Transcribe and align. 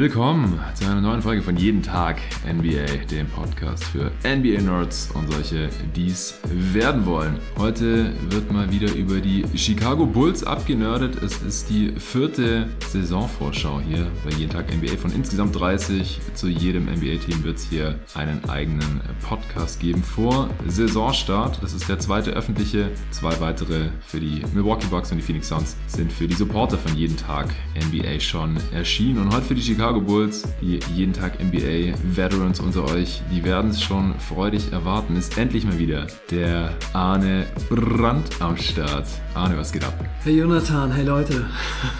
Willkommen 0.00 0.60
zu 0.74 0.84
einer 0.84 1.00
neuen 1.00 1.20
Folge 1.22 1.42
von 1.42 1.56
Jeden 1.56 1.82
Tag 1.82 2.20
NBA, 2.48 3.06
dem 3.10 3.26
Podcast 3.30 3.82
für 3.82 4.12
NBA-Nerds 4.22 5.10
und 5.12 5.28
solche, 5.28 5.70
die 5.96 6.06
es 6.06 6.38
werden 6.44 7.04
wollen. 7.04 7.40
Heute 7.56 8.12
wird 8.30 8.52
mal 8.52 8.70
wieder 8.70 8.94
über 8.94 9.18
die 9.18 9.44
Chicago 9.56 10.06
Bulls 10.06 10.44
abgenördet. 10.44 11.20
Es 11.20 11.42
ist 11.42 11.68
die 11.68 11.90
vierte 11.98 12.68
Saisonvorschau 12.88 13.80
hier 13.80 14.06
bei 14.24 14.30
Jeden 14.36 14.52
Tag 14.52 14.72
NBA. 14.72 14.98
Von 14.98 15.10
insgesamt 15.10 15.58
30 15.58 16.20
zu 16.32 16.46
jedem 16.46 16.84
NBA-Team 16.84 17.42
wird 17.42 17.56
es 17.56 17.68
hier 17.68 17.98
einen 18.14 18.48
eigenen 18.48 19.00
Podcast 19.28 19.80
geben 19.80 20.04
vor 20.04 20.48
Saisonstart. 20.68 21.60
Das 21.60 21.72
ist 21.72 21.88
der 21.88 21.98
zweite 21.98 22.30
öffentliche. 22.30 22.92
Zwei 23.10 23.40
weitere 23.40 23.88
für 24.06 24.20
die 24.20 24.44
Milwaukee 24.54 24.86
Bucks 24.86 25.10
und 25.10 25.16
die 25.18 25.24
Phoenix 25.24 25.48
Suns 25.48 25.76
sind 25.88 26.12
für 26.12 26.28
die 26.28 26.36
Supporter 26.36 26.78
von 26.78 26.96
Jeden 26.96 27.16
Tag 27.16 27.52
NBA 27.74 28.20
schon 28.20 28.58
erschienen. 28.72 29.18
Und 29.18 29.34
heute 29.34 29.46
für 29.46 29.56
die 29.56 29.62
Chicago 29.62 29.87
Chicago 29.88 30.04
Bulls, 30.04 30.42
die 30.60 30.80
jeden 30.94 31.14
Tag 31.14 31.42
NBA 31.42 31.94
Veterans 32.14 32.60
unter 32.60 32.84
euch, 32.92 33.22
die 33.32 33.42
werden 33.42 33.70
es 33.70 33.80
schon 33.80 34.12
freudig 34.20 34.70
erwarten. 34.70 35.16
Ist 35.16 35.38
endlich 35.38 35.64
mal 35.64 35.78
wieder 35.78 36.06
der 36.30 36.74
Arne 36.92 37.46
Brandt 37.70 38.28
am 38.38 38.58
Start. 38.58 39.06
Arne, 39.32 39.56
was 39.56 39.72
geht 39.72 39.84
ab? 39.84 39.94
Hey 40.24 40.36
Jonathan, 40.36 40.92
hey 40.92 41.06
Leute. 41.06 41.46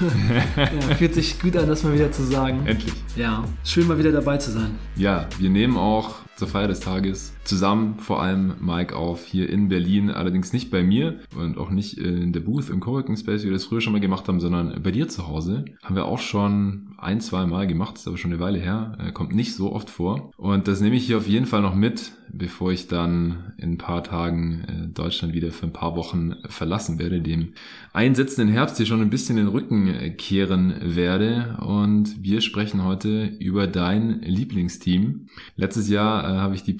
ja, 0.56 0.96
fühlt 0.96 1.14
sich 1.14 1.40
gut 1.40 1.56
an, 1.56 1.66
das 1.66 1.82
mal 1.82 1.94
wieder 1.94 2.12
zu 2.12 2.24
sagen. 2.24 2.66
Endlich. 2.66 2.92
Ja, 3.16 3.42
schön 3.64 3.88
mal 3.88 3.98
wieder 3.98 4.12
dabei 4.12 4.36
zu 4.36 4.50
sein. 4.50 4.76
Ja, 4.96 5.26
wir 5.38 5.48
nehmen 5.48 5.78
auch 5.78 6.16
zur 6.36 6.46
Feier 6.46 6.68
des 6.68 6.80
Tages 6.80 7.32
zusammen, 7.48 7.98
vor 7.98 8.22
allem 8.22 8.54
Mike 8.60 8.94
auf 8.94 9.24
hier 9.24 9.48
in 9.48 9.68
Berlin, 9.68 10.10
allerdings 10.10 10.52
nicht 10.52 10.70
bei 10.70 10.82
mir 10.82 11.18
und 11.36 11.58
auch 11.58 11.70
nicht 11.70 11.98
in 11.98 12.32
der 12.32 12.40
Booth 12.40 12.68
im 12.68 12.80
Coworking 12.80 13.16
Space, 13.16 13.42
wie 13.42 13.46
wir 13.46 13.52
das 13.52 13.64
früher 13.64 13.80
schon 13.80 13.92
mal 13.92 14.00
gemacht 14.00 14.28
haben, 14.28 14.40
sondern 14.40 14.82
bei 14.82 14.90
dir 14.90 15.08
zu 15.08 15.26
Hause. 15.26 15.64
Haben 15.82 15.96
wir 15.96 16.04
auch 16.04 16.18
schon 16.18 16.88
ein, 16.98 17.20
zwei 17.20 17.46
Mal 17.46 17.66
gemacht, 17.66 17.96
ist 17.96 18.08
aber 18.08 18.18
schon 18.18 18.32
eine 18.32 18.40
Weile 18.40 18.58
her, 18.58 18.96
äh, 18.98 19.12
kommt 19.12 19.34
nicht 19.34 19.54
so 19.54 19.72
oft 19.72 19.88
vor. 19.88 20.32
Und 20.36 20.68
das 20.68 20.80
nehme 20.80 20.96
ich 20.96 21.06
hier 21.06 21.16
auf 21.16 21.28
jeden 21.28 21.46
Fall 21.46 21.62
noch 21.62 21.74
mit, 21.74 22.12
bevor 22.30 22.72
ich 22.72 22.88
dann 22.88 23.52
in 23.56 23.72
ein 23.72 23.78
paar 23.78 24.02
Tagen 24.02 24.64
äh, 24.66 24.88
Deutschland 24.88 25.32
wieder 25.32 25.50
für 25.52 25.66
ein 25.66 25.72
paar 25.72 25.96
Wochen 25.96 26.34
verlassen 26.48 26.98
werde, 26.98 27.20
dem 27.20 27.52
einsetzenden 27.92 28.52
Herbst 28.52 28.76
hier 28.76 28.86
schon 28.86 29.00
ein 29.00 29.10
bisschen 29.10 29.36
den 29.36 29.48
Rücken 29.48 29.86
äh, 29.86 30.10
kehren 30.10 30.74
werde. 30.82 31.56
Und 31.60 32.22
wir 32.22 32.40
sprechen 32.40 32.84
heute 32.84 33.26
über 33.38 33.66
dein 33.66 34.20
Lieblingsteam. 34.20 35.26
Letztes 35.56 35.88
Jahr 35.88 36.26
habe 36.40 36.54
ich 36.54 36.64
die 36.64 36.74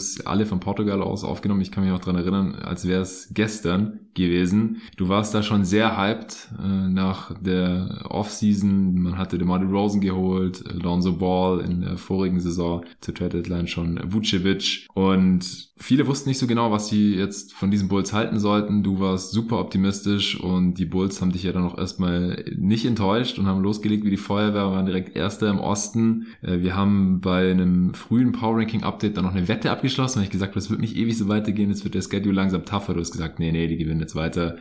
Previews 0.00 0.26
alle 0.26 0.46
von 0.46 0.60
Portugal 0.60 1.02
aus 1.02 1.24
aufgenommen. 1.24 1.60
Ich 1.60 1.70
kann 1.70 1.84
mich 1.84 1.92
auch 1.92 2.00
dran 2.00 2.16
erinnern, 2.16 2.54
als 2.54 2.86
wäre 2.86 3.02
es 3.02 3.30
gestern 3.32 4.00
gewesen. 4.14 4.82
Du 4.96 5.08
warst 5.08 5.34
da 5.34 5.42
schon 5.42 5.64
sehr 5.64 5.96
hyped 5.96 6.48
äh, 6.58 6.88
nach 6.88 7.34
der 7.40 8.06
Offseason. 8.08 8.94
Man 8.94 9.18
hatte 9.18 9.38
DeMar 9.38 9.62
Rosen 9.62 10.00
geholt, 10.00 10.64
Lonzo 10.72 11.12
Ball 11.12 11.60
in 11.60 11.82
der 11.82 11.96
vorigen 11.96 12.40
Saison 12.40 12.84
zur 13.00 13.14
Trade 13.14 13.40
Deadline 13.40 13.68
schon 13.68 14.00
Vucevic 14.12 14.86
und 14.94 15.70
viele 15.80 16.06
wussten 16.06 16.28
nicht 16.28 16.38
so 16.38 16.46
genau, 16.46 16.70
was 16.70 16.88
sie 16.88 17.14
jetzt 17.14 17.54
von 17.54 17.70
diesen 17.70 17.88
Bulls 17.88 18.12
halten 18.12 18.38
sollten. 18.38 18.82
Du 18.82 19.00
warst 19.00 19.32
super 19.32 19.58
optimistisch 19.58 20.38
und 20.38 20.74
die 20.74 20.84
Bulls 20.84 21.20
haben 21.20 21.32
dich 21.32 21.42
ja 21.42 21.52
dann 21.52 21.64
auch 21.64 21.78
erstmal 21.78 22.44
nicht 22.56 22.84
enttäuscht 22.84 23.38
und 23.38 23.46
haben 23.46 23.62
losgelegt 23.62 24.04
wie 24.04 24.10
die 24.10 24.16
Feuerwehr, 24.16 24.70
waren 24.70 24.86
direkt 24.86 25.16
Erster 25.16 25.48
im 25.48 25.58
Osten. 25.58 26.26
Äh, 26.42 26.60
wir 26.60 26.76
haben 26.76 27.20
bei 27.20 27.50
einem 27.50 27.94
frühen 27.94 28.32
Power 28.32 28.58
Ranking 28.58 28.82
Update 28.82 29.16
dann 29.16 29.24
noch 29.24 29.34
eine 29.34 29.48
Wette 29.48 29.70
abgeschlossen, 29.70 29.89
weil 29.98 30.24
ich 30.24 30.30
gesagt 30.30 30.52
habe, 30.52 30.60
es 30.60 30.70
wird 30.70 30.80
nicht 30.80 30.96
ewig 30.96 31.16
so 31.16 31.28
weitergehen, 31.28 31.70
jetzt 31.70 31.84
wird 31.84 31.94
der 31.94 32.02
Schedule 32.02 32.34
langsam 32.34 32.64
tougher. 32.64 32.94
Du 32.94 33.00
hast 33.00 33.12
gesagt, 33.12 33.38
nee, 33.38 33.52
nee, 33.52 33.66
die 33.66 33.76
gewinnen 33.76 34.00
jetzt 34.00 34.14
weiter 34.14 34.56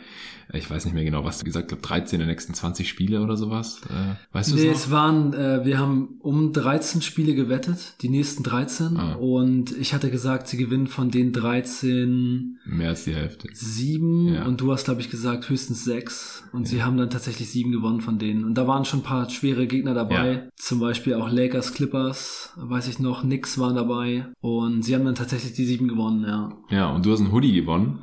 ich 0.54 0.70
weiß 0.70 0.86
nicht 0.86 0.94
mehr 0.94 1.04
genau, 1.04 1.24
was 1.24 1.40
du 1.40 1.46
gesagt 1.46 1.72
hast, 1.72 1.82
13 1.82 2.20
der 2.20 2.28
nächsten 2.28 2.54
20 2.54 2.90
Spiele 2.90 3.22
oder 3.22 3.38
sowas. 3.38 3.82
Äh, 3.88 4.16
weißt 4.34 4.52
du 4.52 4.56
nee, 4.56 4.68
es 4.68 4.90
waren, 4.90 5.34
äh, 5.34 5.64
wir 5.64 5.78
haben 5.78 6.18
um 6.20 6.54
13 6.54 7.02
Spiele 7.04 7.36
gewettet, 7.36 7.94
die 8.02 8.10
nächsten 8.10 8.42
13. 8.42 8.98
Ah. 8.98 9.14
Und 9.14 9.78
ich 9.78 9.94
hatte 9.94 10.10
gesagt, 10.10 10.48
sie 10.48 10.58
gewinnen 10.58 10.88
von 10.88 11.12
den 11.12 11.34
13 11.34 12.58
mehr 12.66 12.90
als 12.90 13.04
die 13.04 13.14
Hälfte. 13.14 13.48
Sieben 13.54 14.34
ja. 14.34 14.46
und 14.46 14.60
du 14.62 14.72
hast, 14.72 14.86
glaube 14.86 15.02
ich, 15.02 15.12
gesagt, 15.12 15.50
höchstens 15.50 15.84
sechs. 15.84 16.44
Und 16.52 16.64
ja. 16.64 16.68
sie 16.68 16.84
haben 16.84 16.98
dann 16.98 17.12
tatsächlich 17.12 17.50
sieben 17.50 17.72
gewonnen 17.72 18.02
von 18.02 18.18
denen. 18.18 18.44
Und 18.44 18.56
da 18.56 18.68
waren 18.68 18.86
schon 18.86 19.02
ein 19.02 19.04
paar 19.04 19.30
schwere 19.30 19.68
Gegner 19.68 19.94
dabei. 19.94 20.32
Ja. 20.32 20.42
Zum 20.56 20.80
Beispiel 20.80 21.14
auch 21.14 21.30
Lakers, 21.30 21.74
Clippers, 21.74 22.54
weiß 22.58 22.88
ich 22.88 22.98
noch, 22.98 23.22
Knicks 23.22 23.60
waren 23.60 23.76
dabei. 23.76 24.26
Und 24.42 24.84
sie 24.84 24.96
haben 24.96 25.06
dann 25.06 25.16
tatsächlich 25.16 25.54
die 25.54 25.66
sieben 25.66 25.88
gewonnen, 25.88 26.24
ja. 26.26 26.58
Ja, 26.70 26.90
und 26.90 27.06
du 27.06 27.12
hast 27.12 27.20
einen 27.20 27.32
Hoodie 27.32 27.54
gewonnen. 27.54 28.00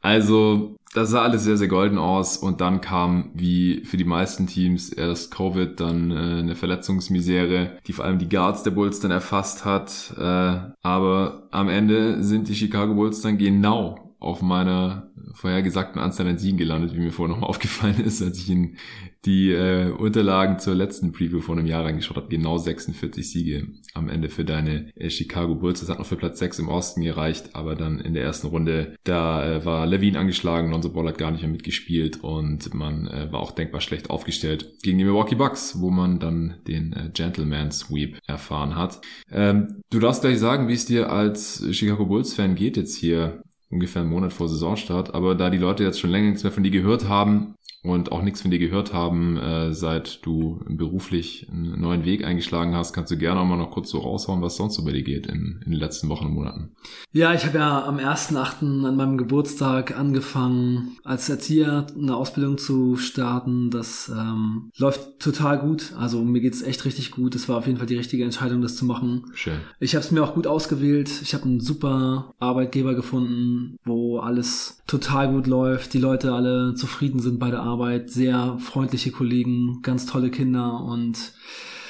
Also 0.00 0.77
das 0.94 1.10
sah 1.10 1.22
alles 1.22 1.44
sehr, 1.44 1.56
sehr 1.56 1.68
golden 1.68 1.98
aus 1.98 2.36
und 2.36 2.60
dann 2.60 2.80
kam, 2.80 3.30
wie 3.34 3.84
für 3.84 3.96
die 3.96 4.04
meisten 4.04 4.46
Teams, 4.46 4.90
erst 4.90 5.30
Covid, 5.30 5.78
dann 5.78 6.10
äh, 6.10 6.14
eine 6.14 6.56
Verletzungsmisere, 6.56 7.78
die 7.86 7.92
vor 7.92 8.04
allem 8.04 8.18
die 8.18 8.28
Guards 8.28 8.62
der 8.62 8.70
Bulls 8.70 9.00
dann 9.00 9.10
erfasst 9.10 9.64
hat. 9.64 10.14
Äh, 10.18 10.72
aber 10.82 11.48
am 11.50 11.68
Ende 11.68 12.22
sind 12.22 12.48
die 12.48 12.54
Chicago 12.54 12.94
Bulls 12.94 13.20
dann 13.20 13.38
genau 13.38 14.07
auf 14.20 14.42
meiner 14.42 15.10
vorhergesagten 15.32 16.00
Anzahl 16.00 16.26
an 16.26 16.38
Siegen 16.38 16.58
gelandet, 16.58 16.94
wie 16.94 17.00
mir 17.00 17.12
vorher 17.12 17.34
nochmal 17.34 17.50
aufgefallen 17.50 18.00
ist, 18.04 18.20
als 18.22 18.38
ich 18.38 18.50
in 18.50 18.76
die 19.24 19.52
äh, 19.52 19.90
Unterlagen 19.90 20.58
zur 20.58 20.74
letzten 20.74 21.12
Preview 21.12 21.40
vor 21.40 21.56
einem 21.56 21.66
Jahr 21.66 21.84
reingeschaut 21.84 22.16
habe. 22.16 22.28
Genau 22.28 22.58
46 22.58 23.30
Siege 23.30 23.68
am 23.94 24.08
Ende 24.08 24.28
für 24.28 24.44
deine 24.44 24.90
äh, 24.96 25.10
Chicago 25.10 25.54
Bulls. 25.54 25.80
Das 25.80 25.88
hat 25.88 25.98
noch 25.98 26.06
für 26.06 26.16
Platz 26.16 26.38
6 26.38 26.60
im 26.60 26.68
Osten 26.68 27.02
gereicht, 27.02 27.50
aber 27.54 27.74
dann 27.74 28.00
in 28.00 28.14
der 28.14 28.24
ersten 28.24 28.48
Runde, 28.48 28.96
da 29.04 29.44
äh, 29.44 29.64
war 29.64 29.86
Levine 29.86 30.18
angeschlagen, 30.18 30.70
Lonzo 30.70 30.90
Ball 30.90 31.08
hat 31.08 31.18
gar 31.18 31.30
nicht 31.30 31.42
mehr 31.42 31.50
mitgespielt 31.50 32.22
und 32.22 32.74
man 32.74 33.06
äh, 33.08 33.30
war 33.30 33.40
auch 33.40 33.52
denkbar 33.52 33.80
schlecht 33.80 34.10
aufgestellt 34.10 34.74
gegen 34.82 34.98
die 34.98 35.04
Milwaukee 35.04 35.36
Bucks, 35.36 35.80
wo 35.80 35.90
man 35.90 36.18
dann 36.18 36.54
den 36.66 36.92
äh, 36.92 37.10
Gentleman 37.12 37.70
Sweep 37.70 38.18
erfahren 38.26 38.76
hat. 38.76 39.00
Ähm, 39.30 39.82
du 39.90 40.00
darfst 40.00 40.22
gleich 40.22 40.38
sagen, 40.38 40.68
wie 40.68 40.74
es 40.74 40.86
dir 40.86 41.10
als 41.10 41.64
Chicago 41.72 42.06
Bulls 42.06 42.34
Fan 42.34 42.54
geht 42.54 42.76
jetzt 42.76 42.96
hier 42.96 43.42
ungefähr 43.70 44.02
einen 44.02 44.10
Monat 44.10 44.32
vor 44.32 44.48
Saisonstart. 44.48 45.14
Aber 45.14 45.34
da 45.34 45.50
die 45.50 45.58
Leute 45.58 45.84
jetzt 45.84 46.00
schon 46.00 46.10
länger 46.10 46.28
nichts 46.28 46.42
mehr 46.42 46.52
von 46.52 46.62
dir 46.62 46.70
gehört 46.70 47.08
haben, 47.08 47.54
und 47.88 48.12
auch 48.12 48.22
nichts 48.22 48.42
von 48.42 48.50
dir 48.50 48.58
gehört 48.58 48.92
haben, 48.92 49.36
äh, 49.36 49.72
seit 49.72 50.24
du 50.24 50.60
beruflich 50.68 51.46
einen 51.50 51.80
neuen 51.80 52.04
Weg 52.04 52.24
eingeschlagen 52.24 52.74
hast, 52.74 52.92
kannst 52.92 53.10
du 53.10 53.16
gerne 53.16 53.40
auch 53.40 53.46
mal 53.46 53.56
noch 53.56 53.70
kurz 53.70 53.90
so 53.90 53.98
raushauen, 53.98 54.42
was 54.42 54.56
sonst 54.56 54.74
so 54.74 54.84
bei 54.84 54.92
dir 54.92 55.02
geht 55.02 55.26
in, 55.26 55.60
in 55.64 55.72
den 55.72 55.80
letzten 55.80 56.08
Wochen 56.08 56.26
und 56.26 56.34
Monaten. 56.34 56.72
Ja, 57.12 57.32
ich 57.34 57.46
habe 57.46 57.58
ja 57.58 57.84
am 57.84 57.96
1.8. 57.96 58.86
an 58.86 58.96
meinem 58.96 59.16
Geburtstag 59.16 59.98
angefangen, 59.98 60.98
als 61.04 61.28
Erzieher 61.28 61.86
eine 61.98 62.16
Ausbildung 62.16 62.58
zu 62.58 62.96
starten. 62.96 63.70
Das 63.70 64.10
ähm, 64.14 64.70
läuft 64.76 65.18
total 65.18 65.58
gut. 65.58 65.94
Also 65.98 66.22
mir 66.22 66.40
geht's 66.40 66.62
echt 66.62 66.84
richtig 66.84 67.10
gut. 67.10 67.34
Es 67.34 67.48
war 67.48 67.56
auf 67.56 67.66
jeden 67.66 67.78
Fall 67.78 67.86
die 67.86 67.96
richtige 67.96 68.24
Entscheidung, 68.24 68.60
das 68.60 68.76
zu 68.76 68.84
machen. 68.84 69.24
Schön. 69.34 69.60
Ich 69.80 69.94
habe 69.94 70.04
es 70.04 70.10
mir 70.10 70.22
auch 70.22 70.34
gut 70.34 70.46
ausgewählt. 70.46 71.10
Ich 71.22 71.34
habe 71.34 71.44
einen 71.44 71.60
super 71.60 72.34
Arbeitgeber 72.38 72.94
gefunden, 72.94 73.76
wo 73.84 74.18
alles 74.18 74.78
total 74.88 75.30
gut 75.30 75.46
läuft, 75.46 75.92
die 75.94 75.98
Leute 75.98 76.32
alle 76.32 76.74
zufrieden 76.74 77.20
sind 77.20 77.38
bei 77.38 77.50
der 77.50 77.60
Arbeit, 77.60 77.77
sehr 78.06 78.58
freundliche 78.58 79.10
Kollegen, 79.10 79.80
ganz 79.82 80.06
tolle 80.06 80.30
Kinder 80.30 80.82
und 80.84 81.32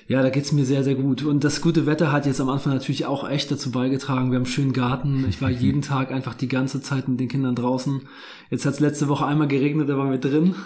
ja, 0.08 0.22
da 0.22 0.30
geht's 0.30 0.52
mir 0.52 0.64
sehr, 0.64 0.84
sehr 0.84 0.94
gut. 0.94 1.22
Und 1.22 1.44
das 1.44 1.60
gute 1.60 1.84
Wetter 1.84 2.10
hat 2.10 2.24
jetzt 2.24 2.40
am 2.40 2.48
Anfang 2.48 2.72
natürlich 2.72 3.04
auch 3.04 3.28
echt 3.28 3.50
dazu 3.50 3.70
beigetragen. 3.70 4.30
Wir 4.30 4.36
haben 4.36 4.44
einen 4.44 4.46
schönen 4.46 4.72
Garten. 4.72 5.26
Ich 5.28 5.42
war 5.42 5.50
jeden 5.50 5.82
Tag 5.82 6.10
einfach 6.10 6.32
die 6.32 6.48
ganze 6.48 6.80
Zeit 6.80 7.08
mit 7.08 7.20
den 7.20 7.28
Kindern 7.28 7.54
draußen. 7.54 8.00
Jetzt 8.48 8.64
hat's 8.64 8.80
letzte 8.80 9.08
Woche 9.08 9.26
einmal 9.26 9.48
geregnet, 9.48 9.90
da 9.90 9.98
waren 9.98 10.10
wir 10.10 10.18
drin. 10.18 10.54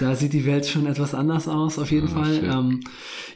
Da 0.00 0.14
sieht 0.14 0.32
die 0.32 0.46
Welt 0.46 0.64
schon 0.64 0.86
etwas 0.86 1.12
anders 1.12 1.48
aus, 1.48 1.78
auf 1.78 1.90
jeden 1.90 2.08
oh, 2.08 2.12
Fall. 2.12 2.44
Ähm, 2.44 2.80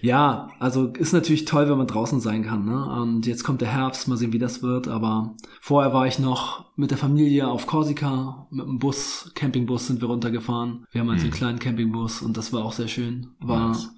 ja, 0.01 0.49
also 0.61 0.87
ist 0.87 1.13
natürlich 1.13 1.45
toll, 1.45 1.69
wenn 1.69 1.77
man 1.77 1.89
draußen 1.89 2.21
sein 2.21 2.45
kann. 2.45 2.65
Ne? 2.65 3.03
Und 3.03 3.27
jetzt 3.27 3.43
kommt 3.43 3.61
der 3.61 3.69
Herbst, 3.69 4.07
mal 4.07 4.17
sehen, 4.17 4.33
wie 4.33 4.39
das 4.39 4.63
wird. 4.63 4.87
Aber 4.87 5.35
vorher 5.61 5.93
war 5.93 6.07
ich 6.07 6.21
noch 6.21 6.72
mit 6.75 6.91
der 6.91 6.99
Familie 6.99 7.49
auf 7.49 7.67
Korsika. 7.67 8.47
Mit 8.51 8.67
dem 8.67 8.79
Bus, 8.79 9.31
Campingbus 9.35 9.87
sind 9.87 10.01
wir 10.01 10.09
runtergefahren. 10.09 10.87
Wir 10.91 11.01
haben 11.01 11.11
also 11.11 11.23
einen 11.23 11.31
mhm. 11.31 11.37
kleinen 11.37 11.59
Campingbus 11.59 12.23
und 12.23 12.37
das 12.37 12.53
war 12.53 12.65
auch 12.65 12.73
sehr 12.73 12.89
schön. 12.89 13.29
War, 13.41 13.69
nice. 13.69 13.91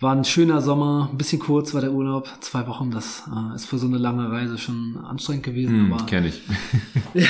war 0.00 0.14
ein 0.14 0.24
schöner 0.24 0.60
Sommer, 0.60 1.08
ein 1.10 1.18
bisschen 1.18 1.40
kurz 1.40 1.72
war 1.74 1.80
der 1.80 1.92
Urlaub, 1.92 2.28
zwei 2.40 2.66
Wochen. 2.66 2.90
Das 2.90 3.24
äh, 3.26 3.54
ist 3.54 3.66
für 3.66 3.78
so 3.78 3.86
eine 3.86 3.98
lange 3.98 4.30
Reise 4.30 4.58
schon 4.58 4.98
anstrengend 4.98 5.44
gewesen. 5.44 5.88
Mhm, 5.88 6.06
Kenne 6.06 6.28
ich. 6.28 6.42
ja, 7.14 7.26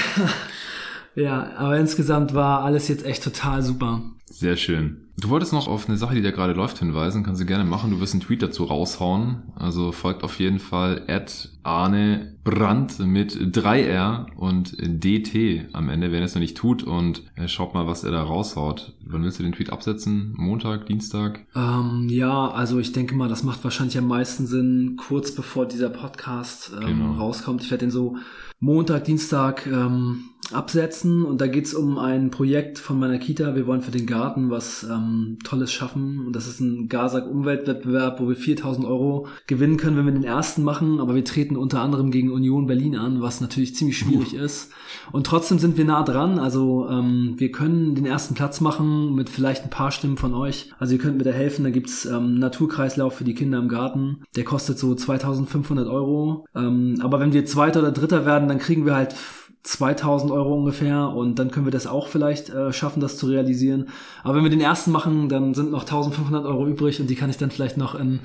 ja, 1.15 1.57
aber 1.57 1.79
insgesamt 1.79 2.35
war 2.35 2.63
alles 2.63 2.89
jetzt 2.89 3.05
echt 3.05 3.23
total 3.23 3.63
super. 3.63 4.03
Sehr 4.27 4.57
schön. 4.57 5.10
Du 5.21 5.29
wolltest 5.29 5.53
noch 5.53 5.69
auf 5.69 5.87
eine 5.87 5.99
Sache, 5.99 6.15
die 6.15 6.23
da 6.23 6.31
gerade 6.31 6.55
läuft, 6.55 6.79
hinweisen. 6.79 7.23
Kannst 7.23 7.43
du 7.43 7.45
gerne 7.45 7.65
machen. 7.65 7.91
Du 7.91 8.01
wirst 8.01 8.15
einen 8.15 8.23
Tweet 8.23 8.43
dazu 8.43 8.65
raushauen. 8.65 9.43
Also 9.55 9.93
folgt 9.93 10.25
auf 10.25 10.39
jeden 10.39 10.59
Fall 10.59 11.03
at 11.09 11.51
Arne 11.63 12.39
Brandt 12.43 12.99
mit 13.01 13.35
3R 13.35 14.33
und 14.37 14.79
DT 14.81 15.67
am 15.75 15.91
Ende, 15.91 16.11
wenn 16.11 16.21
er 16.21 16.25
es 16.25 16.35
noch 16.35 16.41
nicht 16.41 16.57
tut. 16.57 16.83
Und 16.83 17.23
äh, 17.37 17.49
schaut 17.49 17.75
mal, 17.75 17.87
was 17.87 18.03
er 18.03 18.13
da 18.13 18.23
raushaut. 18.23 18.95
Wann 19.05 19.23
willst 19.23 19.39
du 19.39 19.43
den 19.43 19.53
Tweet 19.53 19.71
absetzen? 19.71 20.33
Montag, 20.39 20.87
Dienstag? 20.87 21.45
Ähm, 21.55 22.07
ja, 22.09 22.51
also 22.51 22.79
ich 22.79 22.93
denke 22.93 23.15
mal, 23.15 23.29
das 23.29 23.43
macht 23.43 23.63
wahrscheinlich 23.63 23.99
am 23.99 24.09
meisten 24.09 24.47
Sinn, 24.47 24.97
kurz 24.97 25.35
bevor 25.35 25.67
dieser 25.67 25.91
Podcast 25.91 26.73
ähm, 26.81 26.87
genau. 26.87 27.13
rauskommt. 27.13 27.63
Ich 27.63 27.71
werde 27.71 27.85
den 27.85 27.91
so 27.91 28.17
Montag, 28.59 29.05
Dienstag 29.05 29.67
ähm, 29.67 30.30
absetzen. 30.53 31.25
Und 31.25 31.41
da 31.41 31.47
geht's 31.47 31.75
um 31.75 31.99
ein 31.99 32.31
Projekt 32.31 32.79
von 32.79 32.99
meiner 32.99 33.19
Kita. 33.19 33.55
Wir 33.55 33.67
wollen 33.67 33.83
für 33.83 33.91
den 33.91 34.07
Garten 34.07 34.51
was 34.51 34.85
ähm, 34.85 35.39
Tolles 35.45 35.73
schaffen. 35.73 36.27
Und 36.27 36.35
das 36.35 36.47
ist 36.47 36.61
ein 36.61 36.89
Gasak 36.89 37.31
Umweltwettbewerb, 37.31 38.21
wo 38.21 38.29
wir 38.29 38.37
4000 38.37 38.87
Euro 38.87 39.27
gewinnen 39.47 39.77
können, 39.77 39.97
wenn 39.97 40.07
wir 40.07 40.13
den 40.13 40.25
ersten 40.25 40.63
machen, 40.63 41.01
aber 41.01 41.15
wir 41.15 41.25
treten 41.25 41.57
unter 41.57 41.81
anderem 41.81 42.11
gegen 42.11 42.31
Union 42.31 42.67
Berlin 42.67 42.97
an, 42.97 43.21
was 43.21 43.41
natürlich 43.41 43.75
ziemlich 43.75 43.99
schwierig 43.99 44.35
uh. 44.35 44.45
ist. 44.45 44.71
Und 45.13 45.27
trotzdem 45.27 45.59
sind 45.59 45.77
wir 45.77 45.85
nah 45.85 46.03
dran, 46.03 46.39
also 46.39 46.89
ähm, 46.89 47.35
wir 47.37 47.51
können 47.53 47.95
den 47.95 48.07
ersten 48.07 48.35
Platz 48.35 48.61
machen 48.61 49.15
mit 49.15 49.29
vielleicht 49.29 49.65
ein 49.65 49.71
paar 49.71 49.91
Stimmen 49.91 50.17
von 50.17 50.35
euch, 50.35 50.73
also 50.79 50.95
ihr 50.95 51.01
könnt 51.01 51.19
mir 51.19 51.25
da 51.25 51.31
helfen, 51.31 51.65
da 51.65 51.71
gibt's 51.71 52.07
ähm, 52.07 52.39
Naturkreislauf 52.39 53.15
für 53.15 53.25
die 53.25 53.35
Kinder 53.35 53.59
im 53.59 53.69
Garten, 53.69 54.23
der 54.37 54.45
kostet 54.45 54.79
so 54.79 54.95
2500 54.95 55.89
Euro, 55.89 56.47
ähm, 56.55 56.97
aber 57.01 57.21
wenn 57.21 57.33
wir 57.33 57.45
Zweiter 57.45 57.81
oder 57.81 57.93
Dritter 57.93 58.25
werden, 58.25 58.49
dann 58.49 58.59
kriegen 58.59 58.87
wir 58.87 58.95
halt 58.95 59.15
2000 59.63 60.33
Euro 60.33 60.55
ungefähr 60.55 61.11
und 61.11 61.39
dann 61.39 61.51
können 61.51 61.67
wir 61.67 61.71
das 61.71 61.87
auch 61.87 62.09
vielleicht 62.09 62.49
äh, 62.49 62.73
schaffen, 62.73 63.01
das 63.01 63.19
zu 63.19 63.27
realisieren. 63.27 63.89
Aber 64.23 64.37
wenn 64.37 64.43
wir 64.43 64.51
den 64.51 64.61
ersten 64.61 64.91
machen, 64.91 65.29
dann 65.29 65.53
sind 65.53 65.71
noch 65.71 65.83
1500 65.83 66.47
Euro 66.47 66.67
übrig 66.67 67.01
und 67.01 67.11
die 67.11 67.15
kann 67.15 67.29
ich 67.29 67.37
dann 67.37 67.51
vielleicht 67.51 67.77
noch 67.77 67.95
in 67.95 68.21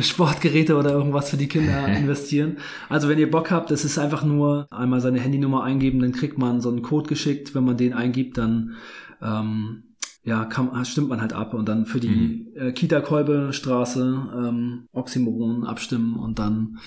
Sportgeräte 0.00 0.76
oder 0.76 0.90
irgendwas 0.90 1.30
für 1.30 1.36
die 1.36 1.48
Kinder 1.48 1.86
investieren. 1.96 2.56
Also 2.88 3.08
wenn 3.08 3.18
ihr 3.18 3.30
Bock 3.30 3.52
habt, 3.52 3.70
das 3.70 3.84
ist 3.84 3.98
einfach 3.98 4.24
nur 4.24 4.66
einmal 4.70 5.00
seine 5.00 5.20
Handynummer 5.20 5.62
eingeben, 5.62 6.00
dann 6.00 6.12
kriegt 6.12 6.38
man 6.38 6.60
so 6.60 6.70
einen 6.70 6.82
Code 6.82 7.08
geschickt. 7.08 7.54
Wenn 7.54 7.64
man 7.64 7.76
den 7.76 7.92
eingibt, 7.92 8.36
dann 8.36 8.74
ähm, 9.22 9.84
ja, 10.24 10.44
kann, 10.44 10.84
stimmt 10.84 11.08
man 11.08 11.20
halt 11.20 11.32
ab 11.32 11.54
und 11.54 11.68
dann 11.68 11.86
für 11.86 12.00
die 12.00 12.08
mhm. 12.08 12.46
äh, 12.56 12.72
Kita-Kolbe-Straße 12.72 14.28
ähm, 14.36 14.88
Oxymoron 14.92 15.64
abstimmen 15.64 16.16
und 16.16 16.38
dann 16.38 16.78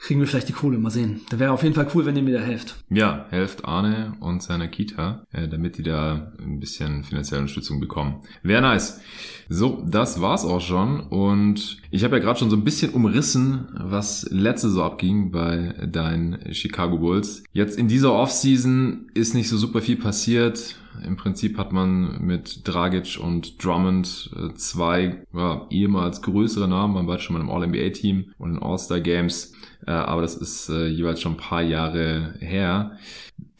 kriegen 0.00 0.20
wir 0.20 0.26
vielleicht 0.26 0.48
die 0.48 0.54
Kohle. 0.54 0.78
Mal 0.78 0.90
sehen. 0.90 1.20
Da 1.30 1.38
wäre 1.38 1.52
auf 1.52 1.62
jeden 1.62 1.74
Fall 1.74 1.86
cool, 1.94 2.06
wenn 2.06 2.16
ihr 2.16 2.22
mir 2.22 2.38
da 2.38 2.44
helft. 2.44 2.76
Ja, 2.88 3.26
helft 3.30 3.64
Arne 3.64 4.14
und 4.20 4.42
seiner 4.42 4.68
Kita, 4.68 5.26
äh, 5.32 5.46
damit 5.46 5.78
die 5.78 5.82
da 5.82 6.32
ein 6.40 6.58
bisschen 6.58 7.04
finanzielle 7.04 7.42
Unterstützung 7.42 7.80
bekommen. 7.80 8.20
Wäre 8.42 8.62
nice. 8.62 9.00
So, 9.48 9.84
das 9.86 10.20
war's 10.20 10.44
auch 10.44 10.60
schon. 10.60 11.00
Und 11.00 11.78
ich 11.90 12.04
habe 12.04 12.16
ja 12.16 12.22
gerade 12.22 12.38
schon 12.38 12.50
so 12.50 12.56
ein 12.56 12.64
bisschen 12.64 12.92
umrissen, 12.92 13.68
was 13.74 14.26
letzte 14.30 14.70
so 14.70 14.82
abging 14.82 15.30
bei 15.30 15.74
deinen 15.86 16.54
Chicago 16.54 16.98
Bulls. 16.98 17.44
Jetzt 17.52 17.78
in 17.78 17.88
dieser 17.88 18.14
Offseason 18.14 19.10
ist 19.14 19.34
nicht 19.34 19.48
so 19.48 19.58
super 19.58 19.82
viel 19.82 19.96
passiert. 19.96 20.76
Im 21.04 21.16
Prinzip 21.16 21.58
hat 21.58 21.72
man 21.72 22.24
mit 22.24 22.66
Dragic 22.66 23.18
und 23.22 23.62
Drummond 23.62 24.30
äh, 24.36 24.54
zwei 24.54 25.24
ja, 25.34 25.66
ehemals 25.70 26.20
größere 26.22 26.68
Namen, 26.68 26.94
man 26.94 27.06
war 27.06 27.18
schon 27.18 27.34
mal 27.34 27.42
im 27.42 27.50
All-NBA-Team 27.50 28.32
und 28.38 28.56
in 28.56 28.62
All-Star 28.62 29.00
Games 29.00 29.52
äh, 29.54 29.59
aber 29.86 30.22
das 30.22 30.34
ist 30.36 30.68
äh, 30.68 30.86
jeweils 30.86 31.20
schon 31.20 31.32
ein 31.32 31.38
paar 31.38 31.62
Jahre 31.62 32.34
her 32.40 32.98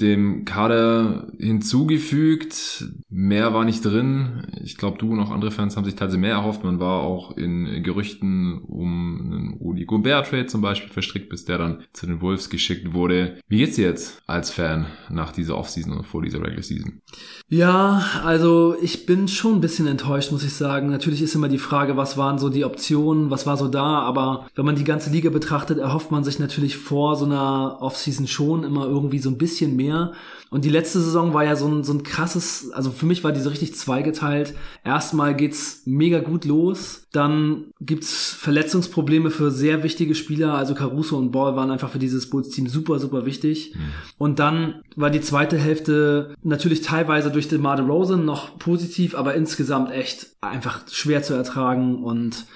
dem 0.01 0.45
Kader 0.45 1.29
hinzugefügt. 1.39 2.85
Mehr 3.09 3.53
war 3.53 3.65
nicht 3.65 3.85
drin. 3.85 4.47
Ich 4.63 4.77
glaube, 4.77 4.99
du 4.99 5.13
und 5.13 5.21
auch 5.21 5.31
andere 5.31 5.51
Fans 5.51 5.77
haben 5.77 5.85
sich 5.85 5.95
tatsächlich 5.95 6.23
mehr 6.23 6.37
erhofft. 6.37 6.65
Man 6.65 6.81
war 6.81 7.01
auch 7.01 7.37
in 7.37 7.83
Gerüchten 7.83 8.59
um 8.59 9.21
einen 9.21 9.55
Rudi 9.61 9.85
Gobert-Trade 9.85 10.47
zum 10.47 10.61
Beispiel 10.61 10.91
verstrickt, 10.91 11.29
bis 11.29 11.45
der 11.45 11.59
dann 11.59 11.83
zu 11.93 12.07
den 12.07 12.21
Wolves 12.21 12.51
geschickt 12.51 12.93
wurde. 12.93 13.39
Wie 13.49 13.59
geht's 13.59 13.77
dir 13.77 13.89
jetzt 13.89 14.23
als 14.27 14.51
Fan 14.51 14.87
nach 15.11 15.33
dieser 15.33 15.57
Offseason 15.57 15.93
und 15.93 16.07
vor 16.07 16.23
dieser 16.23 16.39
Regular 16.39 16.63
Season? 16.63 17.01
Ja, 17.49 18.05
also 18.25 18.77
ich 18.81 19.07
bin 19.07 19.29
schon 19.29 19.57
ein 19.57 19.61
bisschen 19.61 19.87
enttäuscht, 19.87 20.33
muss 20.33 20.45
ich 20.45 20.55
sagen. 20.55 20.89
Natürlich 20.91 21.23
ist 21.23 21.35
immer 21.35 21.49
die 21.49 21.59
Frage, 21.59 21.97
was 21.97 22.17
waren 22.17 22.39
so 22.39 22.49
die 22.49 22.65
Optionen, 22.65 23.31
was 23.31 23.47
war 23.47 23.57
so 23.57 23.69
da, 23.69 24.01
aber 24.01 24.47
wenn 24.55 24.65
man 24.65 24.77
die 24.77 24.85
ganze 24.85 25.11
Liga 25.11 25.31
betrachtet, 25.31 25.79
erhofft 25.79 26.11
man 26.11 26.25
sich 26.25 26.39
natürlich 26.39 26.77
vor 26.77 27.17
so 27.17 27.25
einer 27.25 27.79
Offseason 27.81 28.27
schon 28.27 28.65
immer 28.65 28.87
irgendwie 28.87 29.19
so 29.19 29.31
ein 29.31 29.39
bisschen 29.39 29.77
mehr 29.77 29.90
mehr. 29.91 30.13
Und 30.51 30.65
die 30.65 30.71
letzte 30.71 31.01
Saison 31.01 31.33
war 31.33 31.45
ja 31.45 31.55
so 31.55 31.69
ein, 31.69 31.85
so 31.85 31.93
ein 31.93 32.03
krasses, 32.03 32.73
also 32.73 32.91
für 32.91 33.07
mich 33.07 33.23
war 33.23 33.31
diese 33.31 33.51
richtig 33.51 33.77
zweigeteilt. 33.77 34.55
Erstmal 34.85 35.37
geht's 35.37 35.83
mega 35.85 36.19
gut 36.19 36.45
los, 36.45 37.07
dann 37.13 37.67
gibt's 37.81 38.33
Verletzungsprobleme 38.33 39.31
für 39.31 39.51
sehr 39.51 39.85
wichtige 39.85 40.17
Spieler, 40.17 40.55
also 40.55 40.75
Caruso 40.75 41.17
und 41.17 41.31
Ball 41.31 41.55
waren 41.55 41.71
einfach 41.71 41.91
für 41.91 42.01
dieses 42.01 42.31
Bulls-Team 42.31 42.67
super, 42.67 42.99
super 42.99 43.27
wichtig. 43.27 43.75
Mhm. 43.75 43.81
Und 44.19 44.39
dann 44.41 44.83
war 44.97 45.11
die 45.11 45.21
zweite 45.21 45.57
Hälfte 45.57 46.35
natürlich 46.43 46.83
teilweise 46.83 47.31
durch 47.31 47.49
DeMar 47.49 47.77
DeRozan 47.77 48.25
noch 48.25 48.59
positiv, 48.59 49.15
aber 49.15 49.35
insgesamt 49.35 49.93
echt 49.93 50.27
einfach 50.41 50.83
schwer 50.91 51.23
zu 51.23 51.35
ertragen 51.35 52.03
und 52.03 52.47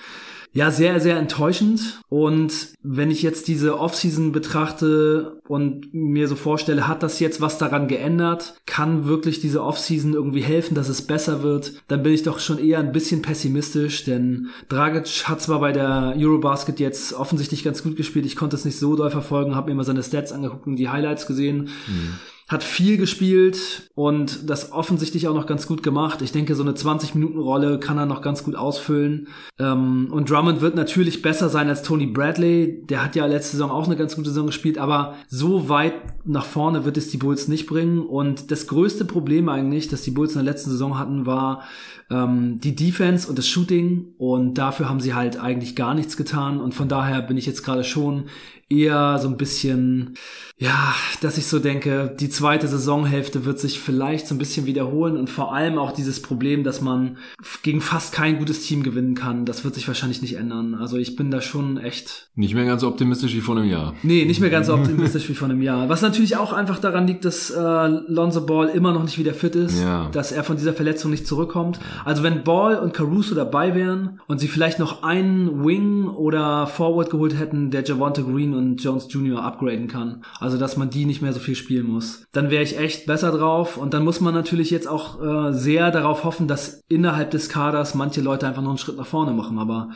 ja, 0.55 0.71
sehr, 0.71 1.01
sehr 1.01 1.17
enttäuschend. 1.17 2.01
Und 2.09 2.69
wenn 2.83 3.11
ich 3.11 3.23
jetzt 3.23 3.49
diese 3.49 3.79
Offseason 3.79 4.31
betrachte 4.31 5.41
und 5.49 5.93
mir 5.93 6.29
so 6.29 6.37
vorstelle, 6.37 6.87
hat 6.87 7.03
das 7.03 7.19
jetzt 7.19 7.41
was 7.41 7.59
daran 7.59 7.89
geändert? 7.89 8.55
Kann 8.65 9.05
wirklich 9.07 9.41
diese 9.41 9.65
Offseason 9.65 10.15
irgendwie 10.15 10.43
helfen, 10.43 10.77
dass 10.77 10.89
es 10.89 11.03
besser 11.03 11.43
wird? 11.43 11.83
Dann 11.89 12.05
bin 12.05 12.13
ich 12.13 12.23
doch 12.23 12.39
schon 12.39 12.59
eher 12.59 12.79
ein 12.79 12.93
bisschen 12.93 13.21
pessimistisch, 13.21 14.05
denn 14.05 14.49
Dragic 14.69 15.25
hat 15.25 15.43
zwar 15.43 15.59
bei 15.59 15.73
der 15.73 16.15
Eurobasket 16.17 16.79
jetzt 16.79 17.15
offensichtlich 17.15 17.65
ganz 17.65 17.83
gut 17.83 17.97
gespielt. 17.97 18.25
Ich 18.25 18.37
konnte 18.37 18.55
es 18.55 18.65
nicht 18.65 18.79
so 18.79 18.95
doll 18.95 19.11
verfolgen, 19.11 19.57
habe 19.57 19.71
mir 19.71 19.77
mal 19.77 19.85
seine 19.85 20.05
Stats 20.05 20.33
angeguckt 20.33 20.69
und 20.69 20.77
die 20.77 20.89
Highlights 20.89 21.27
gesehen. 21.27 21.71
Mhm 21.89 22.15
hat 22.47 22.63
viel 22.63 22.99
gespielt 22.99 23.91
und 23.95 24.51
das 24.51 24.71
offensichtlich 24.71 25.29
auch 25.29 25.35
noch 25.35 25.47
ganz 25.47 25.67
gut 25.67 25.83
gemacht. 25.83 26.21
Ich 26.21 26.31
denke, 26.31 26.55
so 26.55 26.63
eine 26.63 26.73
20-Minuten-Rolle 26.73 27.81
kann 27.81 27.97
er 27.97 28.05
noch 28.05 28.21
ganz 28.21 28.45
gut 28.45 28.55
ausfüllen. 28.55 29.29
Ähm, 29.59 30.09
und 30.11 30.29
Drummond 30.29 30.61
wird 30.61 30.75
natürlich 30.75 31.23
besser 31.23 31.49
sein 31.49 31.71
als 31.71 31.83
Tony 31.83 32.07
Bradley. 32.07 32.85
Der 32.85 33.03
hat 33.03 33.17
ja 33.17 33.25
letzte 33.25 33.53
Saison 33.53 33.71
auch 33.71 33.87
eine 33.87 33.97
ganz 33.97 34.15
gute 34.15 34.29
Saison 34.29 34.47
gespielt, 34.47 34.77
aber 34.77 35.15
so 35.27 35.71
weit 35.71 35.95
nach 36.27 36.45
vorne 36.45 36.85
wird 36.85 36.99
es 36.99 37.09
die 37.09 37.17
Bulls 37.17 37.49
nicht 37.49 37.67
bringen. 37.67 38.01
Und 38.01 38.51
das 38.51 38.67
größte 38.67 39.07
Problem 39.07 39.49
eigentlich, 39.49 39.89
das 39.89 40.03
die 40.03 40.11
Bulls 40.11 40.33
in 40.33 40.45
der 40.45 40.53
letzten 40.53 40.71
Saison 40.71 40.99
hatten, 40.99 41.25
war 41.25 41.63
ähm, 42.11 42.61
die 42.61 42.77
Defense 42.77 43.27
und 43.27 43.39
das 43.39 43.49
Shooting. 43.49 44.15
Und 44.19 44.59
dafür 44.59 44.91
haben 44.91 45.01
sie 45.01 45.15
halt 45.15 45.41
eigentlich 45.41 45.77
gar 45.77 45.95
nichts 45.95 46.19
getan. 46.19 46.61
Und 46.61 46.75
von 46.75 46.89
daher 46.89 47.23
bin 47.23 47.39
ich 47.39 47.47
jetzt 47.47 47.63
gerade 47.63 47.85
schon 47.85 48.25
eher 48.69 49.19
so 49.19 49.29
ein 49.29 49.37
bisschen, 49.37 50.15
ja, 50.57 50.95
dass 51.21 51.39
ich 51.39 51.47
so 51.47 51.59
denke, 51.59 52.15
die 52.19 52.29
zweite 52.29 52.69
Saisonhälfte 52.69 53.45
wird 53.45 53.59
sich 53.59 53.81
vielleicht 53.81 54.27
so 54.27 54.35
ein 54.35 54.39
bisschen 54.39 54.67
wiederholen 54.67 55.17
und 55.17 55.29
vor 55.29 55.55
allem 55.55 55.79
auch 55.79 55.93
dieses 55.93 56.23
Problem, 56.23 56.65
dass 56.65 56.81
man 56.81 57.19
gegen 57.63 57.81
fast 57.81 58.13
kein 58.13 58.39
gutes 58.39 58.65
Team 58.67 58.83
gewinnen 58.83 59.15
kann, 59.15 59.45
das 59.45 59.65
wird 59.65 59.75
sich 59.75 59.89
wahrscheinlich 59.89 60.23
nicht 60.23 60.35
ändern. 60.35 60.75
Also 60.75 60.97
ich 60.97 61.17
bin 61.17 61.31
da 61.31 61.41
schon 61.41 61.77
echt. 61.77 62.31
Nicht 62.35 62.55
mehr 62.55 62.65
ganz 62.65 62.81
so 62.81 62.89
optimistisch 62.89 63.35
wie 63.35 63.41
vor 63.41 63.57
einem 63.57 63.69
Jahr. 63.69 63.95
Nee, 64.03 64.25
nicht 64.25 64.41
mehr 64.41 64.51
ganz 64.51 64.69
so 64.69 64.75
optimistisch 64.75 65.29
wie 65.29 65.35
vor 65.35 65.49
einem 65.49 65.63
Jahr. 65.63 65.89
Was 65.89 66.03
natürlich 66.03 66.37
auch 66.37 66.53
einfach 66.53 66.79
daran 66.79 67.07
liegt, 67.07 67.25
dass 67.25 67.51
äh, 67.51 67.87
Lonzo 68.07 68.47
Ball 68.47 68.69
immer 68.69 68.93
noch 68.93 69.03
nicht 69.03 69.19
wieder 69.19 69.35
fit 69.35 69.57
ist, 69.57 69.83
ja. 69.83 70.09
dass 70.13 70.33
er 70.33 70.45
von 70.45 70.57
dieser 70.57 70.73
Verletzung 70.73 71.11
nicht 71.11 71.27
zurückkommt. 71.27 71.79
Also 72.05 72.23
wenn 72.23 72.45
Ball 72.45 72.79
und 72.79 72.95
Caruso 72.95 73.35
dabei 73.35 73.75
wären 73.75 74.21
und 74.27 74.39
sie 74.39 74.49
vielleicht 74.49 74.79
noch 74.79 75.03
einen 75.03 75.65
Wing 75.65 76.09
oder 76.09 76.67
Forward 76.67 77.11
geholt 77.11 77.39
hätten, 77.39 77.71
der 77.71 77.85
Javante 77.85 78.23
Green 78.25 78.54
und 78.55 78.83
Jones 78.83 79.13
Jr. 79.13 79.43
upgraden 79.43 79.89
kann. 79.89 80.25
Also 80.41 80.59
dass 80.59 80.77
man 80.77 80.91
die 80.91 81.07
nicht 81.07 81.23
mehr 81.23 81.33
so 81.33 81.41
viel 81.41 81.55
spielen 81.55 81.87
muss. 81.87 82.25
Dann 82.33 82.51
wäre 82.51 82.63
ich 82.63 82.79
echt 82.79 83.07
besser 83.07 83.31
drauf 83.33 83.77
und 83.77 83.95
dann 83.95 84.05
muss 84.05 84.21
man 84.21 84.35
natürlich 84.35 84.71
jetzt 84.71 84.89
auch 84.89 85.21
äh, 85.23 85.53
sehr 85.53 85.91
darauf 85.91 86.25
hoffen, 86.25 86.49
dass 86.49 86.81
innerhalb 86.89 87.31
des 87.31 87.49
Kaders 87.49 87.95
manche 87.95 88.21
Leute 88.21 88.47
einfach 88.47 88.63
noch 88.63 88.71
einen 88.71 88.79
Schritt 88.79 88.97
nach 88.97 89.07
vorne 89.07 89.33
machen. 89.33 89.59
Aber 89.59 89.91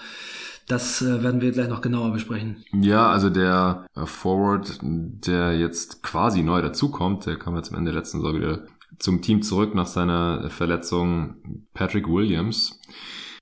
das 0.68 1.00
äh, 1.02 1.22
werden 1.22 1.40
wir 1.40 1.52
gleich 1.52 1.68
noch 1.68 1.80
genauer 1.80 2.12
besprechen. 2.12 2.62
Ja, 2.72 3.10
also 3.10 3.30
der 3.30 3.86
äh, 3.96 4.04
Forward, 4.04 4.78
der 4.82 5.58
jetzt 5.58 6.02
quasi 6.02 6.42
neu 6.42 6.60
dazukommt, 6.62 7.26
der 7.26 7.36
kam 7.36 7.56
jetzt 7.56 7.70
am 7.70 7.78
Ende 7.78 7.90
der 7.92 8.00
letzten 8.00 8.20
Saison 8.20 8.36
wieder 8.36 8.66
zum 8.98 9.22
Team 9.22 9.42
zurück 9.42 9.74
nach 9.74 9.86
seiner 9.86 10.50
Verletzung, 10.50 11.36
Patrick 11.72 12.08
Williams. 12.08 12.80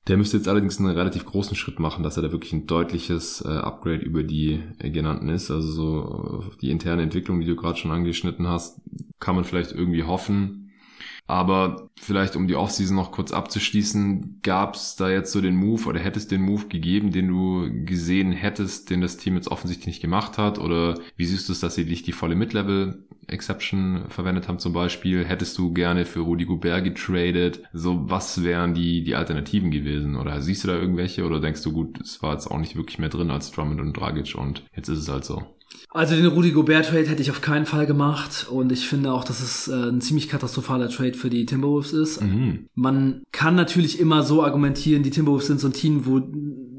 Der 0.08 0.16
müsste 0.16 0.36
jetzt 0.36 0.46
allerdings 0.46 0.78
einen 0.78 0.96
relativ 0.96 1.24
großen 1.24 1.56
Schritt 1.56 1.80
machen, 1.80 2.04
dass 2.04 2.16
er 2.16 2.22
da 2.22 2.30
wirklich 2.30 2.52
ein 2.52 2.66
deutliches 2.66 3.40
äh, 3.44 3.48
Upgrade 3.48 4.04
über 4.04 4.22
die 4.22 4.62
äh, 4.78 4.90
genannten 4.90 5.28
ist. 5.28 5.50
Also 5.50 5.72
so 5.72 6.42
äh, 6.44 6.56
die 6.60 6.70
interne 6.70 7.02
Entwicklung, 7.02 7.40
die 7.40 7.46
du 7.46 7.56
gerade 7.56 7.76
schon 7.76 7.90
angeschnitten 7.90 8.46
hast, 8.46 8.80
kann 9.18 9.34
man 9.34 9.44
vielleicht 9.44 9.72
irgendwie 9.72 10.04
hoffen. 10.04 10.65
Aber 11.26 11.90
vielleicht 11.98 12.36
um 12.36 12.46
die 12.46 12.54
Offseason 12.54 12.96
noch 12.96 13.10
kurz 13.10 13.32
abzuschließen, 13.32 14.40
gab 14.42 14.76
es 14.76 14.96
da 14.96 15.10
jetzt 15.10 15.32
so 15.32 15.40
den 15.40 15.56
Move 15.56 15.86
oder 15.86 15.98
hättest 15.98 16.30
den 16.30 16.42
Move 16.42 16.66
gegeben, 16.68 17.10
den 17.10 17.28
du 17.28 17.84
gesehen 17.84 18.32
hättest, 18.32 18.90
den 18.90 19.00
das 19.00 19.16
Team 19.16 19.34
jetzt 19.34 19.48
offensichtlich 19.48 19.86
nicht 19.86 20.02
gemacht 20.02 20.38
hat? 20.38 20.58
Oder 20.58 20.98
wie 21.16 21.26
siehst 21.26 21.48
du 21.48 21.52
es, 21.52 21.60
dass 21.60 21.74
sie 21.74 21.84
nicht 21.84 22.06
die 22.06 22.12
volle 22.12 22.36
Mid-Level 22.36 23.06
Exception 23.28 24.04
verwendet 24.08 24.48
haben 24.48 24.58
zum 24.58 24.72
Beispiel. 24.72 25.24
Hättest 25.24 25.58
du 25.58 25.72
gerne 25.72 26.04
für 26.04 26.20
Rudy 26.20 26.44
Gobert 26.44 26.84
getradet? 26.84 27.62
So, 27.72 28.08
was 28.08 28.44
wären 28.44 28.74
die, 28.74 29.02
die 29.02 29.16
Alternativen 29.16 29.70
gewesen? 29.70 30.16
Oder 30.16 30.40
siehst 30.40 30.64
du 30.64 30.68
da 30.68 30.76
irgendwelche? 30.76 31.24
Oder 31.24 31.40
denkst 31.40 31.62
du, 31.62 31.72
gut, 31.72 32.00
es 32.00 32.22
war 32.22 32.32
jetzt 32.32 32.46
auch 32.46 32.58
nicht 32.58 32.76
wirklich 32.76 32.98
mehr 32.98 33.08
drin 33.08 33.30
als 33.30 33.50
Drummond 33.50 33.80
und 33.80 33.94
Dragic 33.94 34.34
und 34.36 34.64
jetzt 34.74 34.88
ist 34.88 35.00
es 35.00 35.08
halt 35.08 35.24
so? 35.24 35.55
Also 35.90 36.14
den 36.14 36.26
Rudy 36.26 36.52
Gobert 36.52 36.86
Trade 36.86 37.06
hätte 37.06 37.22
ich 37.22 37.30
auf 37.30 37.40
keinen 37.40 37.66
Fall 37.66 37.86
gemacht 37.86 38.46
und 38.50 38.70
ich 38.70 38.86
finde 38.88 39.12
auch, 39.12 39.24
dass 39.24 39.40
es 39.40 39.68
äh, 39.68 39.88
ein 39.88 40.00
ziemlich 40.00 40.28
katastrophaler 40.28 40.88
Trade 40.88 41.14
für 41.14 41.30
die 41.30 41.46
Timberwolves 41.46 41.92
ist. 41.92 42.22
Mhm. 42.22 42.66
Man 42.74 43.22
kann 43.32 43.54
natürlich 43.54 43.98
immer 43.98 44.22
so 44.22 44.42
argumentieren, 44.42 45.02
die 45.02 45.10
Timberwolves 45.10 45.46
sind 45.46 45.60
so 45.60 45.68
ein 45.68 45.72
Team, 45.72 46.06
wo 46.06 46.20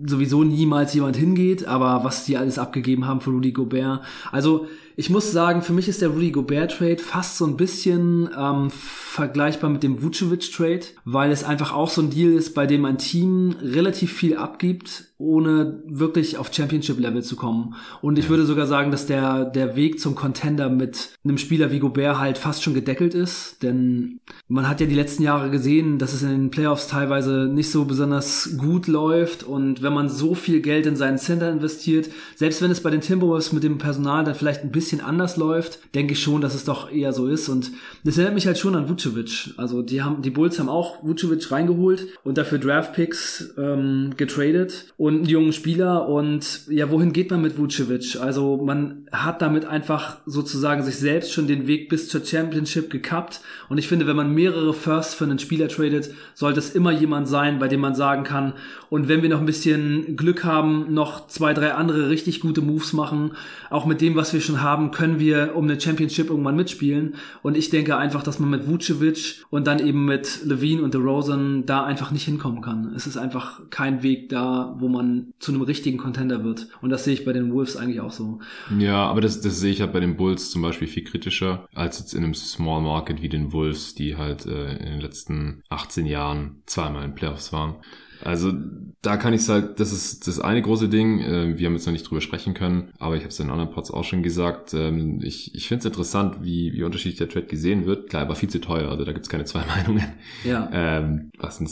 sowieso 0.05 0.43
niemals 0.43 0.93
jemand 0.93 1.17
hingeht, 1.17 1.65
aber 1.65 2.03
was 2.03 2.25
die 2.25 2.37
alles 2.37 2.59
abgegeben 2.59 3.07
haben 3.07 3.21
für 3.21 3.31
Rudy 3.31 3.51
Gobert. 3.51 4.01
Also 4.31 4.67
ich 4.99 5.11
muss 5.11 5.31
sagen, 5.31 5.61
für 5.61 5.73
mich 5.73 5.87
ist 5.87 6.01
der 6.01 6.09
Rudy 6.09 6.31
Gobert 6.31 6.75
Trade 6.75 6.97
fast 6.97 7.37
so 7.37 7.45
ein 7.45 7.55
bisschen 7.55 8.31
ähm, 8.35 8.71
vergleichbar 8.71 9.69
mit 9.69 9.83
dem 9.83 10.01
Vucevic 10.01 10.51
Trade, 10.51 10.81
weil 11.05 11.31
es 11.31 11.43
einfach 11.43 11.71
auch 11.71 11.91
so 11.91 12.01
ein 12.01 12.09
Deal 12.09 12.33
ist, 12.33 12.55
bei 12.55 12.65
dem 12.65 12.83
ein 12.83 12.97
Team 12.97 13.55
relativ 13.61 14.11
viel 14.11 14.37
abgibt, 14.37 15.05
ohne 15.19 15.83
wirklich 15.85 16.37
auf 16.37 16.51
Championship 16.51 16.99
Level 16.99 17.23
zu 17.23 17.35
kommen. 17.35 17.75
Und 18.01 18.17
ich 18.17 18.25
ja. 18.25 18.31
würde 18.31 18.45
sogar 18.45 18.65
sagen, 18.65 18.89
dass 18.89 19.05
der 19.05 19.45
der 19.45 19.75
Weg 19.75 19.99
zum 19.99 20.15
Contender 20.15 20.69
mit 20.69 21.09
einem 21.23 21.37
Spieler 21.37 21.71
wie 21.71 21.79
Gobert 21.79 22.17
halt 22.17 22.39
fast 22.39 22.63
schon 22.63 22.73
gedeckelt 22.73 23.13
ist, 23.13 23.61
denn 23.61 24.19
man 24.47 24.67
hat 24.67 24.81
ja 24.81 24.87
die 24.87 24.95
letzten 24.95 25.21
Jahre 25.21 25.51
gesehen, 25.51 25.99
dass 25.99 26.13
es 26.13 26.23
in 26.23 26.29
den 26.29 26.51
Playoffs 26.51 26.87
teilweise 26.87 27.47
nicht 27.47 27.71
so 27.71 27.85
besonders 27.85 28.57
gut 28.57 28.87
läuft 28.87 29.43
und 29.43 29.83
wenn 29.83 29.93
man 29.93 30.09
so 30.09 30.33
viel 30.33 30.61
Geld 30.61 30.87
in 30.87 30.95
seinen 30.95 31.19
Center 31.19 31.51
investiert, 31.51 32.09
selbst 32.35 32.63
wenn 32.63 32.71
es 32.71 32.81
bei 32.81 32.89
den 32.89 33.01
Timberwolves 33.01 33.53
mit 33.53 33.63
dem 33.63 33.77
Personal 33.77 34.23
dann 34.23 34.35
vielleicht 34.35 34.63
ein 34.63 34.71
bisschen 34.71 34.86
anders 35.01 35.37
läuft, 35.37 35.79
denke 35.95 36.13
ich 36.13 36.21
schon, 36.21 36.41
dass 36.41 36.55
es 36.55 36.63
doch 36.63 36.91
eher 36.91 37.13
so 37.13 37.27
ist 37.27 37.49
und 37.49 37.71
das 38.03 38.17
erinnert 38.17 38.35
mich 38.35 38.47
halt 38.47 38.57
schon 38.57 38.75
an 38.75 38.89
Vucevic. 38.89 39.53
Also 39.57 39.81
die 39.81 40.01
haben 40.01 40.21
die 40.21 40.29
Bulls 40.29 40.59
haben 40.59 40.69
auch 40.69 41.03
Vucevic 41.03 41.51
reingeholt 41.51 42.07
und 42.23 42.37
dafür 42.37 42.57
Draft 42.57 42.93
Picks 42.93 43.53
ähm, 43.57 44.13
getradet 44.17 44.93
und 44.97 45.15
einen 45.15 45.25
jungen 45.25 45.53
Spieler 45.53 46.07
und 46.07 46.61
ja, 46.69 46.89
wohin 46.89 47.13
geht 47.13 47.31
man 47.31 47.41
mit 47.41 47.57
Vucevic? 47.57 48.17
Also 48.19 48.57
man 48.57 49.07
hat 49.11 49.41
damit 49.41 49.65
einfach 49.65 50.17
sozusagen 50.25 50.83
sich 50.83 50.97
selbst 50.97 51.31
schon 51.31 51.47
den 51.47 51.67
Weg 51.67 51.89
bis 51.89 52.09
zur 52.09 52.23
Championship 52.25 52.89
gekappt 52.89 53.41
und 53.69 53.77
ich 53.77 53.87
finde, 53.87 54.07
wenn 54.07 54.15
man 54.15 54.33
mehrere 54.33 54.73
Firsts 54.73 55.13
für 55.13 55.25
einen 55.25 55.39
Spieler 55.39 55.67
tradet, 55.67 56.11
sollte 56.33 56.59
es 56.59 56.71
immer 56.71 56.91
jemand 56.91 57.27
sein, 57.27 57.59
bei 57.59 57.67
dem 57.67 57.81
man 57.81 57.95
sagen 57.95 58.23
kann, 58.23 58.53
und 58.89 59.07
wenn 59.07 59.21
wir 59.21 59.29
noch 59.29 59.39
ein 59.39 59.45
bisschen 59.45 60.15
Glück 60.15 60.43
haben, 60.43 60.93
noch 60.93 61.27
zwei, 61.27 61.53
drei 61.53 61.73
andere 61.73 62.09
richtig 62.09 62.39
gute 62.39 62.61
Moves 62.61 62.93
machen, 62.93 63.33
auch 63.69 63.85
mit 63.85 64.01
dem, 64.01 64.15
was 64.15 64.33
wir 64.33 64.41
schon 64.41 64.61
haben, 64.61 64.76
können 64.91 65.19
wir 65.19 65.55
um 65.55 65.65
eine 65.65 65.79
Championship 65.79 66.29
irgendwann 66.29 66.55
mitspielen. 66.55 67.15
Und 67.43 67.57
ich 67.57 67.69
denke 67.69 67.97
einfach, 67.97 68.23
dass 68.23 68.39
man 68.39 68.49
mit 68.49 68.67
Vucevic 68.67 69.45
und 69.49 69.67
dann 69.67 69.79
eben 69.79 70.05
mit 70.05 70.45
Levine 70.45 70.83
und 70.83 70.93
DeRozan 70.93 71.65
da 71.65 71.83
einfach 71.83 72.11
nicht 72.11 72.25
hinkommen 72.25 72.61
kann. 72.61 72.93
Es 72.95 73.07
ist 73.07 73.17
einfach 73.17 73.61
kein 73.69 74.03
Weg 74.03 74.29
da, 74.29 74.75
wo 74.77 74.87
man 74.87 75.33
zu 75.39 75.51
einem 75.51 75.61
richtigen 75.61 75.97
Contender 75.97 76.43
wird. 76.43 76.67
Und 76.81 76.89
das 76.89 77.03
sehe 77.03 77.13
ich 77.13 77.25
bei 77.25 77.33
den 77.33 77.51
Wolves 77.51 77.75
eigentlich 77.75 78.01
auch 78.01 78.11
so. 78.11 78.39
Ja, 78.77 79.05
aber 79.05 79.21
das, 79.21 79.41
das 79.41 79.59
sehe 79.59 79.71
ich 79.71 79.81
halt 79.81 79.93
bei 79.93 79.99
den 79.99 80.17
Bulls 80.17 80.51
zum 80.51 80.61
Beispiel 80.61 80.87
viel 80.87 81.03
kritischer 81.03 81.67
als 81.73 81.99
jetzt 81.99 82.13
in 82.13 82.23
einem 82.23 82.33
Small 82.33 82.81
Market 82.81 83.21
wie 83.21 83.29
den 83.29 83.53
Wolves, 83.53 83.95
die 83.95 84.15
halt 84.15 84.45
äh, 84.45 84.77
in 84.77 84.85
den 84.85 85.01
letzten 85.01 85.63
18 85.69 86.05
Jahren 86.05 86.61
zweimal 86.65 87.03
in 87.03 87.15
Playoffs 87.15 87.51
waren. 87.51 87.75
Also 88.23 88.53
da 89.01 89.17
kann 89.17 89.33
ich 89.33 89.47
halt, 89.47 89.79
das 89.79 89.91
ist 89.93 90.27
das 90.27 90.39
eine 90.39 90.61
große 90.61 90.89
Ding. 90.89 91.19
Äh, 91.19 91.57
wir 91.57 91.67
haben 91.67 91.73
jetzt 91.73 91.85
noch 91.85 91.93
nicht 91.93 92.09
drüber 92.09 92.21
sprechen 92.21 92.53
können, 92.53 92.91
aber 92.99 93.15
ich 93.15 93.21
habe 93.21 93.29
es 93.29 93.39
in 93.39 93.49
anderen 93.49 93.71
Pods 93.71 93.91
auch 93.91 94.03
schon 94.03 94.23
gesagt. 94.23 94.73
Ähm, 94.73 95.21
ich, 95.21 95.53
ich 95.53 95.67
finde 95.67 95.79
es 95.79 95.85
interessant, 95.85 96.37
wie, 96.41 96.73
wie 96.73 96.83
unterschiedlich 96.83 97.17
der 97.17 97.29
Trade 97.29 97.45
gesehen 97.45 97.85
wird. 97.85 98.09
Klar, 98.09 98.23
er 98.23 98.29
war 98.29 98.35
viel 98.35 98.49
zu 98.49 98.59
teuer, 98.59 98.89
also 98.89 99.05
da 99.05 99.13
gibt's 99.13 99.29
keine 99.29 99.45
zwei 99.45 99.63
Meinungen. 99.75 100.05
Ja. 100.43 100.69
Ähm, 100.73 101.31
was 101.37 101.57
sind 101.57 101.69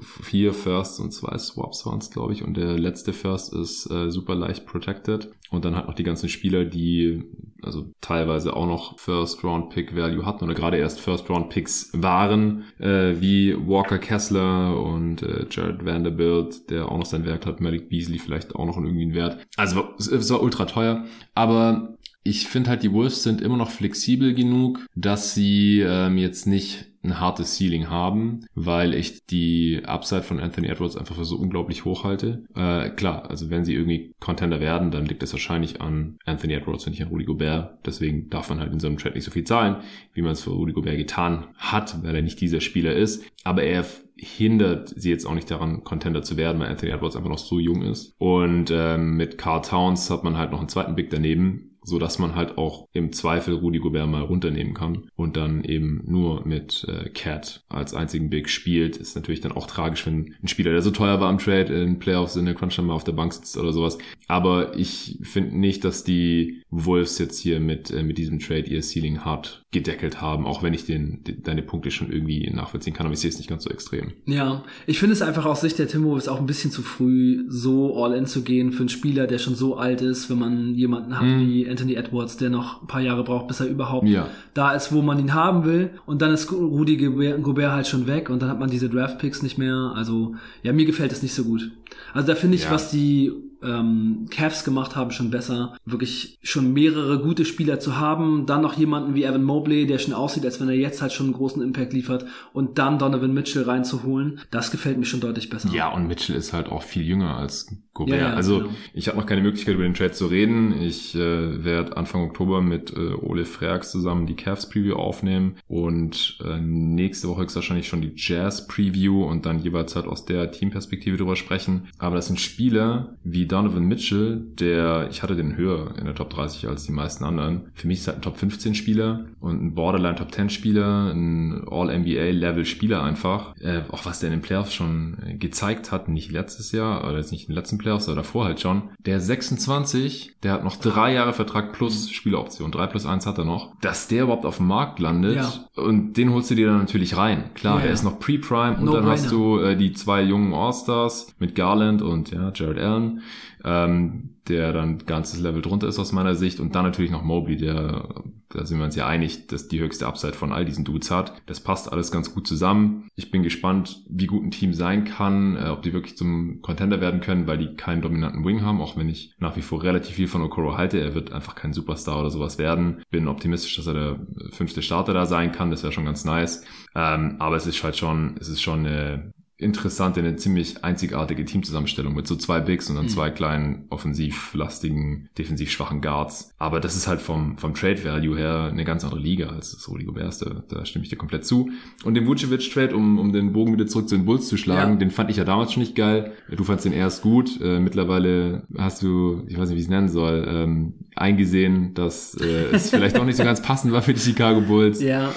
vier 0.00 0.54
Firsts 0.54 0.98
und 0.98 1.12
zwei 1.12 1.36
Swaps 1.38 1.84
waren 1.86 1.98
es, 1.98 2.10
glaube 2.10 2.32
ich. 2.32 2.42
Und 2.42 2.56
der 2.56 2.78
letzte 2.78 3.12
First 3.12 3.52
ist 3.52 3.90
äh, 3.90 4.10
super 4.10 4.34
leicht 4.34 4.66
protected. 4.66 5.30
Und 5.50 5.66
dann 5.66 5.76
halt 5.76 5.86
noch 5.86 5.94
die 5.94 6.04
ganzen 6.04 6.30
Spieler, 6.30 6.64
die 6.64 7.24
also 7.62 7.92
teilweise 8.00 8.54
auch 8.56 8.66
noch 8.66 8.98
First 8.98 9.44
Round 9.44 9.70
Pick 9.70 9.96
Value 9.96 10.26
hatten 10.26 10.44
oder 10.44 10.54
gerade 10.54 10.76
erst 10.76 11.00
First 11.00 11.28
Round 11.30 11.50
Picks 11.50 11.90
waren, 11.94 12.64
äh, 12.78 13.20
wie 13.20 13.54
Walker 13.66 13.98
Kessler 13.98 14.80
und 14.80 15.22
äh, 15.22 15.46
Jared 15.50 15.84
Vanderbilt, 15.84 16.70
der 16.70 16.90
auch 16.90 16.98
noch 16.98 17.06
sein 17.06 17.24
Wert 17.24 17.46
hat, 17.46 17.60
Malik 17.60 17.88
Beasley 17.88 18.18
vielleicht 18.18 18.54
auch 18.54 18.66
noch 18.66 18.76
irgendwie 18.76 19.02
einen 19.02 19.14
Wert. 19.14 19.46
Also 19.56 19.84
es 19.98 20.30
war 20.30 20.42
ultra 20.42 20.64
teuer, 20.66 21.04
aber 21.34 21.96
ich 22.24 22.46
finde 22.46 22.70
halt, 22.70 22.82
die 22.82 22.92
Wolves 22.92 23.22
sind 23.22 23.40
immer 23.40 23.56
noch 23.56 23.70
flexibel 23.70 24.34
genug, 24.34 24.80
dass 24.94 25.34
sie 25.34 25.80
ähm, 25.80 26.18
jetzt 26.18 26.46
nicht 26.46 26.91
ein 27.04 27.18
hartes 27.18 27.56
Ceiling 27.56 27.90
haben, 27.90 28.40
weil 28.54 28.94
ich 28.94 29.26
die 29.26 29.82
Upside 29.84 30.22
von 30.22 30.40
Anthony 30.40 30.68
Edwards 30.68 30.96
einfach 30.96 31.16
für 31.16 31.24
so 31.24 31.36
unglaublich 31.36 31.84
hoch 31.84 32.04
halte. 32.04 32.44
Äh, 32.54 32.90
klar, 32.90 33.28
also 33.28 33.50
wenn 33.50 33.64
sie 33.64 33.74
irgendwie 33.74 34.12
Contender 34.20 34.60
werden, 34.60 34.90
dann 34.90 35.06
liegt 35.06 35.22
das 35.22 35.32
wahrscheinlich 35.32 35.80
an 35.80 36.18
Anthony 36.24 36.54
Edwards 36.54 36.86
und 36.86 36.92
nicht 36.92 37.02
an 37.02 37.08
Rudy 37.08 37.24
Gobert. 37.24 37.78
Deswegen 37.84 38.30
darf 38.30 38.48
man 38.48 38.60
halt 38.60 38.72
in 38.72 38.80
so 38.80 38.86
einem 38.86 38.98
Trade 38.98 39.14
nicht 39.14 39.24
so 39.24 39.30
viel 39.30 39.44
zahlen, 39.44 39.76
wie 40.14 40.22
man 40.22 40.32
es 40.32 40.42
für 40.42 40.50
Rudy 40.50 40.72
Gobert 40.72 40.96
getan 40.96 41.46
hat, 41.56 42.02
weil 42.02 42.14
er 42.14 42.22
nicht 42.22 42.40
dieser 42.40 42.60
Spieler 42.60 42.94
ist. 42.94 43.24
Aber 43.44 43.62
er 43.62 43.84
hindert 44.16 44.88
sie 44.90 45.10
jetzt 45.10 45.26
auch 45.26 45.34
nicht 45.34 45.50
daran, 45.50 45.82
Contender 45.82 46.22
zu 46.22 46.36
werden, 46.36 46.60
weil 46.60 46.68
Anthony 46.68 46.92
Edwards 46.92 47.16
einfach 47.16 47.30
noch 47.30 47.38
so 47.38 47.58
jung 47.58 47.82
ist. 47.82 48.14
Und 48.18 48.70
ähm, 48.72 49.16
mit 49.16 49.38
Carl 49.38 49.62
Towns 49.62 50.10
hat 50.10 50.22
man 50.22 50.38
halt 50.38 50.52
noch 50.52 50.60
einen 50.60 50.68
zweiten 50.68 50.94
Big 50.94 51.10
daneben, 51.10 51.71
so 51.84 51.98
dass 51.98 52.18
man 52.18 52.34
halt 52.34 52.58
auch 52.58 52.88
im 52.92 53.12
Zweifel 53.12 53.54
Rudi 53.54 53.78
Gobert 53.78 54.08
mal 54.08 54.22
runternehmen 54.22 54.74
kann 54.74 55.08
und 55.16 55.36
dann 55.36 55.64
eben 55.64 56.02
nur 56.06 56.46
mit 56.46 56.86
äh, 56.88 57.08
Cat 57.10 57.64
als 57.68 57.94
einzigen 57.94 58.30
Big 58.30 58.48
spielt. 58.48 58.96
Ist 58.96 59.16
natürlich 59.16 59.40
dann 59.40 59.52
auch 59.52 59.66
tragisch, 59.66 60.06
wenn 60.06 60.34
ein 60.42 60.48
Spieler, 60.48 60.72
der 60.72 60.82
so 60.82 60.90
teuer 60.90 61.20
war 61.20 61.30
im 61.30 61.38
Trade, 61.38 61.72
in 61.82 61.98
Playoffs 61.98 62.36
in 62.36 62.44
der 62.44 62.54
Crunch 62.54 62.78
mal 62.78 62.94
auf 62.94 63.04
der 63.04 63.12
Bank 63.12 63.32
sitzt 63.32 63.56
oder 63.56 63.72
sowas. 63.72 63.98
Aber 64.28 64.76
ich 64.76 65.18
finde 65.22 65.58
nicht, 65.58 65.84
dass 65.84 66.04
die 66.04 66.62
Wolves 66.70 67.18
jetzt 67.18 67.38
hier 67.38 67.60
mit, 67.60 67.90
äh, 67.90 68.02
mit 68.02 68.18
diesem 68.18 68.38
Trade 68.38 68.66
ihr 68.66 68.82
Ceiling 68.82 69.24
hart 69.24 69.64
gedeckelt 69.72 70.20
haben, 70.20 70.46
auch 70.46 70.62
wenn 70.62 70.74
ich 70.74 70.84
den, 70.84 71.24
den 71.24 71.42
deine 71.42 71.62
Punkte 71.62 71.90
schon 71.90 72.12
irgendwie 72.12 72.48
nachvollziehen 72.50 72.92
kann, 72.92 73.06
aber 73.06 73.14
ich 73.14 73.20
sehe 73.20 73.30
es 73.30 73.38
nicht 73.38 73.48
ganz 73.48 73.64
so 73.64 73.70
extrem. 73.70 74.12
Ja, 74.26 74.64
ich 74.86 74.98
finde 74.98 75.14
es 75.14 75.22
einfach 75.22 75.46
aus 75.46 75.62
Sicht 75.62 75.78
der 75.78 75.88
Timberwolves 75.88 76.28
auch 76.28 76.38
ein 76.38 76.46
bisschen 76.46 76.70
zu 76.70 76.82
früh, 76.82 77.44
so 77.48 78.02
all 78.02 78.14
in 78.14 78.26
zu 78.26 78.42
gehen 78.42 78.72
für 78.72 78.80
einen 78.80 78.88
Spieler, 78.90 79.26
der 79.26 79.38
schon 79.38 79.54
so 79.54 79.76
alt 79.76 80.02
ist, 80.02 80.28
wenn 80.28 80.38
man 80.38 80.74
jemanden 80.74 81.18
hat 81.18 81.26
mm. 81.26 81.40
wie 81.40 81.64
Anthony 81.72 81.94
Edwards, 81.94 82.36
der 82.36 82.50
noch 82.50 82.82
ein 82.82 82.86
paar 82.86 83.00
Jahre 83.00 83.24
braucht, 83.24 83.48
bis 83.48 83.58
er 83.58 83.66
überhaupt 83.66 84.06
ja. 84.06 84.28
da 84.54 84.72
ist, 84.72 84.92
wo 84.92 85.02
man 85.02 85.18
ihn 85.18 85.34
haben 85.34 85.64
will. 85.64 85.90
Und 86.06 86.22
dann 86.22 86.32
ist 86.32 86.52
Rudy 86.52 86.96
Gobert 86.96 87.72
halt 87.72 87.86
schon 87.88 88.06
weg 88.06 88.30
und 88.30 88.40
dann 88.40 88.48
hat 88.48 88.60
man 88.60 88.70
diese 88.70 88.88
Draft 88.88 89.18
Picks 89.18 89.42
nicht 89.42 89.58
mehr. 89.58 89.92
Also, 89.96 90.36
ja, 90.62 90.72
mir 90.72 90.86
gefällt 90.86 91.10
es 91.10 91.22
nicht 91.22 91.34
so 91.34 91.44
gut. 91.44 91.72
Also 92.14 92.28
da 92.28 92.34
finde 92.36 92.56
ich, 92.56 92.64
ja. 92.64 92.70
was 92.70 92.90
die 92.90 93.32
ähm, 93.62 94.26
Cavs 94.30 94.64
gemacht 94.64 94.96
haben, 94.96 95.10
schon 95.10 95.30
besser. 95.30 95.76
Wirklich 95.84 96.38
schon 96.42 96.72
mehrere 96.72 97.20
gute 97.20 97.44
Spieler 97.44 97.80
zu 97.80 97.98
haben. 97.98 98.46
Dann 98.46 98.62
noch 98.62 98.74
jemanden 98.74 99.14
wie 99.14 99.24
Evan 99.24 99.44
Mobley, 99.44 99.86
der 99.86 99.98
schon 99.98 100.14
aussieht, 100.14 100.44
als 100.44 100.60
wenn 100.60 100.68
er 100.68 100.74
jetzt 100.74 101.02
halt 101.02 101.12
schon 101.12 101.26
einen 101.26 101.34
großen 101.34 101.62
Impact 101.62 101.92
liefert. 101.92 102.24
Und 102.52 102.78
dann 102.78 102.98
Donovan 102.98 103.32
Mitchell 103.34 103.62
reinzuholen. 103.62 104.40
Das 104.50 104.70
gefällt 104.70 104.98
mir 104.98 105.04
schon 105.04 105.20
deutlich 105.20 105.50
besser. 105.50 105.70
Ja, 105.72 105.88
und 105.92 106.06
Mitchell 106.06 106.36
ist 106.36 106.52
halt 106.52 106.68
auch 106.68 106.82
viel 106.82 107.02
jünger 107.02 107.36
als 107.36 107.68
Gobert. 107.94 108.20
Ja, 108.20 108.28
ja, 108.28 108.34
also 108.34 108.60
genau. 108.60 108.70
ich 108.94 109.08
habe 109.08 109.18
noch 109.18 109.26
keine 109.26 109.42
Möglichkeit, 109.42 109.74
über 109.74 109.84
den 109.84 109.92
Trade 109.92 110.12
zu 110.12 110.26
reden. 110.26 110.80
Ich 110.80 111.14
äh, 111.14 111.62
werde 111.62 111.96
Anfang 111.96 112.22
Oktober 112.22 112.62
mit 112.62 112.90
äh, 112.92 113.12
Ole 113.12 113.44
Freaks 113.44 113.90
zusammen 113.90 114.26
die 114.26 114.34
Cavs 114.34 114.68
Preview 114.70 114.94
aufnehmen 114.94 115.56
und 115.68 116.38
äh, 116.42 116.58
nächste 116.58 117.28
Woche 117.28 117.44
ist 117.44 117.54
wahrscheinlich 117.54 117.88
schon 117.88 118.00
die 118.00 118.12
Jazz 118.16 118.66
Preview 118.66 119.24
und 119.24 119.44
dann 119.44 119.58
jeweils 119.58 119.94
halt 119.94 120.06
aus 120.06 120.24
der 120.24 120.50
Teamperspektive 120.52 121.18
drüber 121.18 121.36
sprechen. 121.36 121.88
Aber 121.98 122.16
das 122.16 122.28
sind 122.28 122.40
Spieler 122.40 123.18
wie 123.24 123.46
Donovan 123.52 123.84
Mitchell, 123.84 124.40
der, 124.58 125.08
ich 125.10 125.22
hatte 125.22 125.36
den 125.36 125.56
höher 125.56 125.94
in 125.98 126.06
der 126.06 126.14
Top 126.14 126.30
30 126.30 126.68
als 126.68 126.84
die 126.84 126.92
meisten 126.92 127.22
anderen. 127.24 127.70
Für 127.74 127.86
mich 127.86 127.98
ist 127.98 128.06
halt 128.06 128.18
ein 128.18 128.22
Top 128.22 128.38
15 128.38 128.74
Spieler 128.74 129.26
und 129.40 129.62
ein 129.62 129.74
Borderline 129.74 130.16
Top 130.16 130.32
10 130.32 130.48
Spieler, 130.48 131.12
ein 131.12 131.62
All-NBA 131.70 132.30
Level 132.30 132.64
Spieler 132.64 133.02
einfach. 133.02 133.54
Äh, 133.60 133.82
auch 133.90 134.06
was 134.06 134.20
der 134.20 134.30
in 134.30 134.36
den 134.38 134.42
Playoffs 134.42 134.72
schon 134.72 135.18
gezeigt 135.38 135.92
hat, 135.92 136.08
nicht 136.08 136.32
letztes 136.32 136.72
Jahr, 136.72 137.04
oder 137.04 137.18
jetzt 137.18 137.30
nicht 137.30 137.42
in 137.42 137.48
den 137.48 137.56
letzten 137.56 137.76
Playoffs, 137.76 138.08
oder 138.08 138.16
davor 138.16 138.46
halt 138.46 138.60
schon. 138.60 138.90
Der 139.04 139.20
26, 139.20 140.36
der 140.42 140.52
hat 140.52 140.64
noch 140.64 140.76
drei 140.76 141.12
Jahre 141.12 141.34
Vertrag 141.34 141.72
plus 141.72 142.10
Spieleroption, 142.10 142.72
drei 142.72 142.86
plus 142.86 143.04
eins 143.04 143.26
hat 143.26 143.36
er 143.36 143.44
noch. 143.44 143.78
Dass 143.82 144.08
der 144.08 144.22
überhaupt 144.24 144.46
auf 144.46 144.56
dem 144.56 144.68
Markt 144.68 144.98
landet 144.98 145.36
ja. 145.36 145.52
und 145.82 146.16
den 146.16 146.32
holst 146.32 146.50
du 146.50 146.54
dir 146.54 146.68
dann 146.68 146.78
natürlich 146.78 147.18
rein. 147.18 147.50
Klar, 147.52 147.78
ja, 147.78 147.82
der 147.82 147.92
ist 147.92 148.02
noch 148.02 148.18
Pre-Prime 148.18 148.78
und 148.78 148.84
no 148.86 148.94
dann 148.94 149.06
hast 149.06 149.30
du 149.30 149.58
äh, 149.58 149.76
die 149.76 149.92
zwei 149.92 150.22
jungen 150.22 150.54
All-Stars 150.54 151.34
mit 151.38 151.54
Garland 151.54 152.00
und 152.00 152.30
ja, 152.30 152.50
Jared 152.54 152.78
Allen 152.78 153.20
ähm, 153.64 154.36
der 154.48 154.72
dann 154.72 154.98
ganzes 154.98 155.40
Level 155.40 155.62
drunter 155.62 155.88
ist 155.88 155.98
aus 155.98 156.12
meiner 156.12 156.34
Sicht 156.34 156.60
und 156.60 156.74
dann 156.74 156.84
natürlich 156.84 157.10
noch 157.10 157.22
Mobley, 157.22 157.56
der 157.56 158.08
da 158.54 158.66
sind 158.66 158.78
wir 158.78 158.84
uns 158.84 158.96
ja 158.96 159.06
einig, 159.06 159.46
dass 159.46 159.68
die 159.68 159.80
höchste 159.80 160.06
Upside 160.06 160.34
von 160.34 160.52
all 160.52 160.64
diesen 160.64 160.84
Dudes 160.84 161.10
hat. 161.10 161.40
Das 161.46 161.60
passt 161.60 161.90
alles 161.90 162.12
ganz 162.12 162.34
gut 162.34 162.46
zusammen. 162.46 163.08
Ich 163.14 163.30
bin 163.30 163.42
gespannt, 163.42 164.02
wie 164.08 164.26
gut 164.26 164.42
ein 164.42 164.50
Team 164.50 164.74
sein 164.74 165.04
kann, 165.04 165.56
äh, 165.56 165.68
ob 165.68 165.82
die 165.82 165.92
wirklich 165.92 166.16
zum 166.16 166.60
Contender 166.60 167.00
werden 167.00 167.20
können, 167.20 167.46
weil 167.46 167.58
die 167.58 167.74
keinen 167.74 168.02
dominanten 168.02 168.44
Wing 168.44 168.62
haben, 168.62 168.80
auch 168.80 168.96
wenn 168.96 169.08
ich 169.08 169.34
nach 169.38 169.56
wie 169.56 169.62
vor 169.62 169.82
relativ 169.82 170.16
viel 170.16 170.28
von 170.28 170.42
Okoro 170.42 170.76
halte. 170.76 171.00
Er 171.00 171.14
wird 171.14 171.32
einfach 171.32 171.54
kein 171.54 171.72
Superstar 171.72 172.20
oder 172.20 172.30
sowas 172.30 172.58
werden. 172.58 173.02
Bin 173.10 173.28
optimistisch, 173.28 173.76
dass 173.76 173.86
er 173.86 173.94
der 173.94 174.26
fünfte 174.50 174.82
Starter 174.82 175.14
da 175.14 175.26
sein 175.26 175.52
kann. 175.52 175.70
Das 175.70 175.82
wäre 175.82 175.92
schon 175.92 176.04
ganz 176.04 176.24
nice. 176.24 176.64
Ähm, 176.94 177.36
aber 177.38 177.56
es 177.56 177.66
ist 177.66 177.82
halt 177.82 177.96
schon, 177.96 178.36
es 178.38 178.48
ist 178.48 178.60
schon 178.60 178.86
eine 178.86 179.32
interessant, 179.62 180.18
eine 180.18 180.36
ziemlich 180.36 180.84
einzigartige 180.84 181.44
Teamzusammenstellung 181.44 182.14
mit 182.14 182.26
so 182.26 182.36
zwei 182.36 182.60
Bigs 182.60 182.90
und 182.90 182.96
dann 182.96 183.06
mhm. 183.06 183.10
zwei 183.10 183.30
kleinen 183.30 183.86
offensivlastigen, 183.90 185.28
defensiv 185.38 185.70
schwachen 185.70 186.00
Guards. 186.00 186.52
Aber 186.58 186.80
das 186.80 186.96
ist 186.96 187.06
halt 187.06 187.20
vom, 187.20 187.56
vom 187.58 187.74
Trade 187.74 188.04
Value 188.04 188.36
her 188.36 188.68
eine 188.70 188.84
ganz 188.84 189.04
andere 189.04 189.20
Liga 189.20 189.48
als 189.48 189.72
das 189.72 189.88
Rudy 189.88 190.04
Gobert. 190.04 190.42
Da, 190.42 190.62
da 190.68 190.84
stimme 190.84 191.04
ich 191.04 191.10
dir 191.10 191.16
komplett 191.16 191.46
zu. 191.46 191.70
Und 192.04 192.14
den 192.14 192.26
Vucevic 192.26 192.70
Trade, 192.72 192.94
um, 192.94 193.18
um 193.18 193.32
den 193.32 193.52
Bogen 193.52 193.72
wieder 193.72 193.86
zurück 193.86 194.08
zu 194.08 194.16
den 194.16 194.24
Bulls 194.24 194.48
zu 194.48 194.56
schlagen, 194.56 194.92
ja. 194.92 194.98
den 194.98 195.10
fand 195.10 195.30
ich 195.30 195.36
ja 195.36 195.44
damals 195.44 195.72
schon 195.72 195.82
nicht 195.82 195.94
geil. 195.94 196.32
Du 196.50 196.64
fandst 196.64 196.84
den 196.84 196.92
erst 196.92 197.22
gut. 197.22 197.60
Äh, 197.60 197.80
mittlerweile 197.80 198.62
hast 198.76 199.02
du, 199.02 199.44
ich 199.48 199.58
weiß 199.58 199.68
nicht, 199.68 199.76
wie 199.76 199.80
ich 199.80 199.86
es 199.86 199.90
nennen 199.90 200.08
soll, 200.08 200.46
ähm, 200.48 200.94
eingesehen, 201.16 201.94
dass 201.94 202.34
äh, 202.34 202.66
es 202.72 202.90
vielleicht 202.90 203.18
auch 203.18 203.24
nicht 203.24 203.36
so 203.36 203.44
ganz 203.44 203.62
passend 203.62 203.92
war 203.92 204.02
für 204.02 204.14
die 204.14 204.20
Chicago 204.20 204.60
Bulls. 204.60 205.00
Ja 205.12 205.32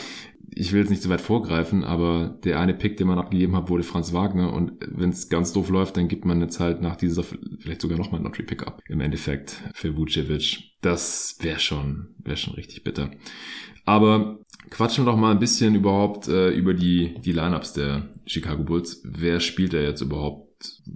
ich 0.57 0.71
will 0.71 0.79
jetzt 0.79 0.89
nicht 0.89 1.01
zu 1.01 1.09
weit 1.09 1.19
vorgreifen, 1.19 1.83
aber 1.83 2.39
der 2.45 2.59
eine 2.61 2.73
Pick, 2.73 2.95
den 2.95 3.07
man 3.07 3.19
abgegeben 3.19 3.55
hat, 3.57 3.69
wurde 3.69 3.83
Franz 3.83 4.13
Wagner 4.13 4.53
und 4.53 4.71
wenn 4.87 5.09
es 5.09 5.27
ganz 5.27 5.51
doof 5.51 5.69
läuft, 5.69 5.97
dann 5.97 6.07
gibt 6.07 6.23
man 6.23 6.39
jetzt 6.39 6.61
halt 6.61 6.81
nach 6.81 6.95
dieser 6.95 7.23
vielleicht 7.23 7.81
sogar 7.81 7.97
nochmal 7.97 8.19
einen 8.19 8.25
Lottery 8.25 8.43
Pick 8.43 8.65
ab 8.65 8.81
im 8.87 9.01
Endeffekt 9.01 9.61
für 9.73 9.97
Vucevic. 9.97 10.71
Das 10.81 11.37
wäre 11.41 11.59
schon, 11.59 12.15
wäre 12.23 12.37
schon 12.37 12.53
richtig 12.53 12.83
bitter. 12.83 13.11
Aber 13.83 14.39
quatschen 14.69 15.05
wir 15.05 15.11
doch 15.11 15.17
mal 15.17 15.31
ein 15.31 15.39
bisschen 15.39 15.75
überhaupt 15.75 16.29
äh, 16.29 16.51
über 16.51 16.73
die, 16.73 17.15
die 17.21 17.33
Lineups 17.33 17.73
der 17.73 18.09
Chicago 18.25 18.63
Bulls. 18.63 19.01
Wer 19.03 19.41
spielt 19.41 19.73
da 19.73 19.77
jetzt 19.77 20.01
überhaupt 20.01 20.44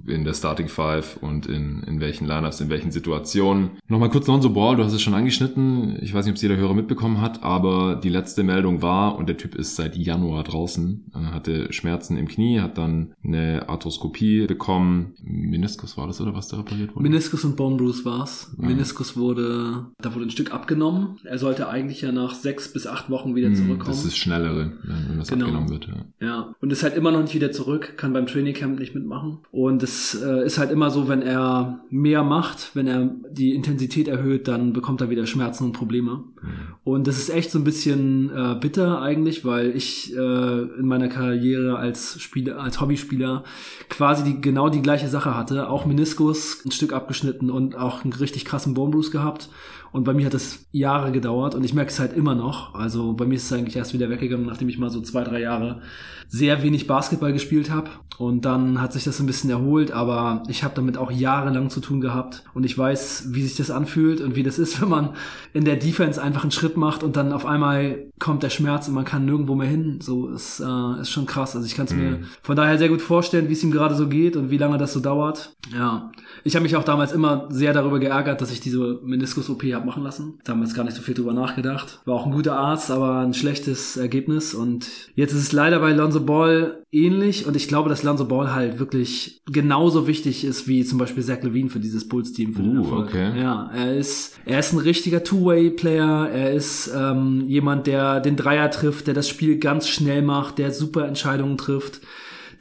in 0.08 0.24
der 0.24 0.34
Starting 0.34 0.68
Five 0.68 1.18
und 1.22 1.46
in, 1.46 1.84
in 1.84 2.00
welchen 2.00 2.26
Lineups, 2.26 2.62
in 2.62 2.70
welchen 2.70 2.92
Situationen. 2.92 3.72
Nochmal 3.88 4.10
kurz 4.10 4.28
Lonzo 4.28 4.50
Ball, 4.50 4.76
du 4.76 4.84
hast 4.84 4.94
es 4.94 5.02
schon 5.02 5.14
angeschnitten. 5.14 5.98
Ich 6.02 6.14
weiß 6.14 6.26
nicht, 6.26 6.32
ob 6.32 6.36
es 6.38 6.42
jeder 6.42 6.58
Hörer 6.58 6.74
mitbekommen 6.74 7.22
hat, 7.22 7.44
aber 7.44 7.96
die 7.96 8.10
letzte 8.10 8.44
Meldung 8.44 8.82
war, 8.82 9.18
und 9.18 9.28
der 9.30 9.38
Typ 9.38 9.56
ist 9.56 9.76
seit 9.76 9.96
Januar 9.96 10.44
draußen, 10.44 11.12
er 11.14 11.34
hatte 11.34 11.72
Schmerzen 11.74 12.18
im 12.18 12.28
Knie, 12.28 12.60
hat 12.60 12.78
dann 12.78 13.14
eine 13.24 13.68
Arthroskopie 13.68 14.48
bekommen. 14.48 15.14
Meniskus 15.22 15.98
war 15.98 16.08
das, 16.08 16.22
oder 16.22 16.34
was 16.34 16.48
da 16.48 16.58
repariert 16.58 16.96
wurde? 16.96 17.04
Meniskus 17.04 17.44
und 17.44 17.56
Bone 17.56 17.78
Bruce 17.78 18.06
war's. 18.06 18.56
Ja. 18.60 18.68
Meniskus 18.68 19.18
wurde, 19.18 19.88
da 20.00 20.14
wurde 20.14 20.26
ein 20.26 20.32
Stück 20.32 20.54
abgenommen. 20.54 21.18
Er 21.24 21.38
sollte 21.38 21.70
eigentlich 21.70 22.02
ja 22.02 22.12
nach 22.12 22.34
sechs 22.34 22.72
bis 22.72 22.88
acht 22.88 23.10
Wochen 23.10 23.36
wieder 23.36 23.48
hm, 23.48 23.56
zurückkommen. 23.56 23.92
Das 23.92 24.06
ist 24.06 24.18
schnellere, 24.18 24.74
wenn 24.84 25.18
das 25.18 25.30
genau. 25.30 25.46
abgenommen 25.46 25.70
wird. 25.70 25.88
Ja. 25.88 26.28
ja, 26.28 26.56
und 26.62 26.72
ist 26.72 26.84
halt 26.84 26.96
immer 26.96 27.12
noch 27.12 27.22
nicht 27.22 27.36
wieder 27.36 27.52
zurück, 27.52 27.98
kann 27.98 28.14
beim 28.14 28.26
Training 28.26 28.54
Camp 28.54 28.80
nicht 28.80 28.96
mitmachen. 28.96 29.40
Und 29.52 29.82
es 29.82 30.14
äh, 30.14 30.46
ist 30.46 30.60
halt 30.60 30.70
immer 30.70 30.92
so, 30.92 31.08
wenn 31.08 31.24
er 31.24 31.84
mehr 31.90 32.24
macht, 32.24 32.76
wenn 32.76 32.86
er 32.86 33.10
die 33.32 33.56
Intensität 33.56 34.08
erhöht, 34.08 34.48
dann 34.48 34.74
bekommt 34.74 35.02
er 35.02 35.10
wieder 35.10 35.26
Schmerzen 35.26 35.64
und 35.64 35.72
Probleme. 35.72 36.12
Mhm. 36.12 36.50
Und 36.84 37.08
das 37.08 37.18
ist 37.18 37.30
echt 37.30 37.50
so 37.50 37.58
ein 37.58 37.64
bisschen 37.64 38.30
äh, 38.30 38.56
bitter 38.60 39.02
eigentlich, 39.02 39.46
weil 39.46 39.76
ich 39.76 40.16
äh, 40.16 40.20
in 40.20 40.86
meiner 40.86 41.08
Karriere 41.08 41.78
als 41.80 42.22
Spieler, 42.22 42.60
als 42.60 42.80
Hobbyspieler 42.80 43.44
quasi 43.90 44.24
die, 44.24 44.40
genau 44.40 44.70
die 44.70 44.84
gleiche 44.84 45.08
Sache 45.08 45.36
hatte. 45.36 45.68
Auch 45.68 45.88
Meniskus 45.88 46.64
ein 46.64 46.72
Stück 46.72 46.94
abgeschnitten 46.94 47.50
und 47.50 47.76
auch 47.76 48.04
einen 48.04 48.14
richtig 48.14 48.46
krassen 48.46 48.76
Bone 48.76 48.92
Bruce 48.92 49.10
gehabt. 49.10 49.50
Und 49.92 50.04
bei 50.04 50.14
mir 50.14 50.26
hat 50.26 50.34
das 50.34 50.68
Jahre 50.72 51.12
gedauert 51.12 51.56
und 51.56 51.64
ich 51.64 51.74
merke 51.74 51.92
es 51.92 52.00
halt 52.00 52.14
immer 52.14 52.36
noch. 52.36 52.76
Also 52.76 53.14
bei 53.14 53.26
mir 53.26 53.36
ist 53.36 53.46
es 53.46 53.54
eigentlich 53.54 53.76
erst 53.76 53.94
wieder 53.94 54.10
weggegangen, 54.10 54.46
nachdem 54.46 54.70
ich 54.70 54.78
mal 54.78 54.90
so 54.90 55.02
zwei, 55.02 55.24
drei 55.24 55.42
Jahre 55.42 55.82
sehr 56.28 56.62
wenig 56.62 56.86
Basketball 56.86 57.34
gespielt 57.34 57.72
habe. 57.72 57.90
Und 58.20 58.44
dann 58.44 58.82
hat 58.82 58.94
sich 58.94 59.06
das 59.06 59.20
ein 59.20 59.26
bisschen 59.26 59.50
erholt, 59.50 59.92
aber 59.92 60.44
ich 60.48 60.64
habe 60.64 60.76
damit 60.76 60.98
auch 60.98 61.10
jahrelang 61.10 61.70
zu 61.70 61.80
tun 61.80 62.02
gehabt. 62.02 62.44
Und 62.54 62.66
ich 62.66 62.78
weiß, 62.78 63.30
wie 63.30 63.42
sich 63.42 63.56
das 63.56 63.72
anfühlt 63.72 64.22
und 64.22 64.36
wie 64.36 64.44
das 64.44 64.60
ist, 64.60 64.82
wenn 64.82 64.90
man 64.90 65.10
in 65.54 65.66
der 65.66 65.78
Defense 65.78 66.22
einfach 66.22 66.44
einen 66.44 66.52
Schritt 66.52 66.78
macht 66.78 67.02
und 67.02 67.16
dann 67.16 67.34
auf 67.34 67.46
einmal 67.46 68.10
kommt 68.20 68.44
der 68.44 68.50
Schmerz 68.50 68.88
und 68.88 68.94
man 68.94 69.06
kann 69.06 69.26
nirgendwo 69.26 69.56
mehr 69.56 69.70
hin. 69.70 70.00
So 70.02 70.30
ist, 70.30 70.60
äh, 70.60 71.02
ist 71.02 71.10
schon 71.10 71.26
krass. 71.26 71.56
Also 71.56 71.66
ich 71.66 71.76
kann 71.76 71.86
es 71.86 71.94
mhm. 71.94 72.00
mir 72.00 72.20
von 72.44 72.56
daher 72.56 72.78
sehr 72.78 72.90
gut 72.90 73.02
vorstellen, 73.02 73.50
wie 73.50 73.54
es 73.54 73.64
ihm 73.64 73.72
gerade 73.72 73.96
so 73.96 74.08
geht 74.08 74.36
und 74.36 74.52
wie 74.52 74.58
lange 74.58 74.78
das 74.78 74.94
so 74.94 75.00
dauert. 75.00 75.56
Ja. 75.74 76.12
Ich 76.44 76.56
habe 76.56 76.64
mich 76.64 76.76
auch 76.76 76.84
damals 76.84 77.12
immer 77.12 77.48
sehr 77.50 77.74
darüber 77.74 78.00
geärgert, 78.00 78.42
dass 78.42 78.52
ich 78.52 78.60
diese 78.60 79.00
Meniskus-OP 79.04 79.64
habe 79.80 79.88
machen 79.88 80.04
lassen. 80.04 80.40
Damals 80.44 80.74
gar 80.74 80.84
nicht 80.84 80.96
so 80.96 81.02
viel 81.02 81.16
drüber 81.16 81.34
nachgedacht. 81.34 82.00
War 82.06 82.16
auch 82.16 82.26
ein 82.26 82.32
guter 82.32 82.58
Arzt, 82.58 82.92
aber 82.92 83.20
ein 83.20 83.34
schlechtes 83.34 83.98
Ergebnis. 83.98 84.54
Und 84.54 84.90
jetzt 85.16 85.34
ist 85.34 85.42
es 85.42 85.52
leider 85.52 85.80
bei 85.80 85.92
Lonzo 85.92 86.22
Ball 86.22 86.84
ähnlich. 86.92 87.46
Und 87.46 87.56
ich 87.56 87.68
glaube, 87.68 87.90
dass 87.90 88.04
Lonzo 88.04 88.26
Ball 88.26 88.54
halt 88.54 88.80
wirklich 88.80 89.42
genauso 89.52 90.08
wichtig 90.08 90.44
ist 90.44 90.68
wie 90.68 90.84
zum 90.84 90.98
Beispiel 90.98 91.24
Zach 91.24 91.42
Levine 91.42 91.70
für 91.70 91.80
dieses 91.80 92.08
Bulls-Team. 92.08 92.54
Für 92.54 92.62
uh, 92.62 92.66
den 92.66 92.78
Erfolg. 92.78 93.08
Okay. 93.08 93.40
Ja, 93.40 93.70
er 93.74 93.96
ist, 93.96 94.40
er 94.46 94.60
ist 94.60 94.74
ein 94.74 94.80
richtiger 94.80 95.24
Two-Way-Player. 95.24 96.30
Er 96.30 96.54
ist 96.54 96.92
ähm, 96.96 97.46
jemand, 97.48 97.88
der 97.88 98.20
den 98.20 98.36
Dreier 98.36 98.70
trifft, 98.72 99.08
der 99.08 99.14
das 99.14 99.30
Spiel 99.30 99.58
ganz 99.58 99.88
schnell 99.88 100.22
macht, 100.22 100.58
der 100.58 100.72
super 100.72 101.08
Entscheidungen 101.08 101.58
trifft 101.58 102.02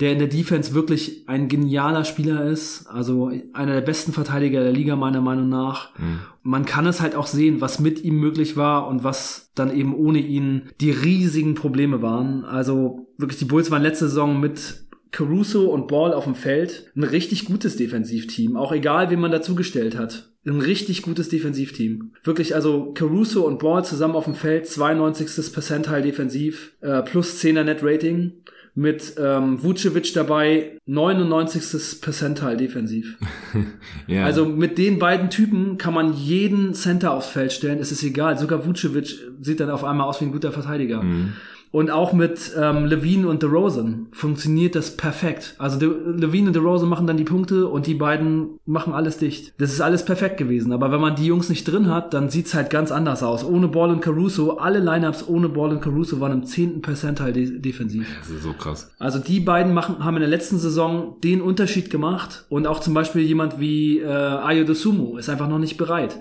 der 0.01 0.13
in 0.13 0.19
der 0.19 0.29
Defense 0.29 0.75
wirklich 0.75 1.25
ein 1.27 1.49
genialer 1.49 2.05
Spieler 2.05 2.45
ist, 2.45 2.87
also 2.87 3.33
einer 3.53 3.75
der 3.75 3.81
besten 3.81 4.13
Verteidiger 4.13 4.63
der 4.63 4.73
Liga 4.73 4.95
meiner 4.95 5.21
Meinung 5.21 5.49
nach. 5.49 5.97
Mhm. 5.99 6.21
Man 6.43 6.65
kann 6.65 6.87
es 6.87 7.01
halt 7.01 7.17
auch 7.17 7.27
sehen, 7.27 7.61
was 7.61 7.81
mit 7.81 8.05
ihm 8.05 8.21
möglich 8.21 8.57
war 8.57 8.87
und 8.87 9.03
was 9.03 9.51
dann 9.55 9.75
eben 9.75 9.95
ohne 9.95 10.21
ihn 10.21 10.71
die 10.81 10.93
riesigen 10.93 11.55
Probleme 11.55 12.01
waren. 12.01 12.45
Also 12.45 13.09
wirklich, 13.19 13.39
die 13.39 13.45
Bulls 13.45 13.71
waren 13.71 13.83
letzte 13.83 14.09
Saison 14.09 14.39
mit 14.39 14.85
Caruso 15.11 15.67
und 15.71 15.89
Ball 15.89 16.13
auf 16.13 16.25
dem 16.25 16.35
Feld 16.35 16.93
ein 16.95 17.03
richtig 17.03 17.47
gutes 17.47 17.77
Defensivteam, 17.77 18.57
auch 18.57 18.73
egal, 18.73 19.11
wen 19.11 19.21
man 19.21 19.33
dazugestellt 19.33 19.97
hat. 19.97 20.31
Ein 20.47 20.61
richtig 20.61 21.03
gutes 21.03 21.29
Defensivteam. 21.29 22.13
Wirklich, 22.23 22.55
also 22.55 22.93
Caruso 22.93 23.47
und 23.47 23.59
Ball 23.59 23.85
zusammen 23.85 24.15
auf 24.15 24.25
dem 24.25 24.35
Feld, 24.35 24.67
92. 24.67 25.53
Percentile 25.53 26.03
defensiv, 26.03 26.73
äh, 26.81 27.03
plus 27.03 27.43
10er 27.43 27.65
Net 27.65 27.81
Rating 27.83 28.33
mit 28.75 29.15
ähm, 29.19 29.63
Vucevic 29.63 30.13
dabei 30.15 30.79
99. 30.87 32.01
Percentile 32.01 32.57
defensiv. 32.57 33.17
ja. 34.07 34.25
Also 34.25 34.45
mit 34.45 34.79
den 34.79 34.99
beiden 34.99 35.31
Typen 35.31 35.79
kann 35.79 35.95
man 35.95 36.15
jeden 36.15 36.75
Center 36.75 37.13
aufs 37.13 37.29
Feld 37.29 37.53
stellen, 37.53 37.79
es 37.79 37.93
ist 37.93 38.03
egal. 38.03 38.39
Sogar 38.39 38.67
Vucevic 38.67 39.19
sieht 39.41 39.61
dann 39.61 39.71
auf 39.71 39.85
einmal 39.85 40.07
aus 40.07 40.21
wie 40.21 40.27
ein 40.27 40.33
guter 40.33 40.53
Verteidiger. 40.53 41.03
Mhm. 41.03 41.35
Und 41.71 41.91
auch 41.91 42.13
mit 42.13 42.53
ähm, 42.59 42.87
Levine 42.87 43.29
und 43.29 43.43
DeRozan 43.43 44.07
funktioniert 44.13 44.75
das 44.75 44.97
perfekt. 44.97 45.55
Also 45.59 45.79
De 45.79 45.91
Levine 46.17 46.49
und 46.49 46.57
DeRozan 46.57 46.89
machen 46.89 47.07
dann 47.07 47.19
die 47.19 47.25
Punkte 47.25 47.67
und 47.67 47.87
die 47.87 47.95
beiden 47.95 48.59
machen 48.65 48.95
alles 48.95 49.19
dicht. 49.19 49.53
Das 49.59 49.73
ist 49.73 49.81
alles 49.81 50.05
perfekt 50.05 50.39
gewesen. 50.39 50.73
Aber 50.73 50.91
wenn 50.91 51.01
man 51.01 51.17
die 51.17 51.27
Jungs 51.27 51.49
nicht 51.49 51.65
drin 51.65 51.89
hat, 51.89 52.15
dann 52.15 52.31
sieht's 52.31 52.55
halt 52.55 52.71
ganz 52.71 52.91
anders 52.91 53.23
aus. 53.23 53.45
Ohne 53.45 53.69
Ball 53.69 53.91
und 53.91 54.01
Caruso, 54.01 54.59
alle 54.59 54.79
Lineups 54.79 55.29
ohne 55.29 55.49
Ball 55.49 55.71
und 55.71 55.81
Caruso 55.83 56.21
waren 56.21 56.33
im 56.33 56.45
zehnten 56.45 56.81
Percentile 56.81 57.33
de 57.33 57.59
defensiv. 57.59 58.09
Das 58.21 58.31
ist 58.31 58.43
so 58.43 58.53
krass. 58.53 58.91
Also 58.99 59.19
die 59.19 59.41
beiden 59.41 59.75
machen, 59.75 60.05
haben 60.05 60.17
in 60.17 60.21
der 60.21 60.31
letzten 60.31 60.59
Saison 60.59 61.17
den 61.23 61.43
Unterschied 61.43 61.91
gemacht 61.91 62.47
und 62.49 62.67
auch 62.67 62.81
zum 62.81 62.95
Beispiel 62.95 63.23
jemand 63.23 63.61
wie 63.61 63.99
äh, 63.99 64.07
Ayo 64.07 64.65
Dosumu 64.65 65.19
ist 65.19 65.29
einfach 65.29 65.49
noch 65.49 65.59
nicht 65.59 65.77
bereit. 65.77 66.19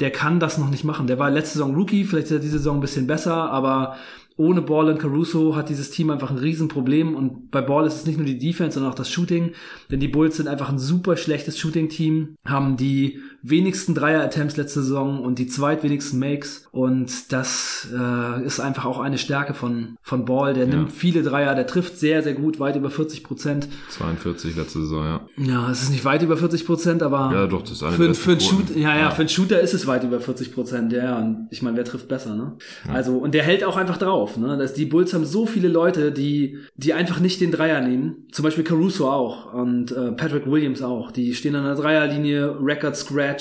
Der 0.00 0.10
kann 0.10 0.40
das 0.40 0.58
noch 0.58 0.70
nicht 0.70 0.84
machen. 0.84 1.06
Der 1.06 1.20
war 1.20 1.30
letzte 1.30 1.58
Saison 1.58 1.74
Rookie, 1.76 2.04
vielleicht 2.04 2.26
ist 2.26 2.32
er 2.32 2.38
diese 2.40 2.58
Saison 2.58 2.78
ein 2.78 2.80
bisschen 2.80 3.06
besser, 3.06 3.50
aber 3.50 3.96
ohne 4.36 4.62
Ball 4.62 4.88
und 4.88 4.98
Caruso 4.98 5.54
hat 5.54 5.68
dieses 5.68 5.90
Team 5.90 6.10
einfach 6.10 6.30
ein 6.30 6.38
Riesenproblem 6.38 7.14
und 7.14 7.50
bei 7.52 7.60
Ball 7.60 7.86
ist 7.86 7.94
es 7.94 8.06
nicht 8.06 8.16
nur 8.16 8.26
die 8.26 8.38
Defense, 8.38 8.74
sondern 8.74 8.92
auch 8.92 8.96
das 8.96 9.10
Shooting, 9.10 9.52
denn 9.90 10.00
die 10.00 10.08
Bulls 10.08 10.36
sind 10.36 10.48
einfach 10.48 10.70
ein 10.70 10.78
super 10.78 11.16
schlechtes 11.16 11.58
Shooting-Team, 11.58 12.36
haben 12.44 12.76
die 12.76 13.20
wenigsten 13.48 13.94
Dreier-Attempts 13.94 14.56
letzte 14.56 14.82
Saison 14.82 15.20
und 15.20 15.38
die 15.38 15.46
zweitwenigsten 15.46 16.18
Makes 16.18 16.66
und 16.72 17.32
das 17.32 17.86
äh, 17.96 18.44
ist 18.44 18.58
einfach 18.58 18.84
auch 18.84 18.98
eine 18.98 19.18
Stärke 19.18 19.54
von, 19.54 19.96
von 20.02 20.24
Ball, 20.24 20.54
der 20.54 20.66
ja. 20.66 20.74
nimmt 20.74 20.90
viele 20.90 21.22
Dreier, 21.22 21.54
der 21.54 21.66
trifft 21.66 21.98
sehr, 21.98 22.22
sehr 22.22 22.34
gut, 22.34 22.58
weit 22.58 22.74
über 22.74 22.90
40 22.90 23.22
Prozent. 23.22 23.68
42 23.90 24.56
letzte 24.56 24.80
Saison, 24.80 25.04
ja. 25.04 25.20
Ja, 25.36 25.70
es 25.70 25.82
ist 25.82 25.90
nicht 25.90 26.04
weit 26.04 26.22
über 26.22 26.36
40 26.36 26.66
Prozent, 26.66 27.02
aber 27.02 27.30
ja, 27.32 27.46
doch, 27.46 27.62
das 27.62 27.72
ist 27.72 27.82
eine 27.84 27.96
für, 27.96 28.14
für, 28.14 28.30
einen 28.32 28.40
Shoot, 28.40 28.74
ja, 28.74 28.94
ja, 28.94 28.98
ja, 28.98 29.10
für 29.10 29.20
einen 29.20 29.28
Shooter 29.28 29.60
ist 29.60 29.74
es 29.74 29.86
weit 29.86 30.02
über 30.02 30.20
40 30.20 30.52
Prozent, 30.52 30.92
ja, 30.92 31.18
und 31.18 31.46
ich 31.50 31.62
meine, 31.62 31.76
wer 31.76 31.84
trifft 31.84 32.08
besser, 32.08 32.34
ne? 32.34 32.54
Also, 32.92 33.18
und 33.18 33.34
der 33.34 33.44
hält 33.44 33.62
auch 33.62 33.76
einfach 33.76 33.96
drauf 33.96 34.24
auf. 34.24 34.36
Ne? 34.36 34.56
Das, 34.56 34.74
die 34.74 34.86
Bulls 34.86 35.12
haben 35.12 35.24
so 35.24 35.44
viele 35.44 35.68
Leute, 35.68 36.12
die, 36.12 36.58
die 36.76 36.94
einfach 36.94 37.20
nicht 37.20 37.40
den 37.40 37.50
Dreier 37.50 37.80
nehmen. 37.80 38.26
Zum 38.32 38.44
Beispiel 38.44 38.64
Caruso 38.64 39.10
auch 39.10 39.52
und 39.52 39.92
äh, 39.92 40.12
Patrick 40.12 40.46
Williams 40.46 40.82
auch. 40.82 41.10
Die 41.10 41.34
stehen 41.34 41.54
an 41.56 41.64
der 41.64 41.74
Dreierlinie, 41.74 42.56
Record 42.60 42.96
Scratch, 42.96 43.33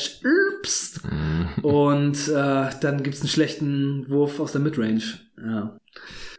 ups, 0.59 1.01
mhm. 1.03 1.63
und 1.63 2.27
äh, 2.29 2.69
dann 2.81 3.03
gibt's 3.03 3.21
einen 3.21 3.29
schlechten 3.29 4.09
Wurf 4.09 4.39
aus 4.39 4.51
der 4.51 4.61
Midrange. 4.61 5.03
Ja. 5.37 5.77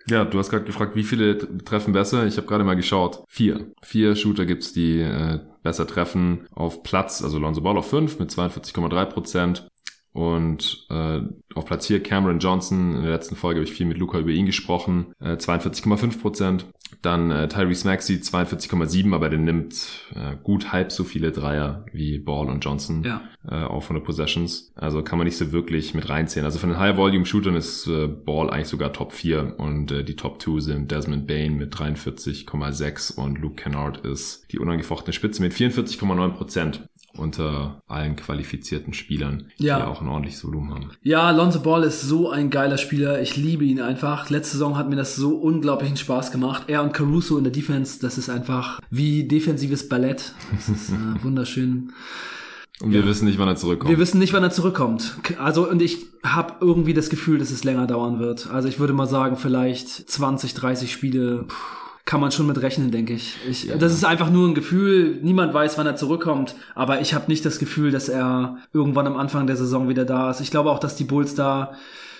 Ja, 0.06 0.24
du 0.26 0.38
hast 0.38 0.50
gerade 0.50 0.64
gefragt, 0.64 0.96
wie 0.96 1.02
viele 1.02 1.38
treffen 1.64 1.94
besser. 1.94 2.26
Ich 2.26 2.36
habe 2.36 2.46
gerade 2.46 2.64
mal 2.64 2.76
geschaut. 2.76 3.24
Vier. 3.26 3.72
Vier 3.82 4.16
Shooter 4.16 4.44
gibt's, 4.44 4.74
die 4.74 5.00
äh, 5.00 5.40
besser 5.62 5.86
treffen 5.86 6.46
auf 6.50 6.82
Platz. 6.82 7.22
Also 7.22 7.38
Lonzo 7.38 7.62
Ball 7.62 7.78
auf 7.78 7.88
fünf 7.88 8.18
mit 8.18 8.30
42,3 8.30 9.04
Prozent. 9.06 9.66
Und 10.14 10.86
äh, 10.90 11.22
auf 11.54 11.66
Platz 11.66 11.88
4 11.88 12.00
Cameron 12.00 12.38
Johnson. 12.38 12.94
In 12.94 13.02
der 13.02 13.10
letzten 13.10 13.34
Folge 13.34 13.58
habe 13.58 13.68
ich 13.68 13.74
viel 13.74 13.84
mit 13.84 13.98
Luca 13.98 14.18
über 14.18 14.30
ihn 14.30 14.46
gesprochen. 14.46 15.12
Äh, 15.20 15.32
42,5 15.32 16.20
Prozent. 16.20 16.66
Dann 17.02 17.32
äh, 17.32 17.48
Tyrese 17.48 17.88
Maxey 17.88 18.16
42,7, 18.16 19.12
aber 19.12 19.28
der 19.28 19.40
nimmt 19.40 19.74
äh, 20.14 20.36
gut 20.40 20.72
halb 20.72 20.92
so 20.92 21.02
viele 21.02 21.32
Dreier 21.32 21.84
wie 21.92 22.20
Ball 22.20 22.48
und 22.48 22.64
Johnson. 22.64 23.02
Ja. 23.02 23.22
Äh, 23.48 23.64
auch 23.64 23.82
von 23.82 23.96
den 23.96 24.04
Possessions. 24.04 24.72
Also 24.76 25.02
kann 25.02 25.18
man 25.18 25.26
nicht 25.26 25.36
so 25.36 25.50
wirklich 25.50 25.94
mit 25.94 26.08
reinzählen. 26.08 26.46
Also 26.46 26.60
von 26.60 26.68
den 26.68 26.78
High-Volume-Shootern 26.78 27.56
ist 27.56 27.88
äh, 27.88 28.06
Ball 28.06 28.50
eigentlich 28.50 28.68
sogar 28.68 28.92
Top 28.92 29.12
4 29.12 29.56
und 29.58 29.90
äh, 29.90 30.04
die 30.04 30.14
Top 30.14 30.40
2 30.40 30.60
sind 30.60 30.90
Desmond 30.92 31.26
Bain 31.26 31.56
mit 31.56 31.74
43,6 31.74 33.16
und 33.16 33.40
Luke 33.40 33.56
Kennard 33.56 34.06
ist 34.06 34.46
die 34.52 34.60
unangefochtene 34.60 35.12
Spitze 35.12 35.42
mit 35.42 35.52
44,9 35.52 36.28
Prozent 36.30 36.88
unter 37.16 37.82
allen 37.86 38.16
qualifizierten 38.16 38.92
Spielern, 38.92 39.50
ja. 39.56 39.78
die 39.78 39.84
auch 39.84 40.00
ein 40.00 40.08
ordentliches 40.08 40.44
Volumen 40.44 40.74
haben. 40.74 40.90
Ja, 41.02 41.30
Lonzo 41.30 41.60
Ball 41.60 41.84
ist 41.84 42.02
so 42.02 42.30
ein 42.30 42.50
geiler 42.50 42.78
Spieler. 42.78 43.20
Ich 43.22 43.36
liebe 43.36 43.64
ihn 43.64 43.80
einfach. 43.80 44.30
Letzte 44.30 44.52
Saison 44.52 44.76
hat 44.76 44.88
mir 44.88 44.96
das 44.96 45.16
so 45.16 45.36
unglaublichen 45.36 45.96
Spaß 45.96 46.32
gemacht. 46.32 46.64
Er 46.66 46.82
und 46.82 46.92
Caruso 46.92 47.38
in 47.38 47.44
der 47.44 47.52
Defense, 47.52 48.00
das 48.00 48.18
ist 48.18 48.28
einfach 48.28 48.80
wie 48.90 49.24
defensives 49.24 49.88
Ballett. 49.88 50.34
Das 50.52 50.68
ist 50.68 50.90
äh, 50.90 50.94
wunderschön. 51.22 51.92
Und 52.80 52.92
wir 52.92 53.00
ja. 53.00 53.06
wissen 53.06 53.26
nicht, 53.26 53.38
wann 53.38 53.48
er 53.48 53.56
zurückkommt. 53.56 53.90
Wir 53.90 53.98
wissen 53.98 54.18
nicht, 54.18 54.32
wann 54.32 54.42
er 54.42 54.50
zurückkommt. 54.50 55.16
Also, 55.38 55.68
und 55.68 55.80
ich 55.80 56.06
habe 56.24 56.54
irgendwie 56.60 56.92
das 56.92 57.08
Gefühl, 57.08 57.38
dass 57.38 57.52
es 57.52 57.62
länger 57.62 57.86
dauern 57.86 58.18
wird. 58.18 58.50
Also 58.50 58.68
ich 58.68 58.80
würde 58.80 58.92
mal 58.92 59.06
sagen, 59.06 59.36
vielleicht 59.36 59.88
20, 59.88 60.54
30 60.54 60.92
Spiele. 60.92 61.44
Puh 61.46 61.83
kann 62.04 62.20
man 62.20 62.32
schon 62.32 62.46
mit 62.46 62.60
rechnen, 62.60 62.90
denke 62.90 63.14
ich. 63.14 63.36
ich 63.48 63.64
ja. 63.64 63.76
Das 63.76 63.92
ist 63.92 64.04
einfach 64.04 64.30
nur 64.30 64.46
ein 64.46 64.54
Gefühl. 64.54 65.18
Niemand 65.22 65.54
weiß, 65.54 65.78
wann 65.78 65.86
er 65.86 65.96
zurückkommt. 65.96 66.54
Aber 66.74 67.00
ich 67.00 67.14
habe 67.14 67.28
nicht 67.28 67.44
das 67.44 67.58
Gefühl, 67.58 67.90
dass 67.90 68.08
er 68.08 68.58
irgendwann 68.72 69.06
am 69.06 69.16
Anfang 69.16 69.46
der 69.46 69.56
Saison 69.56 69.88
wieder 69.88 70.04
da 70.04 70.30
ist. 70.30 70.40
Ich 70.40 70.50
glaube 70.50 70.70
auch, 70.70 70.78
dass 70.78 70.96
die 70.96 71.04
Bulls 71.04 71.34
da 71.34 71.72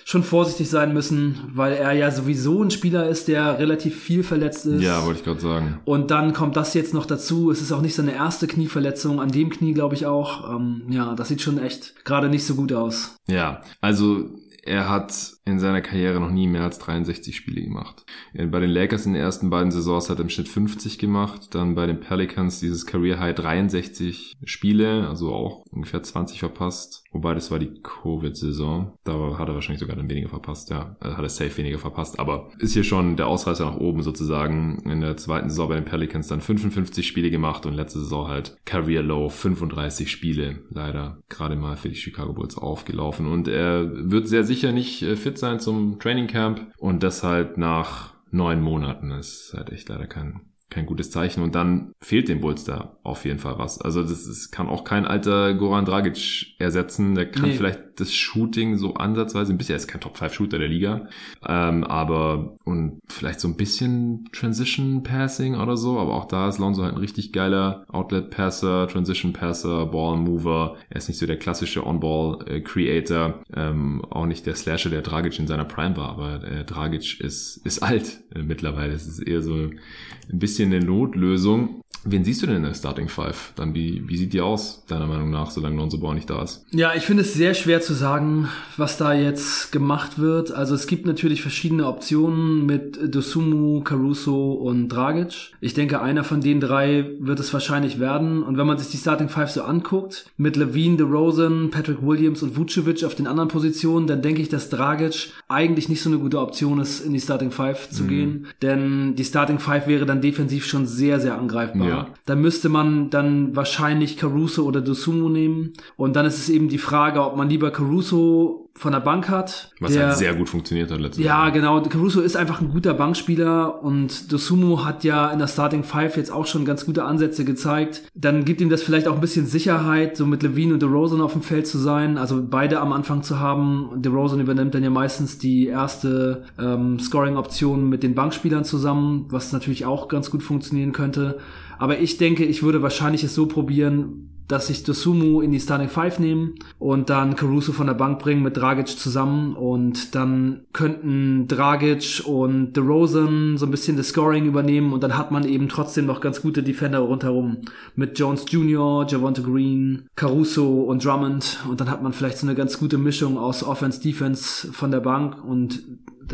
schon 0.07 0.23
vorsichtig 0.23 0.69
sein 0.69 0.93
müssen, 0.93 1.39
weil 1.53 1.73
er 1.73 1.91
ja 1.93 2.11
sowieso 2.11 2.63
ein 2.63 2.69
Spieler 2.69 3.09
ist, 3.09 3.27
der 3.27 3.57
relativ 3.57 3.99
viel 3.99 4.23
verletzt 4.23 4.65
ist. 4.67 4.83
Ja, 4.83 5.03
wollte 5.03 5.19
ich 5.19 5.25
gerade 5.25 5.41
sagen. 5.41 5.79
Und 5.83 6.11
dann 6.11 6.33
kommt 6.33 6.55
das 6.55 6.75
jetzt 6.75 6.93
noch 6.93 7.07
dazu. 7.07 7.49
Es 7.49 7.61
ist 7.61 7.71
auch 7.71 7.81
nicht 7.81 7.95
seine 7.95 8.13
erste 8.13 8.45
Knieverletzung, 8.45 9.19
an 9.19 9.31
dem 9.31 9.49
Knie 9.49 9.73
glaube 9.73 9.95
ich 9.95 10.05
auch. 10.05 10.55
Ähm, 10.55 10.83
ja, 10.89 11.15
das 11.15 11.27
sieht 11.27 11.41
schon 11.41 11.57
echt 11.57 12.05
gerade 12.05 12.29
nicht 12.29 12.45
so 12.45 12.53
gut 12.53 12.71
aus. 12.71 13.17
Ja, 13.27 13.61
also 13.81 14.29
er 14.63 14.89
hat 14.89 15.34
in 15.45 15.59
seiner 15.59 15.81
Karriere 15.81 16.19
noch 16.19 16.31
nie 16.31 16.47
mehr 16.47 16.63
als 16.63 16.79
63 16.79 17.35
Spiele 17.35 17.61
gemacht. 17.61 18.03
Bei 18.33 18.59
den 18.59 18.71
Lakers 18.71 19.05
in 19.05 19.13
den 19.13 19.21
ersten 19.21 19.51
beiden 19.51 19.71
Saisons 19.71 20.09
hat 20.09 20.17
er 20.17 20.23
im 20.23 20.29
Schnitt 20.29 20.47
50 20.47 20.97
gemacht, 20.97 21.53
dann 21.53 21.75
bei 21.75 21.85
den 21.85 21.99
Pelicans 21.99 22.59
dieses 22.59 22.87
Career 22.87 23.19
High 23.19 23.35
63 23.35 24.33
Spiele, 24.43 25.07
also 25.07 25.33
auch 25.33 25.63
ungefähr 25.69 26.01
20 26.01 26.39
verpasst. 26.39 27.03
Wobei 27.11 27.33
das 27.33 27.51
war 27.51 27.59
die 27.59 27.81
Covid-Saison. 27.81 28.97
Da 29.03 29.37
hat 29.37 29.47
er 29.47 29.53
wahrscheinlich 29.53 29.79
sogar 29.79 29.95
dann 29.95 30.09
weniger 30.09 30.27
verpasst, 30.27 30.69
ja. 30.69 30.97
Hat 30.99 31.19
er 31.19 31.29
safe 31.29 31.55
weniger 31.57 31.77
verpasst. 31.77 32.19
Aber 32.19 32.49
ist 32.59 32.73
hier 32.73 32.83
schon 32.83 33.15
der 33.15 33.27
Ausreißer 33.27 33.65
nach 33.65 33.77
oben 33.77 34.01
sozusagen. 34.01 34.79
In 34.83 34.99
der 34.99 35.15
zweiten 35.15 35.49
Saison 35.49 35.69
bei 35.69 35.75
den 35.75 35.85
Pelicans 35.85 36.27
dann 36.27 36.41
55 36.41 37.07
Spiele 37.07 37.29
gemacht 37.29 37.65
und 37.65 37.73
letzte 37.73 37.99
Saison 37.99 38.27
halt 38.27 38.57
Career 38.65 39.01
Low 39.01 39.29
35 39.29 40.11
Spiele. 40.11 40.63
Leider 40.69 41.19
gerade 41.29 41.55
mal 41.55 41.77
für 41.77 41.87
die 41.87 41.95
Chicago 41.95 42.33
Bulls 42.33 42.57
aufgelaufen. 42.57 43.27
Und 43.27 43.47
er 43.47 43.89
wird 44.11 44.27
sehr 44.27 44.43
sicher 44.43 44.73
nicht 44.73 45.01
äh, 45.03 45.15
fit 45.15 45.34
fit 45.35 45.39
sein 45.39 45.59
zum 45.59 45.99
Training 45.99 46.27
Camp 46.27 46.71
und 46.77 47.03
das 47.03 47.21
halt 47.21 47.57
nach 47.57 48.13
neun 48.31 48.61
Monaten 48.61 49.11
ist 49.11 49.53
halt 49.55 49.69
echt 49.69 49.89
leider 49.89 50.07
kein 50.07 50.39
kein 50.69 50.85
gutes 50.85 51.11
Zeichen. 51.11 51.43
Und 51.43 51.55
dann 51.55 51.93
fehlt 51.99 52.27
dem 52.27 52.41
Bulls 52.41 52.63
da 52.63 52.97
auf 53.03 53.25
jeden 53.25 53.39
Fall 53.39 53.57
was. 53.57 53.79
Also 53.79 54.01
das 54.01 54.25
ist, 54.25 54.51
kann 54.51 54.67
auch 54.67 54.83
kein 54.83 55.05
alter 55.05 55.53
Goran 55.53 55.85
Dragic 55.85 56.55
ersetzen. 56.59 57.15
Der 57.15 57.29
kann 57.29 57.49
nee. 57.49 57.55
vielleicht 57.55 57.79
das 57.95 58.13
Shooting 58.13 58.77
so 58.77 58.95
ansatzweise 58.95 59.53
ein 59.53 59.57
bisschen, 59.57 59.73
er 59.73 59.77
ist 59.77 59.87
kein 59.87 60.01
Top-5-Shooter 60.01 60.59
der 60.59 60.67
Liga, 60.67 61.07
ähm, 61.47 61.83
aber 61.83 62.57
und 62.65 62.99
vielleicht 63.07 63.39
so 63.39 63.47
ein 63.47 63.55
bisschen 63.55 64.27
Transition-Passing 64.33 65.55
oder 65.55 65.77
so, 65.77 65.99
aber 65.99 66.13
auch 66.13 66.25
da 66.25 66.49
ist 66.49 66.59
Lonzo 66.59 66.83
halt 66.83 66.93
ein 66.93 66.99
richtig 66.99 67.31
geiler 67.31 67.85
Outlet-Passer, 67.87 68.87
Transition-Passer, 68.87 69.85
Ball-Mover. 69.85 70.75
Er 70.89 70.97
ist 70.97 71.07
nicht 71.07 71.19
so 71.19 71.25
der 71.25 71.37
klassische 71.37 71.85
On-Ball-Creator, 71.85 73.43
ähm, 73.55 74.03
auch 74.09 74.25
nicht 74.25 74.45
der 74.45 74.55
Slasher, 74.55 74.89
der 74.89 75.01
Dragic 75.01 75.39
in 75.39 75.47
seiner 75.47 75.65
Prime 75.65 75.95
war, 75.95 76.09
aber 76.09 76.43
äh, 76.43 76.65
Dragic 76.65 77.21
ist, 77.21 77.57
ist 77.65 77.81
alt 77.81 78.21
äh, 78.33 78.43
mittlerweile. 78.43 78.93
Es 78.93 79.07
ist 79.07 79.19
eher 79.19 79.41
so 79.41 79.53
ein 79.53 79.79
bisschen 80.27 80.54
eine 80.63 80.79
Notlösung. 80.79 81.81
Wen 82.07 82.23
siehst 82.23 82.43
du 82.43 82.45
denn 82.45 82.57
in 82.57 82.63
der 82.63 82.75
Starting 82.75 83.09
Five? 83.09 83.53
Dann 83.55 83.73
wie, 83.73 84.03
wie 84.07 84.15
sieht 84.15 84.31
die 84.31 84.41
aus, 84.41 84.85
deiner 84.87 85.07
Meinung 85.07 85.31
nach, 85.31 85.49
solange 85.49 85.77
Lonzo 85.77 85.97
Ball 85.97 86.13
nicht 86.13 86.29
da 86.29 86.43
ist? 86.43 86.63
Ja, 86.71 86.93
ich 86.93 87.01
finde 87.01 87.23
es 87.23 87.33
sehr 87.33 87.55
schwer 87.55 87.81
zu 87.81 87.95
sagen, 87.95 88.47
was 88.77 88.97
da 88.97 89.13
jetzt 89.13 89.71
gemacht 89.71 90.19
wird. 90.19 90.51
Also 90.51 90.75
es 90.75 90.85
gibt 90.85 91.07
natürlich 91.07 91.41
verschiedene 91.41 91.87
Optionen 91.87 92.67
mit 92.67 92.99
Dosumu, 93.03 93.81
Caruso 93.81 94.53
und 94.53 94.89
Dragic. 94.89 95.53
Ich 95.61 95.73
denke, 95.73 95.99
einer 95.99 96.23
von 96.23 96.41
den 96.41 96.59
drei 96.59 97.09
wird 97.19 97.39
es 97.39 97.51
wahrscheinlich 97.53 97.99
werden. 97.99 98.43
Und 98.43 98.55
wenn 98.55 98.67
man 98.67 98.77
sich 98.77 98.89
die 98.89 98.97
Starting 98.97 99.29
Five 99.29 99.49
so 99.49 99.63
anguckt, 99.63 100.27
mit 100.37 100.57
Levine, 100.57 100.97
DeRozan, 100.97 101.71
Patrick 101.71 102.03
Williams 102.03 102.43
und 102.43 102.55
Vucevic 102.55 103.03
auf 103.03 103.15
den 103.15 103.25
anderen 103.25 103.49
Positionen, 103.49 104.05
dann 104.05 104.21
denke 104.21 104.43
ich, 104.43 104.49
dass 104.49 104.69
Dragic 104.69 105.31
eigentlich 105.47 105.89
nicht 105.89 106.03
so 106.03 106.11
eine 106.11 106.19
gute 106.19 106.39
Option 106.39 106.79
ist, 106.79 106.99
in 106.99 107.13
die 107.13 107.19
Starting 107.19 107.49
Five 107.49 107.89
zu 107.89 108.03
mhm. 108.03 108.07
gehen. 108.09 108.47
Denn 108.61 109.15
die 109.15 109.25
Starting 109.25 109.57
Five 109.57 109.87
wäre 109.87 110.05
dann 110.05 110.21
defensiv 110.21 110.44
schon 110.61 110.85
sehr, 110.85 111.19
sehr 111.19 111.37
angreifbar. 111.37 111.87
Ja. 111.87 112.07
Da 112.25 112.35
müsste 112.35 112.69
man 112.69 113.09
dann 113.09 113.55
wahrscheinlich 113.55 114.17
Caruso 114.17 114.63
oder 114.63 114.81
Dosumu 114.81 115.29
nehmen. 115.29 115.73
Und 115.97 116.15
dann 116.15 116.25
ist 116.25 116.37
es 116.37 116.49
eben 116.49 116.69
die 116.69 116.77
Frage, 116.77 117.23
ob 117.23 117.35
man 117.35 117.49
lieber 117.49 117.71
Caruso 117.71 118.64
von 118.77 118.91
der 118.91 118.99
Bank 118.99 119.29
hat. 119.29 119.71
Was 119.79 119.93
der, 119.93 120.07
halt 120.07 120.17
sehr 120.17 120.33
gut 120.35 120.49
funktioniert 120.49 120.91
hat 120.91 120.99
letztes 120.99 121.23
Ja, 121.23 121.43
Jahr. 121.43 121.51
genau. 121.51 121.81
Caruso 121.81 122.19
ist 122.19 122.35
einfach 122.35 122.59
ein 122.59 122.69
guter 122.71 122.93
Bankspieler 122.93 123.81
und 123.81 124.33
Dosumu 124.33 124.83
hat 124.83 125.05
ja 125.05 125.29
in 125.31 125.39
der 125.39 125.47
Starting 125.47 125.83
Five 125.83 126.17
jetzt 126.17 126.29
auch 126.29 126.45
schon 126.45 126.65
ganz 126.65 126.85
gute 126.85 127.05
Ansätze 127.05 127.45
gezeigt. 127.45 128.03
Dann 128.13 128.43
gibt 128.43 128.59
ihm 128.59 128.69
das 128.69 128.83
vielleicht 128.83 129.07
auch 129.07 129.15
ein 129.15 129.21
bisschen 129.21 129.45
Sicherheit, 129.45 130.17
so 130.17 130.25
mit 130.25 130.43
Levine 130.43 130.73
und 130.73 130.81
DeRozan 130.81 131.21
auf 131.21 131.31
dem 131.31 131.41
Feld 131.41 131.67
zu 131.67 131.77
sein, 131.77 132.17
also 132.17 132.43
beide 132.45 132.81
am 132.81 132.91
Anfang 132.91 133.23
zu 133.23 133.39
haben. 133.39 133.91
DeRozan 134.01 134.41
übernimmt 134.41 134.75
dann 134.75 134.83
ja 134.83 134.89
meistens 134.89 135.37
die 135.37 135.67
erste 135.67 136.43
ähm, 136.59 136.99
Scoring-Option 136.99 137.87
mit 137.87 138.03
den 138.03 138.13
Bankspielern 138.13 138.65
zusammen, 138.65 139.27
was 139.29 139.53
natürlich 139.53 139.85
auch 139.85 140.09
ganz 140.09 140.29
gut 140.29 140.43
funktionieren 140.43 140.91
könnte. 140.91 141.37
Aber 141.79 141.99
ich 141.99 142.17
denke, 142.17 142.43
ich 142.43 142.61
würde 142.61 142.81
wahrscheinlich 142.81 143.23
es 143.23 143.35
so 143.35 143.45
probieren, 143.45 144.31
dass 144.47 144.69
ich 144.69 144.83
Dosumu 144.83 145.41
in 145.41 145.51
die 145.51 145.59
Starting 145.59 145.89
Five 145.89 146.19
nehme 146.19 146.51
und 146.77 147.09
dann 147.09 147.35
Caruso 147.35 147.71
von 147.71 147.87
der 147.87 147.93
Bank 147.93 148.19
bringen 148.19 148.43
mit 148.43 148.57
Dragic 148.57 148.87
zusammen. 148.87 149.55
Und 149.55 150.15
dann 150.15 150.65
könnten 150.73 151.47
Dragic 151.47 152.21
und 152.25 152.73
DeRozan 152.73 153.57
so 153.57 153.65
ein 153.65 153.71
bisschen 153.71 153.97
das 153.97 154.09
Scoring 154.09 154.45
übernehmen. 154.45 154.93
Und 154.93 155.03
dann 155.03 155.17
hat 155.17 155.31
man 155.31 155.47
eben 155.47 155.69
trotzdem 155.69 156.05
noch 156.05 156.21
ganz 156.21 156.41
gute 156.41 156.63
Defender 156.63 156.99
rundherum 156.99 157.57
mit 157.95 158.19
Jones 158.19 158.45
Jr., 158.49 159.05
Javonte 159.09 159.41
Green, 159.41 160.07
Caruso 160.15 160.83
und 160.83 161.03
Drummond. 161.03 161.59
Und 161.69 161.81
dann 161.81 161.89
hat 161.89 162.03
man 162.03 162.13
vielleicht 162.13 162.37
so 162.37 162.47
eine 162.47 162.55
ganz 162.55 162.79
gute 162.79 162.97
Mischung 162.97 163.37
aus 163.37 163.63
Offense, 163.63 164.01
Defense 164.01 164.71
von 164.71 164.91
der 164.91 164.99
Bank. 164.99 165.43
Und 165.43 165.83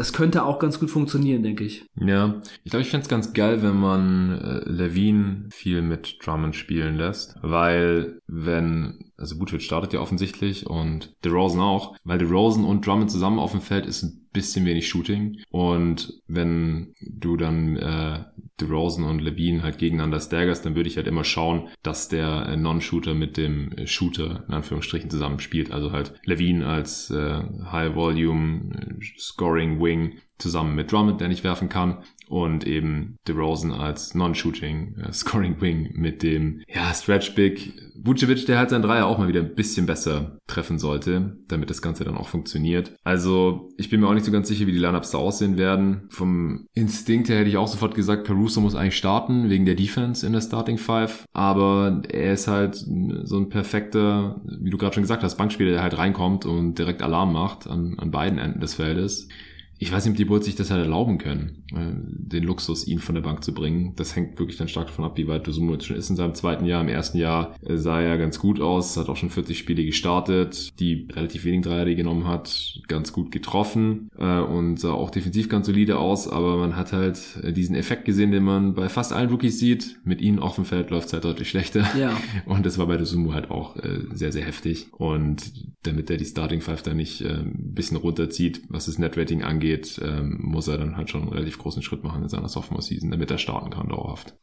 das 0.02 0.14
könnte 0.14 0.46
auch 0.46 0.58
ganz 0.58 0.80
gut 0.80 0.90
funktionieren, 0.90 1.44
denke 1.44 1.64
ich. 1.64 1.86
Ja, 1.96 2.42
ich 2.64 2.72
glaube, 2.72 2.82
ich 2.82 2.90
fände 2.90 3.04
es 3.04 3.08
ganz 3.08 3.34
geil, 3.34 3.62
wenn 3.62 3.80
man 3.80 4.32
äh, 4.32 4.68
Levine 4.68 5.50
viel 5.52 5.84
mit 5.84 6.18
Drummond 6.26 6.56
spielen 6.56 6.96
lässt, 6.96 7.36
weil 7.44 8.20
wenn, 8.26 9.12
also 9.16 9.40
Vucevic 9.40 9.62
startet 9.62 9.94
ja 9.94 10.00
offensichtlich 10.00 10.66
und 10.66 11.14
DeRozan 11.24 11.60
auch, 11.60 11.96
weil 12.04 12.18
DeRozan 12.18 12.66
und 12.66 12.84
Drummond 12.84 13.12
zusammen 13.12 13.38
auf 13.38 13.52
dem 13.52 13.62
Feld 13.62 13.86
ist 13.86 14.02
ein 14.02 14.28
bisschen 14.34 14.66
wenig 14.66 14.90
Shooting 14.90 15.38
und 15.52 16.12
wenn 16.28 16.96
du 17.00 17.38
dann 17.38 17.78
äh, 17.78 18.24
DeRozan 18.62 19.04
und 19.06 19.20
Levine 19.20 19.64
halt 19.64 19.78
gegeneinander 19.78 20.20
staggerst, 20.20 20.66
dann 20.66 20.76
würde 20.76 20.90
ich 20.90 20.98
halt 20.98 21.08
immer 21.08 21.24
schauen, 21.24 21.68
dass 21.84 22.08
der 22.08 22.48
äh, 22.48 22.58
Non-Shooter 22.58 23.14
mit 23.14 23.38
dem 23.38 23.72
äh, 23.74 23.88
Shooter 23.88 24.46
in 24.48 24.54
Anführungsstrichen 24.54 25.10
zusammen 25.10 25.40
spielt. 25.40 25.72
Also 25.72 25.92
halt 25.92 26.14
Levine 26.26 26.66
als 26.66 27.10
äh, 27.12 27.42
High-Volume 27.72 29.00
äh, 29.00 29.20
Scoring 29.20 29.82
Wing 29.82 30.18
zusammen 30.38 30.76
mit 30.76 30.92
Drummond, 30.92 31.22
der 31.22 31.28
nicht 31.28 31.44
werfen 31.44 31.70
kann 31.70 32.04
und 32.32 32.66
eben 32.66 33.18
DeRozan 33.28 33.74
als 33.74 34.16
Non-Shooting 34.16 34.96
äh, 34.98 35.12
Scoring 35.12 35.60
Wing 35.60 35.92
mit 35.94 36.24
dem 36.24 36.62
ja 36.74 36.94
Stretch 36.94 37.36
Big 37.36 37.74
Vucevic, 38.04 38.46
der 38.46 38.58
halt 38.58 38.70
sein 38.70 38.82
Dreier 38.82 39.06
auch 39.06 39.18
mal 39.18 39.28
wieder 39.28 39.42
ein 39.42 39.54
bisschen 39.54 39.86
besser 39.86 40.38
treffen 40.48 40.80
sollte, 40.80 41.38
damit 41.50 41.70
das 41.70 41.82
Ganze 41.82 42.06
dann 42.06 42.16
auch 42.16 42.30
funktioniert. 42.30 42.94
Also 43.04 43.70
ich 43.78 43.90
bin 43.90 44.00
mir 44.00 44.08
auch 44.08 44.14
nicht 44.14 44.26
so 44.26 44.32
ganz 44.32 44.48
sicher, 44.48 44.66
wie 44.66 44.72
die 44.72 44.80
Lineups 44.80 45.12
da 45.12 45.18
aussehen 45.18 45.58
werden. 45.58 46.08
Vom 46.10 46.68
Instinkt 46.74 47.28
her 47.28 47.40
hätte 47.40 47.50
ich 47.50 47.58
auch 47.58 47.68
sofort 47.68 47.96
gesagt, 47.96 48.26
Caruso 48.26 48.62
muss 48.62 48.76
eigentlich 48.76 48.98
starten 48.98 49.50
wegen 49.50 49.66
der 49.66 49.76
Defense 49.76 50.26
in 50.26 50.32
der 50.32 50.42
Starting 50.42 50.78
Five, 50.78 51.26
aber 51.34 52.02
er 52.10 52.34
ist 52.34 52.48
halt 52.48 52.76
so 52.76 53.38
ein 53.38 53.50
perfekter, 53.50 54.42
wie 54.62 54.70
du 54.70 54.78
gerade 54.78 54.94
schon 54.94 55.04
gesagt 55.04 55.22
hast, 55.22 55.36
Bankspieler, 55.36 55.72
der 55.72 55.84
halt 55.84 55.98
reinkommt 55.98 56.46
und 56.46 56.80
direkt 56.80 57.02
Alarm 57.02 57.34
macht 57.34 57.68
an, 57.68 57.96
an 58.00 58.10
beiden 58.10 58.40
Enden 58.40 58.62
des 58.62 58.76
Feldes. 58.76 59.28
Ich 59.82 59.92
weiß 59.92 60.06
nicht, 60.06 60.12
ob 60.12 60.18
die 60.18 60.26
Bulls 60.26 60.46
sich 60.46 60.56
das 60.56 60.70
halt 60.70 60.84
erlauben 60.84 61.18
können, 61.18 61.64
äh, 61.74 61.90
den 61.96 62.44
Luxus, 62.44 62.86
ihn 62.86 63.00
von 63.00 63.16
der 63.16 63.24
Bank 63.24 63.44
zu 63.44 63.52
bringen. 63.52 63.94
Das 63.96 64.16
hängt 64.16 64.38
wirklich 64.38 64.58
dann 64.58 64.68
stark 64.68 64.88
davon 64.88 65.06
ab, 65.06 65.18
wie 65.18 65.28
weit 65.28 65.48
Dosumo 65.48 65.74
jetzt 65.74 65.88
schon 65.88 65.98
ist 65.98 66.08
in 66.12 66.16
seinem 66.16 66.36
zweiten 66.36 66.66
Jahr. 66.66 66.82
Im 66.84 66.88
ersten 66.88 67.18
Jahr 67.18 67.56
äh, 67.66 67.78
sah 67.78 68.00
er 68.00 68.20
ganz 68.20 68.38
gut 68.38 68.62
aus, 68.62 68.96
hat 68.96 69.10
auch 69.10 69.16
schon 69.16 69.32
40 69.32 69.58
Spiele 69.58 69.84
gestartet, 69.84 70.70
die 70.80 71.08
relativ 71.12 71.46
wenig 71.46 71.62
Dreier 71.62 71.96
genommen 71.96 72.28
hat, 72.28 72.80
ganz 72.88 73.12
gut 73.12 73.32
getroffen 73.32 74.12
äh, 74.20 74.42
und 74.42 74.80
sah 74.80 74.92
auch 74.92 75.10
defensiv 75.10 75.50
ganz 75.50 75.66
solide 75.66 75.98
aus, 75.98 76.28
aber 76.28 76.58
man 76.58 76.76
hat 76.76 76.94
halt 76.94 77.20
diesen 77.58 77.76
Effekt 77.76 78.06
gesehen, 78.06 78.32
den 78.32 78.44
man 78.44 78.76
bei 78.76 78.88
fast 78.88 79.12
allen 79.14 79.32
Rookies 79.32 79.58
sieht. 79.58 79.98
Mit 80.04 80.22
ihnen 80.22 80.38
auf 80.38 80.56
dem 80.56 80.66
Feld 80.66 80.92
läuft 80.92 81.08
es 81.08 81.14
halt 81.14 81.26
deutlich 81.26 81.50
schlechter. 81.50 81.90
Ja. 81.98 82.16
Und 82.46 82.68
das 82.68 82.78
war 82.78 82.86
bei 82.86 82.98
Dosumo 82.98 83.34
halt 83.34 83.50
auch 83.50 83.76
sehr, 84.14 84.32
sehr 84.32 84.46
heftig. 84.46 84.88
Und 84.92 85.52
damit 85.82 86.12
er 86.12 86.18
die 86.18 86.26
Starting 86.26 86.62
Five 86.62 86.84
da 86.84 86.94
nicht 86.94 87.26
ein 87.26 87.74
bisschen 87.74 87.98
runterzieht, 87.98 88.62
was 88.70 88.86
das 88.86 89.00
Netrating 89.00 89.42
angeht, 89.42 89.71
geht, 89.72 90.02
ähm, 90.04 90.38
muss 90.42 90.68
er 90.68 90.78
dann 90.78 90.98
halt 90.98 91.10
schon 91.10 91.22
einen 91.22 91.32
relativ 91.32 91.58
großen 91.58 91.82
Schritt 91.82 92.04
machen 92.04 92.24
in 92.24 92.30
seiner 92.30 92.50
Sophomore-Season, 92.50 93.12
damit 93.12 93.32
er 93.32 93.38
starten 93.38 93.70
kann 93.70 93.90
dauerhaft. 93.90 94.34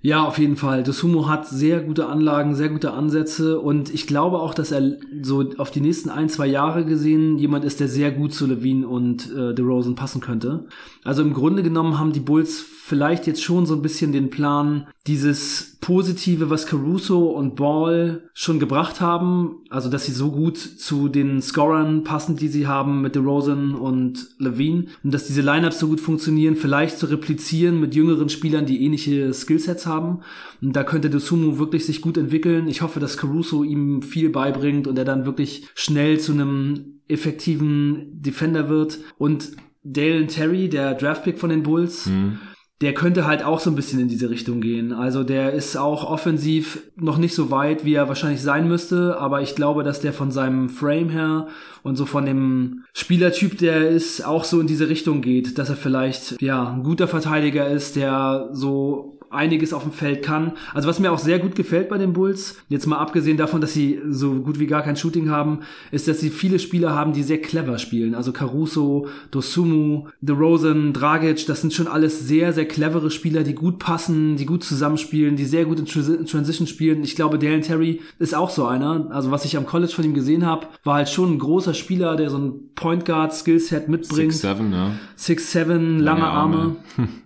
Ja, 0.00 0.24
auf 0.24 0.38
jeden 0.38 0.56
Fall. 0.56 0.82
Das 0.82 0.98
Sumo 0.98 1.28
hat 1.28 1.48
sehr 1.48 1.80
gute 1.80 2.06
Anlagen, 2.06 2.54
sehr 2.54 2.68
gute 2.68 2.92
Ansätze 2.92 3.60
und 3.60 3.92
ich 3.92 4.06
glaube 4.06 4.38
auch, 4.38 4.54
dass 4.54 4.70
er 4.70 4.96
so 5.22 5.50
auf 5.58 5.70
die 5.70 5.80
nächsten 5.80 6.10
ein, 6.10 6.28
zwei 6.28 6.46
Jahre 6.46 6.84
gesehen 6.84 7.38
jemand 7.38 7.64
ist, 7.64 7.80
der 7.80 7.88
sehr 7.88 8.12
gut 8.12 8.32
zu 8.32 8.46
Levine 8.46 8.86
und 8.86 9.30
äh, 9.32 9.54
DeRozan 9.54 9.94
passen 9.94 10.20
könnte. 10.20 10.66
Also 11.04 11.22
im 11.22 11.34
Grunde 11.34 11.62
genommen 11.62 11.98
haben 11.98 12.12
die 12.12 12.20
Bulls 12.20 12.60
vielleicht 12.86 13.26
jetzt 13.26 13.42
schon 13.42 13.66
so 13.66 13.74
ein 13.74 13.82
bisschen 13.82 14.12
den 14.12 14.30
Plan, 14.30 14.86
dieses 15.08 15.76
Positive, 15.80 16.50
was 16.50 16.66
Caruso 16.66 17.30
und 17.30 17.56
Ball 17.56 18.30
schon 18.32 18.60
gebracht 18.60 19.00
haben, 19.00 19.56
also 19.70 19.90
dass 19.90 20.06
sie 20.06 20.12
so 20.12 20.30
gut 20.30 20.56
zu 20.56 21.08
den 21.08 21.42
Scorern 21.42 22.04
passen, 22.04 22.36
die 22.36 22.46
sie 22.46 22.68
haben 22.68 23.02
mit 23.02 23.16
DeRozan 23.16 23.74
und 23.74 24.28
Levine 24.38 24.84
und 25.02 25.12
dass 25.12 25.26
diese 25.26 25.42
Lineups 25.42 25.80
so 25.80 25.88
gut 25.88 26.00
funktionieren, 26.00 26.54
vielleicht 26.54 26.98
zu 26.98 27.06
replizieren 27.06 27.80
mit 27.80 27.96
jüngeren 27.96 28.28
Spielern, 28.28 28.66
die 28.66 28.84
ähnliche 28.84 29.34
Skillsets 29.34 29.84
haben. 29.84 30.20
Und 30.62 30.76
da 30.76 30.84
könnte 30.84 31.10
Dosumu 31.10 31.58
wirklich 31.58 31.86
sich 31.86 32.00
gut 32.00 32.16
entwickeln. 32.16 32.68
Ich 32.68 32.82
hoffe, 32.82 33.00
dass 33.00 33.16
Caruso 33.16 33.64
ihm 33.64 34.02
viel 34.02 34.30
beibringt 34.30 34.86
und 34.86 34.96
er 34.96 35.04
dann 35.04 35.26
wirklich 35.26 35.66
schnell 35.74 36.20
zu 36.20 36.30
einem 36.30 37.00
effektiven 37.08 38.22
Defender 38.22 38.68
wird 38.68 39.00
und 39.18 39.50
Dalen 39.82 40.28
Terry, 40.28 40.68
der 40.68 40.94
Draftpick 40.94 41.38
von 41.38 41.50
den 41.50 41.64
Bulls, 41.64 42.06
mhm 42.06 42.38
der 42.82 42.92
könnte 42.92 43.26
halt 43.26 43.42
auch 43.42 43.60
so 43.60 43.70
ein 43.70 43.76
bisschen 43.76 44.00
in 44.00 44.08
diese 44.08 44.28
Richtung 44.28 44.60
gehen. 44.60 44.92
Also 44.92 45.24
der 45.24 45.52
ist 45.52 45.76
auch 45.76 46.04
offensiv 46.04 46.82
noch 46.96 47.16
nicht 47.16 47.34
so 47.34 47.50
weit, 47.50 47.86
wie 47.86 47.94
er 47.94 48.08
wahrscheinlich 48.08 48.42
sein 48.42 48.68
müsste, 48.68 49.16
aber 49.18 49.40
ich 49.40 49.54
glaube, 49.54 49.82
dass 49.82 50.00
der 50.00 50.12
von 50.12 50.30
seinem 50.30 50.68
Frame 50.68 51.08
her 51.08 51.46
und 51.82 51.96
so 51.96 52.04
von 52.04 52.26
dem 52.26 52.84
Spielertyp, 52.92 53.56
der 53.56 53.88
ist, 53.88 54.26
auch 54.26 54.44
so 54.44 54.60
in 54.60 54.66
diese 54.66 54.90
Richtung 54.90 55.22
geht, 55.22 55.56
dass 55.56 55.70
er 55.70 55.76
vielleicht, 55.76 56.40
ja, 56.42 56.70
ein 56.70 56.82
guter 56.82 57.08
Verteidiger 57.08 57.66
ist, 57.66 57.96
der 57.96 58.50
so 58.52 59.15
einiges 59.36 59.72
auf 59.72 59.82
dem 59.82 59.92
Feld 59.92 60.22
kann. 60.22 60.52
Also 60.74 60.88
was 60.88 60.98
mir 60.98 61.12
auch 61.12 61.18
sehr 61.18 61.38
gut 61.38 61.54
gefällt 61.54 61.88
bei 61.88 61.98
den 61.98 62.12
Bulls, 62.12 62.56
jetzt 62.68 62.86
mal 62.86 62.98
abgesehen 62.98 63.36
davon, 63.36 63.60
dass 63.60 63.72
sie 63.72 64.00
so 64.08 64.34
gut 64.40 64.58
wie 64.58 64.66
gar 64.66 64.82
kein 64.82 64.96
Shooting 64.96 65.30
haben, 65.30 65.60
ist, 65.90 66.08
dass 66.08 66.20
sie 66.20 66.30
viele 66.30 66.58
Spieler 66.58 66.94
haben, 66.94 67.12
die 67.12 67.22
sehr 67.22 67.40
clever 67.40 67.78
spielen. 67.78 68.14
Also 68.14 68.32
Caruso, 68.32 69.08
Dosumu, 69.30 70.08
DeRozan, 70.20 70.92
Dragic, 70.92 71.46
das 71.46 71.60
sind 71.60 71.72
schon 71.72 71.88
alles 71.88 72.26
sehr, 72.26 72.52
sehr 72.52 72.66
clevere 72.66 73.10
Spieler, 73.10 73.44
die 73.44 73.54
gut 73.54 73.78
passen, 73.78 74.36
die 74.36 74.46
gut 74.46 74.64
zusammenspielen, 74.64 75.36
die 75.36 75.44
sehr 75.44 75.64
gut 75.64 75.78
in 75.78 75.86
Transition 75.86 76.66
spielen. 76.66 77.04
Ich 77.04 77.16
glaube, 77.16 77.38
Dalen 77.38 77.62
Terry 77.62 78.00
ist 78.18 78.34
auch 78.34 78.50
so 78.50 78.66
einer. 78.66 79.08
Also 79.10 79.30
was 79.30 79.44
ich 79.44 79.56
am 79.56 79.66
College 79.66 79.92
von 79.92 80.04
ihm 80.04 80.14
gesehen 80.14 80.46
habe, 80.46 80.66
war 80.84 80.94
halt 80.94 81.08
schon 81.08 81.34
ein 81.34 81.38
großer 81.38 81.74
Spieler, 81.74 82.16
der 82.16 82.30
so 82.30 82.38
ein 82.38 82.52
Point 82.74 83.04
Guard 83.04 83.34
Skillset 83.34 83.88
mitbringt. 83.88 84.32
6'7, 84.32 84.72
ja. 84.72 84.90
6'7, 85.18 85.66
lange, 85.66 86.00
lange 86.00 86.24
Arme. 86.24 86.56
Arme. 86.56 86.76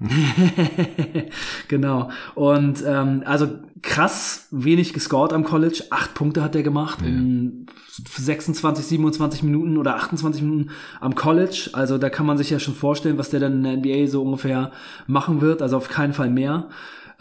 genau. 1.69 2.00
Genau. 2.09 2.11
Und 2.35 2.85
ähm, 2.87 3.23
also 3.25 3.49
krass 3.83 4.49
wenig 4.51 4.93
gescored 4.93 5.33
am 5.33 5.45
College. 5.45 5.85
Acht 5.91 6.15
Punkte 6.15 6.43
hat 6.43 6.55
er 6.55 6.63
gemacht 6.63 7.01
ja. 7.03 7.09
in 7.09 7.67
26, 7.89 8.85
27 8.85 9.43
Minuten 9.43 9.77
oder 9.77 9.97
28 9.97 10.43
Minuten 10.43 10.71
am 11.01 11.15
College. 11.15 11.71
Also 11.73 11.99
da 11.99 12.11
kann 12.11 12.27
man 12.27 12.39
sich 12.39 12.51
ja 12.51 12.59
schon 12.59 12.75
vorstellen, 12.75 13.19
was 13.19 13.31
der 13.31 13.41
dann 13.41 13.65
in 13.65 13.83
der 13.83 13.93
NBA 13.95 14.11
so 14.11 14.23
ungefähr 14.23 14.73
machen 15.07 15.41
wird. 15.41 15.63
Also 15.63 15.77
auf 15.77 15.89
keinen 15.89 16.13
Fall 16.13 16.31
mehr. 16.31 16.69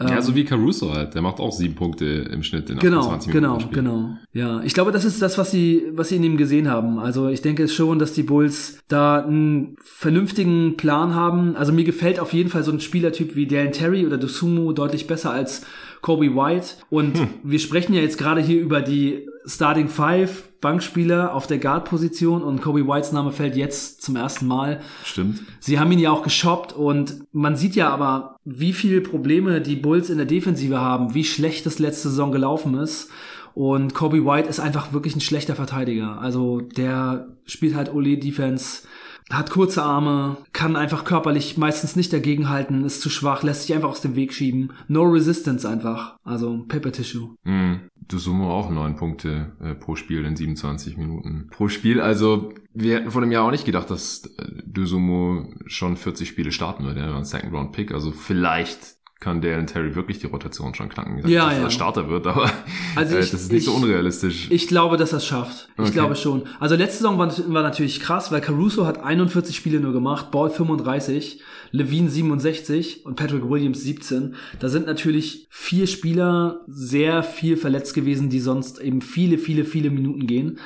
Ja, 0.02 0.22
so 0.22 0.34
wie 0.34 0.44
Caruso 0.44 0.94
halt. 0.94 1.14
Der 1.14 1.20
macht 1.20 1.40
auch 1.40 1.52
sieben 1.52 1.74
Punkte 1.74 2.06
im 2.06 2.42
Schnitt 2.42 2.70
in 2.70 2.78
genau, 2.78 3.00
28 3.00 3.34
Minuten. 3.34 3.58
Genau, 3.58 3.68
genau, 3.70 3.98
genau. 3.98 4.16
Ja, 4.32 4.62
ich 4.62 4.72
glaube, 4.72 4.92
das 4.92 5.04
ist 5.04 5.20
das, 5.20 5.36
was 5.36 5.50
sie, 5.50 5.84
was 5.92 6.08
sie 6.08 6.16
in 6.16 6.24
ihm 6.24 6.36
gesehen 6.38 6.68
haben. 6.70 6.98
Also 6.98 7.28
ich 7.28 7.42
denke 7.42 7.68
schon, 7.68 7.98
dass 7.98 8.14
die 8.14 8.22
Bulls 8.22 8.78
da 8.88 9.22
einen 9.22 9.76
vernünftigen 9.82 10.76
Plan 10.76 11.14
haben. 11.14 11.54
Also 11.54 11.72
mir 11.72 11.84
gefällt 11.84 12.18
auf 12.18 12.32
jeden 12.32 12.48
Fall 12.48 12.62
so 12.62 12.72
ein 12.72 12.80
Spielertyp 12.80 13.36
wie 13.36 13.46
Dalen 13.46 13.72
Terry 13.72 14.06
oder 14.06 14.16
Dosumu 14.16 14.72
deutlich 14.72 15.06
besser 15.06 15.32
als 15.32 15.66
Kobe 16.00 16.34
White. 16.34 16.76
Und 16.88 17.18
hm. 17.18 17.28
wir 17.42 17.58
sprechen 17.58 17.92
ja 17.92 18.00
jetzt 18.00 18.16
gerade 18.16 18.40
hier 18.40 18.60
über 18.60 18.80
die 18.80 19.26
Starting 19.44 19.88
Five 19.88 20.49
Bankspieler 20.60 21.34
auf 21.34 21.46
der 21.46 21.58
Guard-Position 21.58 22.42
und 22.42 22.60
Kobe 22.60 22.86
Whites 22.86 23.12
Name 23.12 23.32
fällt 23.32 23.56
jetzt 23.56 24.02
zum 24.02 24.16
ersten 24.16 24.46
Mal. 24.46 24.80
Stimmt. 25.04 25.42
Sie 25.58 25.78
haben 25.78 25.90
ihn 25.92 25.98
ja 25.98 26.10
auch 26.10 26.22
geshoppt 26.22 26.72
und 26.72 27.24
man 27.32 27.56
sieht 27.56 27.74
ja 27.76 27.88
aber, 27.88 28.36
wie 28.44 28.72
viele 28.72 29.00
Probleme 29.00 29.60
die 29.60 29.76
Bulls 29.76 30.10
in 30.10 30.18
der 30.18 30.26
Defensive 30.26 30.80
haben, 30.80 31.14
wie 31.14 31.24
schlecht 31.24 31.64
das 31.66 31.78
letzte 31.78 32.10
Saison 32.10 32.32
gelaufen 32.32 32.74
ist. 32.74 33.10
Und 33.54 33.94
Kobe 33.94 34.24
White 34.24 34.48
ist 34.48 34.60
einfach 34.60 34.92
wirklich 34.92 35.16
ein 35.16 35.20
schlechter 35.20 35.56
Verteidiger. 35.56 36.20
Also 36.20 36.60
der 36.60 37.28
spielt 37.46 37.74
halt 37.74 37.92
Ole 37.92 38.16
Defense 38.16 38.82
hat 39.30 39.50
kurze 39.50 39.82
Arme, 39.82 40.36
kann 40.52 40.76
einfach 40.76 41.04
körperlich 41.04 41.56
meistens 41.56 41.96
nicht 41.96 42.12
dagegenhalten, 42.12 42.84
ist 42.84 43.00
zu 43.00 43.10
schwach, 43.10 43.42
lässt 43.42 43.62
sich 43.62 43.74
einfach 43.74 43.90
aus 43.90 44.00
dem 44.00 44.16
Weg 44.16 44.32
schieben. 44.32 44.72
No 44.88 45.02
Resistance 45.02 45.68
einfach. 45.68 46.16
Also 46.24 46.64
Paper 46.68 46.92
Tissue. 46.92 47.36
Mm, 47.44 47.76
Dusumo 48.08 48.52
auch 48.52 48.70
neun 48.70 48.96
Punkte 48.96 49.52
äh, 49.60 49.74
pro 49.74 49.94
Spiel 49.96 50.24
in 50.24 50.36
27 50.36 50.96
Minuten 50.96 51.48
pro 51.50 51.68
Spiel. 51.68 52.00
Also 52.00 52.52
wir 52.74 52.96
hätten 52.96 53.10
vor 53.10 53.20
dem 53.20 53.32
Jahr 53.32 53.44
auch 53.44 53.50
nicht 53.50 53.64
gedacht, 53.64 53.90
dass 53.90 54.24
äh, 54.38 54.62
Dusumo 54.66 55.52
schon 55.66 55.96
40 55.96 56.28
Spiele 56.28 56.52
starten 56.52 56.84
würde. 56.84 57.00
Er 57.00 57.10
war 57.10 57.18
ein 57.18 57.24
Second 57.24 57.52
Round 57.52 57.72
Pick. 57.72 57.92
Also 57.92 58.10
vielleicht 58.10 58.99
kann 59.20 59.42
Dalen 59.42 59.66
Terry 59.66 59.94
wirklich 59.94 60.18
die 60.18 60.26
Rotation 60.26 60.74
schon 60.74 60.88
knacken. 60.88 61.16
Gesagt, 61.16 61.32
ja, 61.32 61.50
dass 61.50 61.58
ja. 61.58 61.64
er 61.64 61.70
Starter 61.70 62.08
wird, 62.08 62.26
aber 62.26 62.50
also 62.96 63.16
ich, 63.18 63.28
äh, 63.28 63.30
das 63.30 63.42
ist 63.42 63.52
nicht 63.52 63.60
ich, 63.60 63.64
so 63.66 63.72
unrealistisch. 63.72 64.50
Ich 64.50 64.66
glaube, 64.66 64.96
dass 64.96 65.12
er 65.12 65.18
es 65.18 65.26
schafft. 65.26 65.68
Ich 65.76 65.84
okay. 65.84 65.92
glaube 65.92 66.16
schon. 66.16 66.44
Also 66.58 66.74
letzte 66.74 66.98
Saison 66.98 67.18
war, 67.18 67.30
war, 67.52 67.62
natürlich 67.62 68.00
krass, 68.00 68.32
weil 68.32 68.40
Caruso 68.40 68.86
hat 68.86 69.04
41 69.04 69.54
Spiele 69.54 69.78
nur 69.78 69.92
gemacht, 69.92 70.30
Ball 70.30 70.48
35, 70.48 71.42
Levine 71.70 72.08
67 72.08 73.04
und 73.04 73.16
Patrick 73.16 73.48
Williams 73.48 73.82
17. 73.82 74.34
Da 74.58 74.70
sind 74.70 74.86
natürlich 74.86 75.46
vier 75.50 75.86
Spieler 75.86 76.62
sehr 76.66 77.22
viel 77.22 77.58
verletzt 77.58 77.94
gewesen, 77.94 78.30
die 78.30 78.40
sonst 78.40 78.80
eben 78.80 79.02
viele, 79.02 79.36
viele, 79.36 79.66
viele 79.66 79.90
Minuten 79.90 80.26
gehen. 80.26 80.58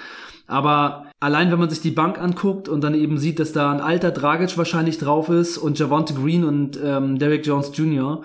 Aber 0.47 1.07
allein 1.25 1.51
wenn 1.51 1.59
man 1.59 1.71
sich 1.71 1.81
die 1.81 1.91
Bank 1.91 2.21
anguckt 2.21 2.69
und 2.69 2.83
dann 2.85 2.95
eben 2.95 3.17
sieht, 3.17 3.39
dass 3.39 3.53
da 3.53 3.73
ein 3.73 3.81
alter 3.81 4.11
Dragic 4.11 4.59
wahrscheinlich 4.59 4.99
drauf 4.99 5.31
ist 5.31 5.57
und 5.57 5.79
Javonte 5.79 6.13
Green 6.13 6.45
und 6.45 6.79
ähm, 6.85 7.19
Derek 7.19 7.47
Jones 7.47 7.73
Jr., 7.75 8.23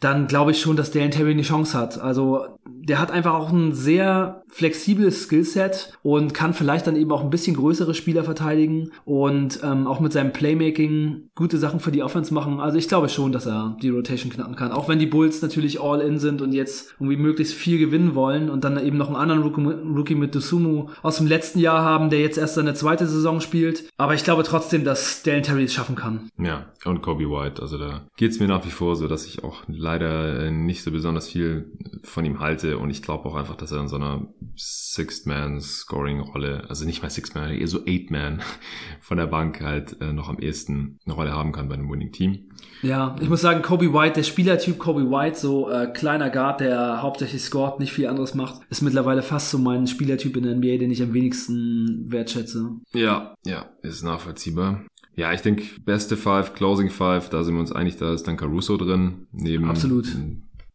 dann 0.00 0.26
glaube 0.26 0.50
ich 0.50 0.60
schon, 0.60 0.76
dass 0.76 0.90
Dalen 0.90 1.10
Terry 1.10 1.30
eine 1.30 1.40
Chance 1.40 1.76
hat. 1.78 1.98
Also 1.98 2.58
der 2.66 2.98
hat 3.00 3.10
einfach 3.10 3.32
auch 3.32 3.50
ein 3.50 3.72
sehr 3.72 4.42
flexibles 4.56 5.24
Skillset 5.24 5.92
und 6.02 6.32
kann 6.32 6.54
vielleicht 6.54 6.86
dann 6.86 6.96
eben 6.96 7.12
auch 7.12 7.22
ein 7.22 7.28
bisschen 7.28 7.56
größere 7.56 7.92
Spieler 7.92 8.24
verteidigen 8.24 8.90
und 9.04 9.60
ähm, 9.62 9.86
auch 9.86 10.00
mit 10.00 10.14
seinem 10.14 10.32
Playmaking 10.32 11.28
gute 11.34 11.58
Sachen 11.58 11.78
für 11.78 11.92
die 11.92 12.02
Offense 12.02 12.32
machen. 12.32 12.58
Also 12.58 12.78
ich 12.78 12.88
glaube 12.88 13.10
schon, 13.10 13.32
dass 13.32 13.44
er 13.44 13.76
die 13.82 13.90
Rotation 13.90 14.32
knacken 14.32 14.56
kann. 14.56 14.72
Auch 14.72 14.88
wenn 14.88 14.98
die 14.98 15.04
Bulls 15.04 15.42
natürlich 15.42 15.78
all 15.82 16.00
in 16.00 16.18
sind 16.18 16.40
und 16.40 16.52
jetzt 16.52 16.94
irgendwie 16.98 17.18
möglichst 17.18 17.52
viel 17.52 17.78
gewinnen 17.78 18.14
wollen 18.14 18.48
und 18.48 18.64
dann 18.64 18.82
eben 18.82 18.96
noch 18.96 19.08
einen 19.08 19.16
anderen 19.16 19.42
Rookie 19.42 20.14
mit 20.14 20.34
Dusumu 20.34 20.88
aus 21.02 21.18
dem 21.18 21.26
letzten 21.26 21.58
Jahr 21.58 21.84
haben, 21.84 22.08
der 22.08 22.20
jetzt 22.20 22.38
erst 22.38 22.54
seine 22.54 22.72
zweite 22.72 23.06
Saison 23.06 23.42
spielt. 23.42 23.84
Aber 23.98 24.14
ich 24.14 24.24
glaube 24.24 24.42
trotzdem, 24.42 24.84
dass 24.84 25.22
Dalen 25.22 25.42
Terry 25.42 25.64
es 25.64 25.74
schaffen 25.74 25.96
kann. 25.96 26.30
Ja, 26.38 26.64
und 26.86 27.02
Kobe 27.02 27.30
White. 27.30 27.60
Also 27.60 27.76
da 27.76 28.06
geht's 28.16 28.40
mir 28.40 28.48
nach 28.48 28.64
wie 28.64 28.70
vor 28.70 28.96
so, 28.96 29.06
dass 29.06 29.26
ich 29.26 29.44
auch 29.44 29.64
leider 29.68 30.44
äh, 30.44 30.50
nicht 30.50 30.82
so 30.82 30.90
besonders 30.90 31.28
viel 31.28 31.70
von 32.02 32.24
ihm 32.24 32.40
halte 32.40 32.78
und 32.78 32.88
ich 32.88 33.02
glaube 33.02 33.28
auch 33.28 33.34
einfach, 33.34 33.56
dass 33.56 33.70
er 33.70 33.80
in 33.80 33.88
so 33.88 33.96
einer 33.96 34.22
Sixth-Man-Scoring-Rolle, 34.56 36.64
also 36.68 36.84
nicht 36.84 37.02
mal 37.02 37.10
Sixth-Man, 37.10 37.50
eher 37.50 37.68
so 37.68 37.84
Eight-Man 37.86 38.42
von 39.00 39.16
der 39.16 39.26
Bank 39.26 39.60
halt 39.60 40.00
äh, 40.00 40.12
noch 40.12 40.28
am 40.28 40.38
ehesten 40.38 40.98
eine 41.04 41.14
Rolle 41.14 41.32
haben 41.32 41.52
kann 41.52 41.68
bei 41.68 41.74
einem 41.74 41.90
Winning-Team. 41.90 42.50
Ja, 42.82 43.16
ich 43.20 43.28
muss 43.28 43.40
sagen, 43.40 43.62
Kobe 43.62 43.92
White, 43.92 44.14
der 44.14 44.22
Spielertyp 44.22 44.78
Kobe 44.78 45.10
White, 45.10 45.38
so 45.38 45.70
äh, 45.70 45.86
kleiner 45.86 46.30
Guard, 46.30 46.60
der 46.60 47.02
hauptsächlich 47.02 47.42
scored, 47.42 47.80
nicht 47.80 47.92
viel 47.92 48.06
anderes 48.06 48.34
macht, 48.34 48.60
ist 48.70 48.82
mittlerweile 48.82 49.22
fast 49.22 49.50
so 49.50 49.58
mein 49.58 49.86
Spielertyp 49.86 50.36
in 50.36 50.44
der 50.44 50.56
NBA, 50.56 50.78
den 50.78 50.90
ich 50.90 51.02
am 51.02 51.14
wenigsten 51.14 52.10
wertschätze. 52.10 52.70
Ja, 52.92 53.34
ja, 53.44 53.66
ist 53.82 54.02
nachvollziehbar. 54.02 54.84
Ja, 55.16 55.32
ich 55.32 55.40
denke, 55.40 55.64
beste 55.84 56.16
Five, 56.16 56.52
Closing 56.52 56.90
Five, 56.90 57.30
da 57.30 57.42
sind 57.42 57.54
wir 57.54 57.60
uns 57.60 57.72
einig, 57.72 57.96
da 57.96 58.12
ist 58.12 58.24
dann 58.24 58.36
Caruso 58.36 58.76
drin. 58.76 59.26
Neben 59.32 59.70
Absolut. 59.70 60.06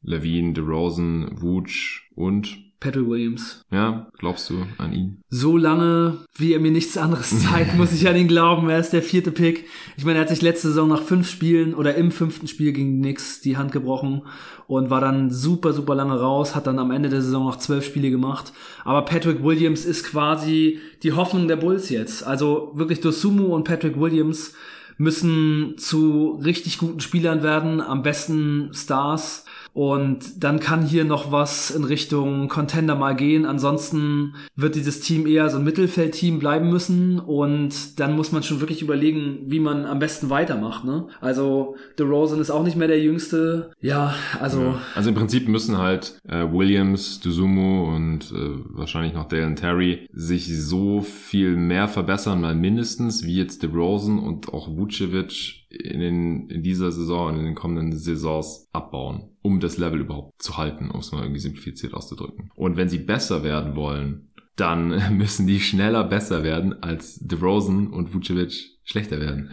Levine, 0.01 0.53
DeRozan, 0.53 1.39
Vooch 1.39 2.09
und 2.15 2.57
Patrick 2.81 3.07
Williams. 3.07 3.63
Ja, 3.71 4.07
glaubst 4.17 4.49
du 4.49 4.65
an 4.79 4.91
ihn? 4.91 5.21
So 5.29 5.55
lange, 5.55 6.17
wie 6.35 6.53
er 6.53 6.59
mir 6.59 6.71
nichts 6.71 6.97
anderes 6.97 7.29
zeigt, 7.43 7.77
muss 7.77 7.93
ich 7.93 8.07
an 8.09 8.15
ihn 8.15 8.27
glauben. 8.27 8.69
Er 8.69 8.79
ist 8.79 8.91
der 8.91 9.03
vierte 9.03 9.31
Pick. 9.31 9.67
Ich 9.97 10.03
meine, 10.03 10.17
er 10.17 10.23
hat 10.23 10.29
sich 10.29 10.41
letzte 10.41 10.69
Saison 10.69 10.89
nach 10.89 11.03
fünf 11.03 11.29
Spielen 11.29 11.75
oder 11.75 11.93
im 11.93 12.11
fünften 12.11 12.47
Spiel 12.47 12.73
gegen 12.73 12.97
Knicks 12.99 13.39
die 13.39 13.55
Hand 13.55 13.71
gebrochen 13.71 14.23
und 14.65 14.89
war 14.89 14.99
dann 14.99 15.29
super, 15.29 15.73
super 15.73 15.93
lange 15.93 16.19
raus, 16.19 16.55
hat 16.55 16.65
dann 16.65 16.79
am 16.79 16.89
Ende 16.89 17.09
der 17.09 17.21
Saison 17.21 17.45
noch 17.45 17.57
zwölf 17.57 17.85
Spiele 17.85 18.09
gemacht. 18.09 18.51
Aber 18.83 19.03
Patrick 19.05 19.43
Williams 19.43 19.85
ist 19.85 20.03
quasi 20.03 20.79
die 21.03 21.13
Hoffnung 21.13 21.47
der 21.47 21.57
Bulls 21.57 21.89
jetzt. 21.89 22.25
Also 22.25 22.71
wirklich 22.73 22.99
Dosumu 22.99 23.53
und 23.53 23.63
Patrick 23.63 23.99
Williams 23.99 24.55
müssen 24.97 25.75
zu 25.77 26.39
richtig 26.43 26.77
guten 26.77 26.99
Spielern 26.99 27.43
werden, 27.43 27.79
am 27.79 28.01
besten 28.01 28.71
Stars. 28.73 29.45
Und 29.73 30.43
dann 30.43 30.59
kann 30.59 30.85
hier 30.85 31.05
noch 31.05 31.31
was 31.31 31.71
in 31.71 31.83
Richtung 31.83 32.49
Contender 32.49 32.95
mal 32.95 33.15
gehen. 33.15 33.45
Ansonsten 33.45 34.35
wird 34.55 34.75
dieses 34.75 34.99
Team 34.99 35.25
eher 35.25 35.49
so 35.49 35.57
ein 35.57 35.63
Mittelfeldteam 35.63 36.39
bleiben 36.39 36.69
müssen. 36.69 37.19
Und 37.19 37.99
dann 37.99 38.15
muss 38.15 38.31
man 38.31 38.43
schon 38.43 38.59
wirklich 38.59 38.81
überlegen, 38.81 39.39
wie 39.45 39.59
man 39.59 39.85
am 39.85 39.99
besten 39.99 40.29
weitermacht. 40.29 40.83
Ne? 40.83 41.07
Also 41.21 41.75
DeRozan 41.97 42.39
ist 42.41 42.51
auch 42.51 42.63
nicht 42.63 42.75
mehr 42.75 42.87
der 42.89 43.01
Jüngste. 43.01 43.71
Ja, 43.79 44.13
also... 44.39 44.61
Ja. 44.61 44.81
Also 44.95 45.09
im 45.09 45.15
Prinzip 45.15 45.47
müssen 45.47 45.77
halt 45.77 46.19
äh, 46.27 46.45
Williams, 46.51 47.19
Duzumu 47.21 47.95
und 47.95 48.31
äh, 48.31 48.59
wahrscheinlich 48.69 49.13
noch 49.13 49.27
Dalen 49.27 49.55
Terry 49.55 50.07
sich 50.11 50.47
so 50.61 51.01
viel 51.01 51.55
mehr 51.55 51.87
verbessern, 51.87 52.41
mal 52.41 52.55
mindestens, 52.55 53.23
wie 53.23 53.37
jetzt 53.37 53.63
DeRozan 53.63 54.19
und 54.19 54.53
auch 54.53 54.69
Vucevic 54.69 55.60
in, 55.71 55.99
den, 55.99 56.49
in 56.49 56.63
dieser 56.63 56.91
Saison 56.91 57.29
und 57.29 57.39
in 57.39 57.45
den 57.45 57.55
kommenden 57.55 57.97
Saisons 57.97 58.67
abbauen, 58.71 59.31
um 59.41 59.59
das 59.59 59.77
Level 59.77 60.01
überhaupt 60.01 60.41
zu 60.41 60.57
halten, 60.57 60.91
um 60.91 60.99
es 60.99 61.11
mal 61.11 61.23
irgendwie 61.23 61.39
simplifiziert 61.39 61.93
auszudrücken. 61.93 62.51
Und 62.55 62.77
wenn 62.77 62.89
sie 62.89 62.99
besser 62.99 63.43
werden 63.43 63.75
wollen, 63.75 64.31
dann 64.55 65.17
müssen 65.17 65.47
die 65.47 65.59
schneller 65.59 66.03
besser 66.03 66.43
werden, 66.43 66.83
als 66.83 67.19
DeRozan 67.19 67.87
und 67.87 68.13
Vucevic 68.13 68.77
schlechter 68.83 69.19
werden. 69.19 69.51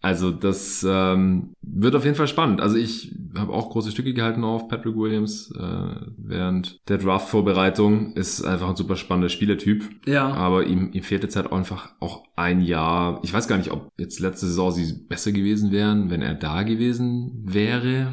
Also 0.00 0.30
das 0.30 0.86
ähm, 0.88 1.54
wird 1.60 1.96
auf 1.96 2.04
jeden 2.04 2.16
Fall 2.16 2.28
spannend. 2.28 2.60
Also 2.60 2.76
ich 2.76 3.14
habe 3.36 3.52
auch 3.52 3.70
große 3.70 3.90
Stücke 3.90 4.14
gehalten 4.14 4.44
auf 4.44 4.68
Patrick 4.68 4.96
Williams 4.96 5.52
äh, 5.58 5.94
während 6.16 6.78
der 6.88 6.98
Draft-Vorbereitung. 6.98 8.12
Ist 8.12 8.42
einfach 8.44 8.68
ein 8.68 8.76
super 8.76 8.96
spannender 8.96 9.28
Spielertyp. 9.28 9.84
Ja. 10.06 10.32
Aber 10.32 10.66
ihm, 10.66 10.92
ihm 10.92 11.02
fehlt 11.02 11.24
jetzt 11.24 11.36
halt 11.36 11.52
einfach 11.52 11.90
auch 11.98 12.24
ein 12.36 12.60
Jahr. 12.60 13.20
Ich 13.24 13.32
weiß 13.32 13.48
gar 13.48 13.58
nicht, 13.58 13.72
ob 13.72 13.90
jetzt 13.98 14.20
letzte 14.20 14.46
Saison 14.46 14.70
sie 14.70 15.04
besser 15.08 15.32
gewesen 15.32 15.72
wären, 15.72 16.10
wenn 16.10 16.22
er 16.22 16.34
da 16.34 16.62
gewesen 16.62 17.42
wäre. 17.44 18.12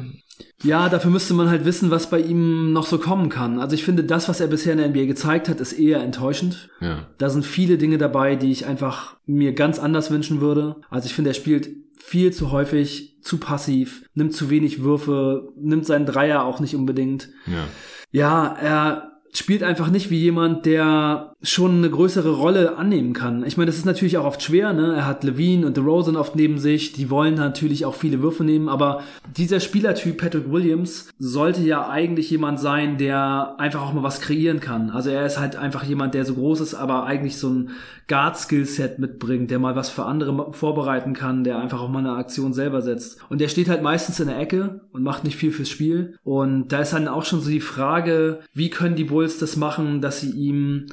Ja, 0.62 0.88
dafür 0.88 1.10
müsste 1.10 1.34
man 1.34 1.48
halt 1.48 1.64
wissen, 1.64 1.90
was 1.90 2.10
bei 2.10 2.20
ihm 2.20 2.72
noch 2.72 2.86
so 2.86 2.98
kommen 2.98 3.28
kann. 3.28 3.60
Also 3.60 3.74
ich 3.74 3.84
finde, 3.84 4.04
das, 4.04 4.28
was 4.28 4.40
er 4.40 4.46
bisher 4.46 4.72
in 4.72 4.78
der 4.78 4.88
NBA 4.88 5.04
gezeigt 5.04 5.48
hat, 5.48 5.60
ist 5.60 5.72
eher 5.72 6.02
enttäuschend. 6.02 6.70
Ja. 6.80 7.06
Da 7.18 7.28
sind 7.28 7.44
viele 7.44 7.78
Dinge 7.78 7.98
dabei, 7.98 8.36
die 8.36 8.50
ich 8.50 8.66
einfach 8.66 9.16
mir 9.26 9.52
ganz 9.54 9.78
anders 9.78 10.10
wünschen 10.10 10.40
würde. 10.40 10.76
Also 10.90 11.06
ich 11.06 11.14
finde, 11.14 11.30
er 11.30 11.34
spielt 11.34 11.68
viel 11.98 12.32
zu 12.32 12.52
häufig, 12.52 13.18
zu 13.22 13.38
passiv, 13.38 14.04
nimmt 14.14 14.32
zu 14.32 14.50
wenig 14.50 14.82
Würfe, 14.82 15.52
nimmt 15.56 15.86
seinen 15.86 16.06
Dreier 16.06 16.44
auch 16.44 16.60
nicht 16.60 16.76
unbedingt. 16.76 17.28
Ja. 17.46 17.64
Ja, 18.12 18.46
er 18.46 19.12
spielt 19.32 19.62
einfach 19.62 19.90
nicht 19.90 20.10
wie 20.10 20.20
jemand, 20.20 20.66
der 20.66 21.34
schon 21.42 21.78
eine 21.78 21.90
größere 21.90 22.30
Rolle 22.30 22.76
annehmen 22.76 23.12
kann. 23.12 23.44
Ich 23.44 23.56
meine, 23.56 23.66
das 23.66 23.76
ist 23.76 23.84
natürlich 23.84 24.16
auch 24.18 24.24
oft 24.24 24.42
schwer, 24.42 24.72
ne? 24.72 24.94
Er 24.94 25.06
hat 25.06 25.22
Levine 25.22 25.66
und 25.66 25.76
DeRozan 25.76 26.16
oft 26.16 26.34
neben 26.34 26.58
sich, 26.58 26.92
die 26.92 27.10
wollen 27.10 27.34
natürlich 27.34 27.84
auch 27.84 27.94
viele 27.94 28.22
Würfe 28.22 28.42
nehmen, 28.42 28.68
aber 28.68 29.02
dieser 29.36 29.60
Spielertyp 29.60 30.16
Patrick 30.18 30.50
Williams 30.50 31.10
sollte 31.18 31.62
ja 31.62 31.88
eigentlich 31.88 32.30
jemand 32.30 32.58
sein, 32.58 32.96
der 32.96 33.56
einfach 33.58 33.82
auch 33.82 33.92
mal 33.92 34.02
was 34.02 34.20
kreieren 34.20 34.60
kann. 34.60 34.90
Also 34.90 35.10
er 35.10 35.26
ist 35.26 35.38
halt 35.38 35.56
einfach 35.56 35.84
jemand, 35.84 36.14
der 36.14 36.24
so 36.24 36.34
groß 36.34 36.60
ist, 36.60 36.74
aber 36.74 37.04
eigentlich 37.04 37.36
so 37.36 37.50
ein 37.50 37.70
Guard-Skillset 38.08 38.98
mitbringt, 38.98 39.50
der 39.50 39.58
mal 39.58 39.74
was 39.74 39.90
für 39.90 40.04
andere 40.04 40.52
vorbereiten 40.52 41.12
kann, 41.12 41.42
der 41.42 41.58
einfach 41.58 41.80
auch 41.80 41.88
mal 41.88 41.98
eine 41.98 42.12
Aktion 42.12 42.52
selber 42.52 42.80
setzt. 42.80 43.18
Und 43.28 43.40
der 43.40 43.48
steht 43.48 43.68
halt 43.68 43.82
meistens 43.82 44.20
in 44.20 44.28
der 44.28 44.38
Ecke 44.38 44.82
und 44.92 45.02
macht 45.02 45.24
nicht 45.24 45.36
viel 45.36 45.50
fürs 45.50 45.68
Spiel. 45.68 46.14
Und 46.22 46.68
da 46.68 46.80
ist 46.80 46.92
dann 46.92 47.08
auch 47.08 47.24
schon 47.24 47.40
so 47.40 47.50
die 47.50 47.60
Frage, 47.60 48.40
wie 48.54 48.70
können 48.70 48.94
die 48.94 49.04
Bulls 49.04 49.38
das 49.38 49.56
machen, 49.56 50.00
dass 50.00 50.20
sie 50.20 50.30
ihm 50.30 50.86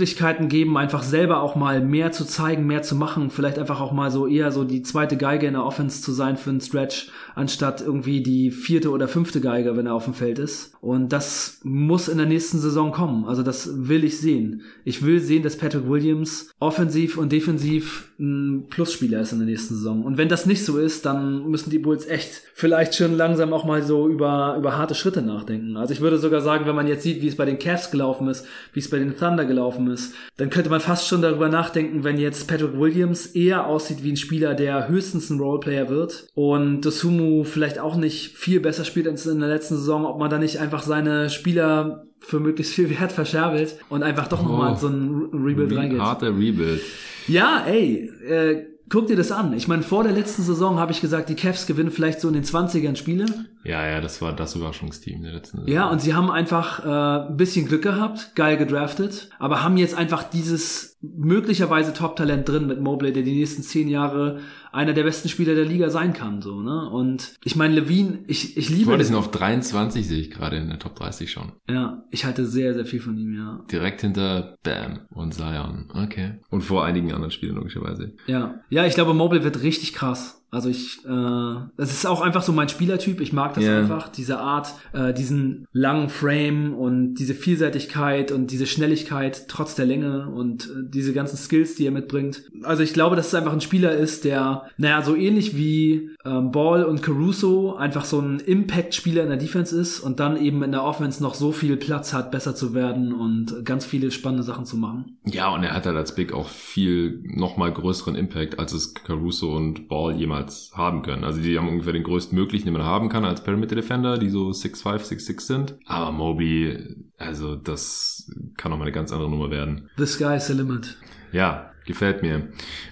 Möglichkeiten 0.00 0.48
geben, 0.48 0.78
einfach 0.78 1.02
selber 1.02 1.42
auch 1.42 1.56
mal 1.56 1.82
mehr 1.82 2.10
zu 2.10 2.24
zeigen, 2.24 2.66
mehr 2.66 2.80
zu 2.80 2.96
machen, 2.96 3.28
vielleicht 3.28 3.58
einfach 3.58 3.82
auch 3.82 3.92
mal 3.92 4.10
so 4.10 4.26
eher 4.26 4.50
so 4.50 4.64
die 4.64 4.82
zweite 4.82 5.18
Geige 5.18 5.46
in 5.46 5.52
der 5.52 5.64
Offense 5.66 6.00
zu 6.00 6.12
sein 6.12 6.38
für 6.38 6.48
einen 6.48 6.62
Stretch, 6.62 7.10
anstatt 7.34 7.82
irgendwie 7.82 8.22
die 8.22 8.50
vierte 8.50 8.90
oder 8.92 9.08
fünfte 9.08 9.42
Geige, 9.42 9.76
wenn 9.76 9.84
er 9.84 9.94
auf 9.94 10.04
dem 10.06 10.14
Feld 10.14 10.38
ist. 10.38 10.72
Und 10.80 11.12
das 11.12 11.60
muss 11.64 12.08
in 12.08 12.16
der 12.16 12.26
nächsten 12.26 12.58
Saison 12.58 12.92
kommen. 12.92 13.26
Also 13.26 13.42
das 13.42 13.88
will 13.88 14.02
ich 14.02 14.18
sehen. 14.18 14.62
Ich 14.84 15.04
will 15.04 15.20
sehen, 15.20 15.42
dass 15.42 15.58
Patrick 15.58 15.86
Williams 15.86 16.50
offensiv 16.58 17.18
und 17.18 17.30
defensiv 17.30 18.10
ein 18.18 18.66
Plusspieler 18.70 19.20
ist 19.20 19.32
in 19.32 19.38
der 19.38 19.48
nächsten 19.48 19.74
Saison. 19.74 20.02
Und 20.02 20.16
wenn 20.16 20.30
das 20.30 20.46
nicht 20.46 20.64
so 20.64 20.78
ist, 20.78 21.04
dann 21.04 21.50
müssen 21.50 21.68
die 21.68 21.78
Bulls 21.78 22.06
echt 22.06 22.42
vielleicht 22.54 22.94
schon 22.94 23.16
langsam 23.16 23.52
auch 23.52 23.64
mal 23.64 23.82
so 23.82 24.08
über, 24.08 24.56
über 24.58 24.76
harte 24.78 24.94
Schritte 24.94 25.20
nachdenken. 25.20 25.76
Also 25.76 25.92
ich 25.92 26.00
würde 26.00 26.18
sogar 26.18 26.40
sagen, 26.40 26.66
wenn 26.66 26.74
man 26.74 26.86
jetzt 26.86 27.02
sieht, 27.02 27.20
wie 27.20 27.28
es 27.28 27.36
bei 27.36 27.44
den 27.44 27.58
Cavs 27.58 27.90
gelaufen 27.90 28.28
ist, 28.28 28.46
wie 28.72 28.80
es 28.80 28.90
bei 28.90 28.98
den 28.98 29.16
Thunder 29.16 29.44
gelaufen 29.44 29.79
ist, 29.88 30.14
dann 30.36 30.50
könnte 30.50 30.70
man 30.70 30.80
fast 30.80 31.06
schon 31.06 31.22
darüber 31.22 31.48
nachdenken, 31.48 32.04
wenn 32.04 32.18
jetzt 32.18 32.48
Patrick 32.48 32.78
Williams 32.78 33.26
eher 33.26 33.66
aussieht 33.66 34.02
wie 34.02 34.12
ein 34.12 34.16
Spieler, 34.16 34.54
der 34.54 34.88
höchstens 34.88 35.30
ein 35.30 35.40
Roleplayer 35.40 35.88
wird 35.88 36.26
und 36.34 36.82
Dosumu 36.82 37.44
vielleicht 37.44 37.78
auch 37.78 37.96
nicht 37.96 38.36
viel 38.36 38.60
besser 38.60 38.84
spielt 38.84 39.08
als 39.08 39.26
in 39.26 39.40
der 39.40 39.48
letzten 39.48 39.76
Saison, 39.76 40.04
ob 40.04 40.18
man 40.18 40.30
da 40.30 40.38
nicht 40.38 40.58
einfach 40.58 40.82
seine 40.82 41.30
Spieler 41.30 42.06
für 42.20 42.40
möglichst 42.40 42.74
viel 42.74 42.90
Wert 43.00 43.12
verscherbelt 43.12 43.76
und 43.88 44.02
einfach 44.02 44.28
doch 44.28 44.42
nochmal 44.42 44.74
oh, 44.74 44.76
so 44.76 44.88
ein 44.88 45.30
Rebuild 45.32 45.76
reingeht. 45.76 46.00
Harter 46.00 46.28
Rebuild. 46.28 46.80
Ja, 47.28 47.64
ey, 47.66 48.10
äh, 48.26 48.66
guck 48.90 49.06
dir 49.06 49.16
das 49.16 49.32
an. 49.32 49.54
Ich 49.54 49.68
meine, 49.68 49.82
vor 49.82 50.02
der 50.02 50.12
letzten 50.12 50.42
Saison 50.42 50.78
habe 50.78 50.92
ich 50.92 51.00
gesagt, 51.00 51.28
die 51.28 51.36
Cavs 51.36 51.66
gewinnen 51.66 51.90
vielleicht 51.90 52.20
so 52.20 52.28
in 52.28 52.34
den 52.34 52.44
20ern 52.44 52.96
Spiele. 52.96 53.24
Ja, 53.64 53.86
ja, 53.86 54.00
das 54.00 54.20
war 54.20 54.34
das 54.34 54.56
Überraschungsteam 54.56 55.22
der 55.22 55.32
letzten 55.32 55.58
Saison. 55.58 55.72
Ja, 55.72 55.88
und 55.88 56.02
sie 56.02 56.14
haben 56.14 56.30
einfach 56.30 56.84
äh, 56.84 57.28
ein 57.30 57.36
bisschen 57.36 57.66
Glück 57.66 57.82
gehabt, 57.82 58.32
geil 58.34 58.56
gedraftet, 58.56 59.30
aber 59.38 59.62
haben 59.62 59.76
jetzt 59.76 59.94
einfach 59.94 60.24
dieses 60.24 60.89
möglicherweise 61.02 61.94
Top-Talent 61.94 62.48
drin 62.48 62.66
mit 62.66 62.80
Mobley, 62.80 63.12
der 63.12 63.22
die 63.22 63.34
nächsten 63.34 63.62
zehn 63.62 63.88
Jahre 63.88 64.40
einer 64.70 64.92
der 64.92 65.04
besten 65.04 65.28
Spieler 65.28 65.54
der 65.54 65.64
Liga 65.64 65.88
sein 65.88 66.12
kann, 66.12 66.42
so, 66.42 66.60
ne? 66.60 66.88
Und 66.90 67.34
ich 67.42 67.56
meine, 67.56 67.74
Levine, 67.74 68.20
ich, 68.26 68.56
ich 68.56 68.68
liebe. 68.68 68.90
Heute 68.90 69.04
sind 69.04 69.16
auf 69.16 69.30
23, 69.30 70.06
sehe 70.06 70.20
ich 70.20 70.30
gerade 70.30 70.56
in 70.56 70.68
der 70.68 70.78
Top 70.78 70.94
30 70.96 71.30
schon. 71.30 71.52
Ja, 71.68 72.04
ich 72.10 72.24
halte 72.24 72.46
sehr, 72.46 72.74
sehr 72.74 72.84
viel 72.84 73.00
von 73.00 73.16
ihm, 73.16 73.34
ja. 73.34 73.64
Direkt 73.70 74.02
hinter 74.02 74.56
Bam 74.62 75.00
und 75.10 75.32
Zion. 75.32 75.90
Okay. 75.94 76.38
Und 76.50 76.62
vor 76.62 76.84
einigen 76.84 77.12
anderen 77.12 77.30
Spielern 77.30 77.56
logischerweise. 77.56 78.14
Ja. 78.26 78.60
Ja, 78.68 78.84
ich 78.84 78.94
glaube, 78.94 79.14
Mobley 79.14 79.42
wird 79.42 79.62
richtig 79.62 79.94
krass. 79.94 80.39
Also 80.50 80.68
ich, 80.68 81.04
äh, 81.04 81.54
das 81.76 81.92
ist 81.92 82.06
auch 82.06 82.20
einfach 82.20 82.42
so 82.42 82.52
mein 82.52 82.68
Spielertyp. 82.68 83.20
Ich 83.20 83.32
mag 83.32 83.54
das 83.54 83.64
yeah. 83.64 83.78
einfach, 83.78 84.08
diese 84.08 84.38
Art, 84.38 84.74
äh, 84.92 85.14
diesen 85.14 85.66
langen 85.72 86.08
Frame 86.08 86.74
und 86.74 87.14
diese 87.14 87.34
Vielseitigkeit 87.34 88.32
und 88.32 88.50
diese 88.50 88.66
Schnelligkeit 88.66 89.46
trotz 89.48 89.76
der 89.76 89.86
Länge 89.86 90.28
und 90.28 90.64
äh, 90.64 90.68
diese 90.88 91.12
ganzen 91.12 91.36
Skills, 91.36 91.76
die 91.76 91.86
er 91.86 91.92
mitbringt. 91.92 92.42
Also 92.64 92.82
ich 92.82 92.92
glaube, 92.92 93.14
dass 93.14 93.28
es 93.28 93.34
einfach 93.34 93.52
ein 93.52 93.60
Spieler 93.60 93.92
ist, 93.92 94.24
der, 94.24 94.64
naja, 94.76 95.02
so 95.02 95.14
ähnlich 95.14 95.56
wie 95.56 96.10
ähm, 96.24 96.50
Ball 96.50 96.84
und 96.84 97.02
Caruso 97.02 97.76
einfach 97.76 98.04
so 98.04 98.20
ein 98.20 98.40
Impact-Spieler 98.40 99.22
in 99.22 99.28
der 99.28 99.38
Defense 99.38 99.78
ist 99.78 100.00
und 100.00 100.18
dann 100.18 100.36
eben 100.36 100.62
in 100.64 100.72
der 100.72 100.82
Offense 100.82 101.22
noch 101.22 101.34
so 101.34 101.52
viel 101.52 101.76
Platz 101.76 102.12
hat, 102.12 102.32
besser 102.32 102.56
zu 102.56 102.74
werden 102.74 103.12
und 103.12 103.64
ganz 103.64 103.84
viele 103.84 104.10
spannende 104.10 104.42
Sachen 104.42 104.66
zu 104.66 104.76
machen. 104.76 105.18
Ja, 105.24 105.50
und 105.50 105.62
er 105.62 105.74
hat 105.74 105.86
halt 105.86 105.96
als 105.96 106.14
Big 106.14 106.32
auch 106.32 106.48
viel 106.48 107.22
nochmal 107.24 107.72
größeren 107.72 108.16
Impact, 108.16 108.58
als 108.58 108.72
es 108.72 108.94
Caruso 108.94 109.54
und 109.54 109.88
Ball 109.88 110.16
jemals 110.16 110.39
haben 110.74 111.02
können. 111.02 111.24
Also 111.24 111.40
die 111.40 111.58
haben 111.58 111.68
ungefähr 111.68 111.92
den 111.92 112.02
größtmöglichen, 112.02 112.66
den 112.66 112.74
man 112.74 112.84
haben 112.84 113.08
kann 113.08 113.24
als 113.24 113.42
Perimeter 113.42 113.74
Defender, 113.74 114.18
die 114.18 114.30
so 114.30 114.48
6'5, 114.50 115.08
6'6 115.08 115.40
sind. 115.40 115.74
Aber 115.86 116.12
Moby, 116.12 116.96
also 117.18 117.56
das 117.56 118.30
kann 118.56 118.70
nochmal 118.70 118.86
eine 118.86 118.94
ganz 118.94 119.12
andere 119.12 119.30
Nummer 119.30 119.50
werden. 119.50 119.90
The 119.96 120.06
sky 120.06 120.36
is 120.36 120.46
the 120.46 120.54
limit. 120.54 120.96
Ja, 121.32 121.72
gefällt 121.86 122.22
mir. 122.22 122.48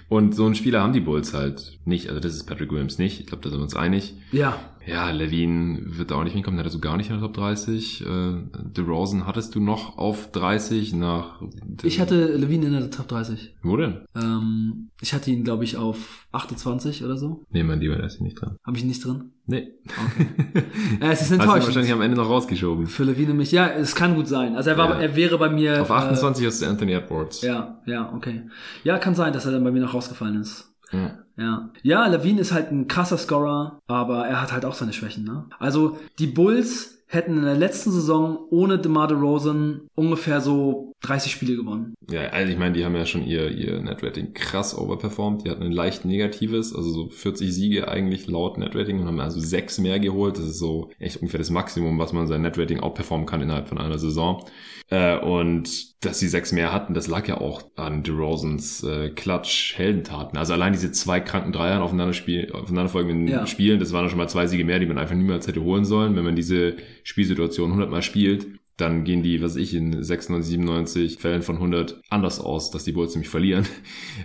Und 0.09 0.35
so 0.35 0.45
einen 0.45 0.55
Spieler 0.55 0.81
haben 0.81 0.93
die 0.93 0.99
Bulls 0.99 1.33
halt 1.33 1.79
nicht. 1.85 2.09
Also 2.09 2.19
das 2.19 2.33
ist 2.33 2.45
Patrick 2.45 2.71
Williams 2.71 2.97
nicht. 2.97 3.19
Ich 3.19 3.27
glaube, 3.27 3.43
da 3.43 3.49
sind 3.49 3.59
wir 3.59 3.63
uns 3.63 3.75
einig. 3.75 4.15
Ja. 4.31 4.59
Ja, 4.89 5.11
Levine 5.11 5.97
wird 5.97 6.09
da 6.09 6.15
auch 6.15 6.23
nicht 6.23 6.33
hinkommen. 6.33 6.57
Der 6.57 6.65
hat 6.65 6.71
so 6.71 6.79
gar 6.79 6.97
nicht 6.97 7.09
in 7.09 7.19
der 7.19 7.21
Top 7.21 7.35
30. 7.35 8.01
Äh, 8.01 8.05
DeRozan 8.75 9.27
hattest 9.27 9.53
du 9.53 9.59
noch 9.59 9.97
auf 9.97 10.31
30 10.31 10.93
nach... 10.93 11.41
Ich 11.83 11.99
hatte 11.99 12.35
Levine 12.35 12.67
in 12.67 12.73
der 12.73 12.89
Top 12.89 13.07
30. 13.07 13.55
Wo 13.61 13.77
denn? 13.77 14.01
Ähm, 14.15 14.89
ich 14.99 15.13
hatte 15.13 15.29
ihn, 15.29 15.43
glaube 15.43 15.63
ich, 15.63 15.77
auf 15.77 16.27
28 16.31 17.03
oder 17.03 17.17
so. 17.17 17.43
Nee, 17.51 17.63
mein 17.63 17.79
Lieber, 17.79 17.97
der 17.97 18.05
ist 18.05 18.17
hier 18.17 18.23
nicht 18.25 18.41
drin. 18.41 18.55
Habe 18.65 18.77
ich 18.77 18.83
ihn 18.83 18.89
nicht 18.89 19.05
drin? 19.05 19.31
Nee. 19.45 19.73
Okay. 19.85 20.27
äh, 21.01 21.11
es 21.11 21.21
ist 21.21 21.31
enttäuschend. 21.31 21.39
Hast 21.39 21.63
du 21.63 21.67
wahrscheinlich 21.67 21.91
am 21.91 22.01
Ende 22.01 22.17
noch 22.17 22.29
rausgeschoben. 22.29 22.87
Für 22.87 23.03
Levine 23.03 23.33
mich. 23.33 23.51
Ja, 23.51 23.67
es 23.67 23.95
kann 23.95 24.15
gut 24.15 24.27
sein. 24.27 24.55
Also 24.55 24.71
er 24.71 24.77
war, 24.77 24.89
ja. 24.89 24.99
er 24.99 25.15
wäre 25.15 25.37
bei 25.37 25.49
mir... 25.49 25.81
Auf 25.81 25.91
28 25.91 26.43
äh, 26.43 26.47
hast 26.47 26.61
du 26.61 26.65
Anthony 26.67 26.93
Edwards. 26.93 27.41
Ja, 27.41 27.79
ja, 27.85 28.11
okay. 28.13 28.43
Ja, 28.83 28.97
kann 28.97 29.13
sein, 29.13 29.33
dass 29.33 29.45
er 29.45 29.51
dann 29.51 29.63
bei 29.63 29.71
mir 29.71 29.81
noch 29.81 29.93
rausgefallen 29.99 30.41
ist. 30.41 30.73
Ja. 30.91 31.19
Ja. 31.37 31.69
Ja, 31.83 32.07
Levine 32.07 32.41
ist 32.41 32.51
halt 32.51 32.71
ein 32.71 32.87
krasser 32.87 33.17
Scorer, 33.17 33.79
aber 33.87 34.25
er 34.27 34.41
hat 34.41 34.51
halt 34.51 34.65
auch 34.65 34.73
seine 34.73 34.93
Schwächen, 34.93 35.23
ne? 35.23 35.45
Also, 35.59 35.97
die 36.17 36.27
Bulls 36.27 36.99
hätten 37.07 37.37
in 37.37 37.43
der 37.43 37.55
letzten 37.55 37.91
Saison 37.91 38.37
ohne 38.51 38.77
DeMar 38.77 39.07
DeRozan 39.07 39.81
ungefähr 39.95 40.41
so 40.41 40.93
30 41.01 41.31
Spiele 41.31 41.55
gewonnen. 41.55 41.95
Ja, 42.07 42.27
also 42.29 42.51
ich 42.51 42.59
meine, 42.59 42.75
die 42.75 42.85
haben 42.85 42.95
ja 42.95 43.07
schon 43.07 43.23
ihr, 43.23 43.49
ihr 43.49 43.81
Netrating 43.81 44.33
krass 44.33 44.77
overperformed. 44.77 45.43
Die 45.43 45.49
hatten 45.49 45.63
ein 45.63 45.71
leicht 45.71 46.05
negatives, 46.05 46.75
also 46.75 46.91
so 46.91 47.09
40 47.09 47.51
Siege 47.51 47.87
eigentlich 47.87 48.27
laut 48.27 48.59
Netrating 48.59 48.99
und 48.99 49.07
haben 49.07 49.19
also 49.19 49.39
sechs 49.39 49.79
mehr 49.79 49.99
geholt. 49.99 50.37
Das 50.37 50.45
ist 50.45 50.59
so 50.59 50.91
echt 50.99 51.17
ungefähr 51.17 51.39
das 51.39 51.49
Maximum, 51.49 51.97
was 51.97 52.13
man 52.13 52.27
sein 52.27 52.43
Netrating 52.43 52.79
outperformen 52.79 53.25
kann 53.25 53.41
innerhalb 53.41 53.67
von 53.67 53.79
einer 53.79 53.97
Saison. 53.97 54.45
Äh, 54.91 55.19
und 55.19 56.03
dass 56.03 56.19
sie 56.19 56.27
sechs 56.27 56.51
mehr 56.51 56.73
hatten, 56.73 56.93
das 56.93 57.07
lag 57.07 57.27
ja 57.27 57.37
auch 57.37 57.63
an 57.75 58.01
DeRozans 58.01 58.83
äh, 58.83 59.09
Klatsch-Heldentaten. 59.09 60.37
Also 60.37 60.53
allein 60.53 60.73
diese 60.73 60.91
zwei 60.91 61.19
kranken 61.19 61.51
Dreiern 61.51 61.81
aufeinander 61.81 62.13
spiel, 62.13 62.51
aufeinanderfolgenden 62.53 63.27
ja. 63.27 63.45
Spielen, 63.45 63.79
das 63.79 63.93
waren 63.93 64.09
schon 64.09 64.17
mal 64.17 64.29
zwei 64.29 64.47
Siege 64.47 64.65
mehr, 64.65 64.79
die 64.79 64.87
man 64.87 64.97
einfach 64.97 65.15
niemals 65.15 65.47
hätte 65.47 65.61
holen 65.61 65.85
sollen. 65.85 66.15
Wenn 66.15 66.23
man 66.23 66.35
diese 66.35 66.77
Spielsituation 67.03 67.69
100 67.69 67.91
Mal 67.91 68.01
spielt, 68.01 68.47
dann 68.79 69.03
gehen 69.03 69.23
die, 69.23 69.41
was 69.41 69.55
ich, 69.55 69.73
in 69.73 70.03
96, 70.03 70.49
97 70.49 71.17
Fällen 71.19 71.41
von 71.41 71.55
100 71.55 72.01
anders 72.09 72.39
aus, 72.39 72.71
dass 72.71 72.83
die 72.83 72.91
Bulls 72.91 73.13
nämlich 73.13 73.29
verlieren. 73.29 73.65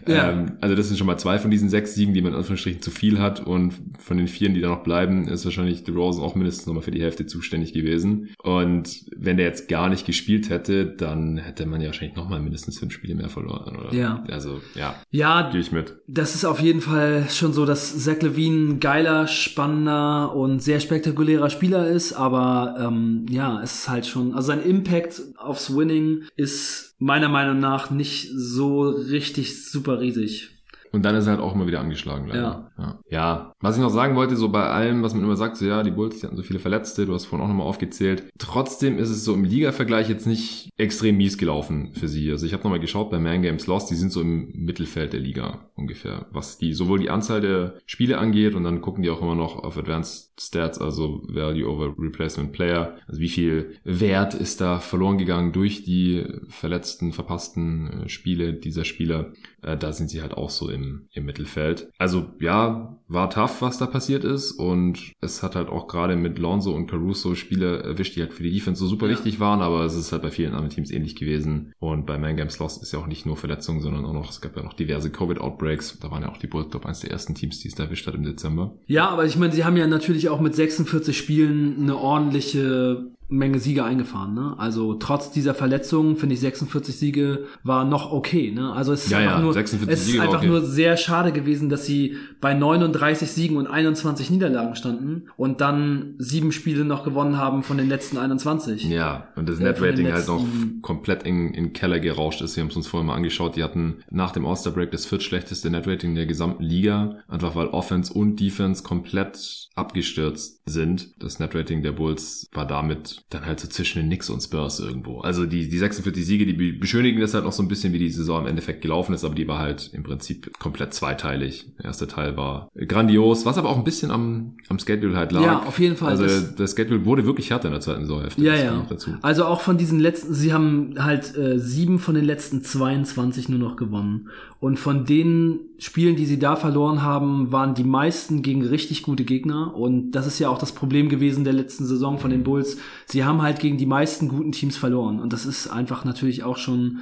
Ja. 0.06 0.32
Ähm, 0.32 0.52
also 0.60 0.74
das 0.74 0.88
sind 0.88 0.98
schon 0.98 1.06
mal 1.06 1.16
zwei 1.16 1.38
von 1.38 1.50
diesen 1.50 1.68
sechs 1.68 1.94
Siegen, 1.94 2.14
die 2.14 2.20
man 2.20 2.32
in 2.32 2.38
Anführungsstrichen 2.38 2.82
zu 2.82 2.90
viel 2.90 3.20
hat 3.20 3.46
und 3.46 3.74
von 3.98 4.18
den 4.18 4.28
vieren, 4.28 4.54
die 4.54 4.60
da 4.60 4.68
noch 4.68 4.82
bleiben, 4.82 5.28
ist 5.28 5.44
wahrscheinlich 5.44 5.84
DeRozan 5.84 6.22
auch 6.22 6.34
mindestens 6.34 6.66
nochmal 6.66 6.82
für 6.82 6.90
die 6.90 7.00
Hälfte 7.00 7.26
zuständig 7.26 7.72
gewesen. 7.72 8.30
Und 8.42 9.04
wenn 9.16 9.36
der 9.36 9.46
jetzt 9.46 9.68
gar 9.68 9.88
nicht 9.88 10.04
gespielt 10.04 10.50
hätte, 10.50 10.84
dann 10.86 11.38
hätte 11.38 11.64
man 11.64 11.80
ja 11.80 11.86
wahrscheinlich 11.86 12.16
nochmal 12.16 12.40
mindestens 12.40 12.78
fünf 12.78 12.92
Spiele 12.92 13.14
mehr 13.14 13.28
verloren, 13.28 13.76
oder? 13.76 13.94
Ja. 13.94 14.24
Also, 14.28 14.60
ja. 14.74 14.94
Ja. 15.10 15.50
Gehe 15.50 15.60
ich 15.60 15.72
mit. 15.72 15.96
Das 16.06 16.34
ist 16.34 16.44
auf 16.44 16.60
jeden 16.60 16.80
Fall 16.80 17.26
schon 17.30 17.52
so, 17.52 17.64
dass 17.64 17.96
Zach 18.04 18.20
Levine 18.20 18.74
ein 18.74 18.80
geiler, 18.80 19.26
spannender 19.26 20.34
und 20.34 20.62
sehr 20.62 20.80
spektakulärer 20.80 21.50
Spieler 21.50 21.86
ist, 21.88 22.12
aber 22.12 22.76
ähm, 22.78 23.26
ja, 23.30 23.62
es 23.62 23.74
ist 23.74 23.88
halt 23.88 24.06
schon, 24.06 24.34
also 24.34 24.43
sein 24.44 24.62
Impact 24.62 25.20
aufs 25.36 25.74
Winning 25.74 26.24
ist 26.36 26.94
meiner 26.98 27.28
Meinung 27.28 27.58
nach 27.58 27.90
nicht 27.90 28.30
so 28.34 28.82
richtig 28.82 29.64
super 29.70 30.00
riesig. 30.00 30.54
Und 30.94 31.02
dann 31.02 31.16
ist 31.16 31.26
er 31.26 31.32
halt 31.32 31.40
auch 31.40 31.56
immer 31.56 31.66
wieder 31.66 31.80
angeschlagen. 31.80 32.28
Leider. 32.28 32.70
Ja. 32.78 32.84
ja. 32.84 32.98
ja. 33.10 33.52
Was 33.60 33.74
ich 33.74 33.82
noch 33.82 33.90
sagen 33.90 34.14
wollte, 34.14 34.36
so 34.36 34.48
bei 34.48 34.62
allem, 34.62 35.02
was 35.02 35.12
man 35.12 35.24
immer 35.24 35.34
sagt, 35.34 35.56
so 35.56 35.64
ja, 35.64 35.82
die 35.82 35.90
Bulls, 35.90 36.20
die 36.20 36.26
hatten 36.26 36.36
so 36.36 36.44
viele 36.44 36.60
Verletzte, 36.60 37.04
du 37.04 37.14
hast 37.14 37.24
vorhin 37.24 37.44
auch 37.44 37.48
nochmal 37.48 37.66
aufgezählt. 37.66 38.22
Trotzdem 38.38 38.96
ist 38.98 39.10
es 39.10 39.24
so 39.24 39.34
im 39.34 39.42
Liga-Vergleich 39.42 40.08
jetzt 40.08 40.28
nicht 40.28 40.70
extrem 40.76 41.16
mies 41.16 41.36
gelaufen 41.36 41.94
für 41.94 42.06
sie. 42.06 42.30
Also 42.30 42.46
ich 42.46 42.52
habe 42.52 42.62
nochmal 42.62 42.78
geschaut 42.78 43.10
bei 43.10 43.18
Man 43.18 43.42
Games 43.42 43.66
Lost, 43.66 43.90
die 43.90 43.96
sind 43.96 44.12
so 44.12 44.20
im 44.20 44.52
Mittelfeld 44.54 45.12
der 45.12 45.20
Liga 45.20 45.68
ungefähr, 45.74 46.26
was 46.30 46.58
die 46.58 46.72
sowohl 46.72 47.00
die 47.00 47.10
Anzahl 47.10 47.40
der 47.40 47.74
Spiele 47.86 48.18
angeht 48.18 48.54
und 48.54 48.62
dann 48.62 48.80
gucken 48.80 49.02
die 49.02 49.10
auch 49.10 49.20
immer 49.20 49.34
noch 49.34 49.64
auf 49.64 49.76
Advanced 49.76 50.33
Stats, 50.38 50.78
also 50.78 51.22
Value 51.28 51.68
over 51.68 51.94
Replacement 51.98 52.52
Player. 52.52 52.96
Also 53.06 53.20
wie 53.20 53.28
viel 53.28 53.76
Wert 53.84 54.34
ist 54.34 54.60
da 54.60 54.80
verloren 54.80 55.18
gegangen 55.18 55.52
durch 55.52 55.84
die 55.84 56.24
verletzten, 56.48 57.12
verpassten 57.12 58.04
äh, 58.04 58.08
Spiele 58.08 58.52
dieser 58.54 58.84
Spieler. 58.84 59.32
Äh, 59.62 59.76
da 59.76 59.92
sind 59.92 60.10
sie 60.10 60.22
halt 60.22 60.34
auch 60.34 60.50
so 60.50 60.68
im, 60.68 61.08
im 61.12 61.24
Mittelfeld. 61.24 61.88
Also 61.98 62.26
ja, 62.40 62.98
war 63.08 63.30
tough, 63.30 63.62
was 63.62 63.78
da 63.78 63.86
passiert 63.86 64.24
ist 64.24 64.52
und 64.52 65.12
es 65.20 65.42
hat 65.42 65.56
halt 65.56 65.68
auch 65.68 65.86
gerade 65.88 66.16
mit 66.16 66.38
Lonzo 66.38 66.72
und 66.72 66.86
Caruso 66.86 67.34
Spiele 67.34 67.82
erwischt, 67.82 68.16
die 68.16 68.20
halt 68.20 68.32
für 68.32 68.42
die 68.42 68.52
Defense 68.52 68.80
so 68.80 68.86
super 68.86 69.06
ja. 69.06 69.12
wichtig 69.12 69.40
waren, 69.40 69.62
aber 69.62 69.84
es 69.84 69.94
ist 69.94 70.12
halt 70.12 70.22
bei 70.22 70.30
vielen 70.30 70.52
anderen 70.52 70.70
Teams 70.70 70.90
ähnlich 70.90 71.16
gewesen. 71.16 71.72
Und 71.78 72.06
bei 72.06 72.18
Man 72.18 72.36
Games 72.36 72.58
Lost 72.58 72.82
ist 72.82 72.92
ja 72.92 72.98
auch 72.98 73.06
nicht 73.06 73.26
nur 73.26 73.36
Verletzungen, 73.36 73.80
sondern 73.80 74.04
auch 74.04 74.12
noch, 74.12 74.30
es 74.30 74.40
gab 74.40 74.56
ja 74.56 74.62
noch 74.62 74.74
diverse 74.74 75.10
Covid-Outbreaks. 75.10 75.98
Da 76.00 76.10
waren 76.10 76.22
ja 76.22 76.30
auch 76.30 76.38
die 76.38 76.46
Bulls, 76.46 76.70
glaube 76.70 76.86
eines 76.86 77.00
der 77.00 77.10
ersten 77.10 77.34
Teams, 77.34 77.60
die 77.60 77.68
es 77.68 77.74
da 77.74 77.84
erwischt 77.84 78.06
hat 78.06 78.14
im 78.14 78.24
Dezember. 78.24 78.76
Ja, 78.86 79.08
aber 79.08 79.24
ich 79.24 79.36
meine, 79.36 79.52
sie 79.52 79.64
haben 79.64 79.76
ja 79.76 79.86
natürlich 79.86 80.23
auch 80.28 80.40
mit 80.40 80.54
46 80.54 81.16
Spielen 81.16 81.82
eine 81.82 81.96
ordentliche 81.96 83.06
Menge 83.28 83.58
Siege 83.58 83.84
eingefahren. 83.84 84.34
Ne? 84.34 84.54
Also 84.58 84.94
trotz 84.94 85.30
dieser 85.30 85.54
Verletzungen 85.54 86.16
finde 86.16 86.34
ich 86.34 86.40
46 86.40 86.96
Siege 86.96 87.46
war 87.62 87.84
noch 87.84 88.12
okay. 88.12 88.50
Ne? 88.50 88.72
Also 88.72 88.92
es 88.92 89.06
ist 89.06 89.12
ja, 89.12 89.18
einfach, 89.18 89.36
ja, 89.36 89.40
nur, 89.40 89.56
es 89.56 89.72
ist 89.72 90.20
einfach 90.20 90.38
okay. 90.38 90.46
nur 90.46 90.60
sehr 90.62 90.96
schade 90.96 91.32
gewesen, 91.32 91.70
dass 91.70 91.86
sie 91.86 92.16
bei 92.40 92.52
39 92.52 93.30
Siegen 93.30 93.56
und 93.56 93.66
21 93.66 94.30
Niederlagen 94.30 94.76
standen 94.76 95.28
und 95.36 95.62
dann 95.62 96.14
sieben 96.18 96.52
Spiele 96.52 96.84
noch 96.84 97.02
gewonnen 97.02 97.38
haben 97.38 97.62
von 97.62 97.78
den 97.78 97.88
letzten 97.88 98.18
21. 98.18 98.84
Ja, 98.84 99.28
und 99.36 99.48
das 99.48 99.58
äh, 99.58 99.64
Net-Rating 99.64 100.12
halt 100.12 100.28
noch 100.28 100.44
komplett 100.82 101.22
in, 101.22 101.54
in 101.54 101.72
Keller 101.72 102.00
gerauscht 102.00 102.42
ist. 102.42 102.56
Wir 102.56 102.62
haben 102.62 102.70
es 102.70 102.76
uns 102.76 102.86
vorhin 102.86 103.06
mal 103.06 103.14
angeschaut. 103.14 103.56
Die 103.56 103.64
hatten 103.64 104.04
nach 104.10 104.32
dem 104.32 104.44
All-Star-Break 104.44 104.90
das 104.90 105.06
viertschlechteste 105.06 105.70
Net-Rating 105.70 106.14
der 106.14 106.26
gesamten 106.26 106.62
Liga, 106.62 107.16
einfach 107.28 107.56
weil 107.56 107.68
Offense 107.68 108.12
und 108.12 108.38
Defense 108.38 108.82
komplett 108.82 109.68
abgestürzt 109.74 110.60
sind. 110.66 111.10
Das 111.22 111.38
Net-Rating 111.38 111.82
der 111.82 111.92
Bulls 111.92 112.48
war 112.52 112.66
damit 112.66 113.23
dann 113.30 113.46
halt 113.46 113.58
so 113.58 113.68
zwischen 113.68 113.98
den 113.98 114.06
Knicks 114.06 114.30
und 114.30 114.40
Spurs 114.40 114.80
irgendwo. 114.80 115.20
Also 115.20 115.46
die, 115.46 115.68
die 115.68 115.78
46 115.78 116.24
Siege, 116.24 116.46
die 116.46 116.72
beschönigen 116.72 117.20
das 117.20 117.34
halt 117.34 117.44
noch 117.44 117.52
so 117.52 117.62
ein 117.62 117.68
bisschen, 117.68 117.92
wie 117.92 117.98
die 117.98 118.10
Saison 118.10 118.42
im 118.42 118.46
Endeffekt 118.46 118.82
gelaufen 118.82 119.14
ist, 119.14 119.24
aber 119.24 119.34
die 119.34 119.48
war 119.48 119.58
halt 119.58 119.90
im 119.92 120.02
Prinzip 120.02 120.56
komplett 120.58 120.94
zweiteilig. 120.94 121.66
Der 121.78 121.86
erste 121.86 122.06
Teil 122.06 122.36
war 122.36 122.68
grandios, 122.86 123.44
was 123.44 123.58
aber 123.58 123.70
auch 123.70 123.78
ein 123.78 123.84
bisschen 123.84 124.10
am, 124.10 124.56
am 124.68 124.78
Schedule 124.78 125.16
halt 125.16 125.32
lag. 125.32 125.42
Ja, 125.42 125.62
auf 125.64 125.78
jeden 125.78 125.96
Fall. 125.96 126.10
Also 126.10 126.24
das, 126.24 126.54
der 126.54 126.68
Schedule 126.68 127.04
wurde 127.04 127.24
wirklich 127.24 127.50
härter 127.50 127.68
in 127.68 127.72
der 127.72 127.80
zweiten 127.80 128.02
Saisonhälfte. 128.02 128.42
Ja, 128.42 128.54
ja. 128.54 128.86
Also 129.22 129.46
auch 129.46 129.62
von 129.62 129.78
diesen 129.78 129.98
letzten, 129.98 130.34
sie 130.34 130.52
haben 130.52 130.94
halt 130.98 131.36
äh, 131.36 131.58
sieben 131.58 131.98
von 131.98 132.14
den 132.14 132.24
letzten 132.24 132.62
22 132.62 133.48
nur 133.48 133.58
noch 133.58 133.76
gewonnen. 133.76 134.28
Und 134.60 134.78
von 134.78 135.04
den 135.04 135.60
Spielen, 135.78 136.16
die 136.16 136.24
sie 136.24 136.38
da 136.38 136.56
verloren 136.56 137.02
haben, 137.02 137.52
waren 137.52 137.74
die 137.74 137.84
meisten 137.84 138.40
gegen 138.40 138.64
richtig 138.64 139.02
gute 139.02 139.24
Gegner. 139.24 139.76
Und 139.76 140.12
das 140.12 140.26
ist 140.26 140.38
ja 140.38 140.48
auch 140.48 140.56
das 140.56 140.72
Problem 140.72 141.10
gewesen 141.10 141.44
der 141.44 141.52
letzten 141.52 141.84
Saison 141.84 142.18
von 142.18 142.30
den 142.30 142.44
Bulls. 142.44 142.78
Sie 143.06 143.24
haben 143.24 143.42
halt 143.42 143.60
gegen 143.60 143.78
die 143.78 143.86
meisten 143.86 144.28
guten 144.28 144.52
Teams 144.52 144.76
verloren. 144.76 145.20
Und 145.20 145.32
das 145.32 145.46
ist 145.46 145.68
einfach 145.68 146.04
natürlich 146.04 146.42
auch 146.42 146.56
schon, 146.56 147.00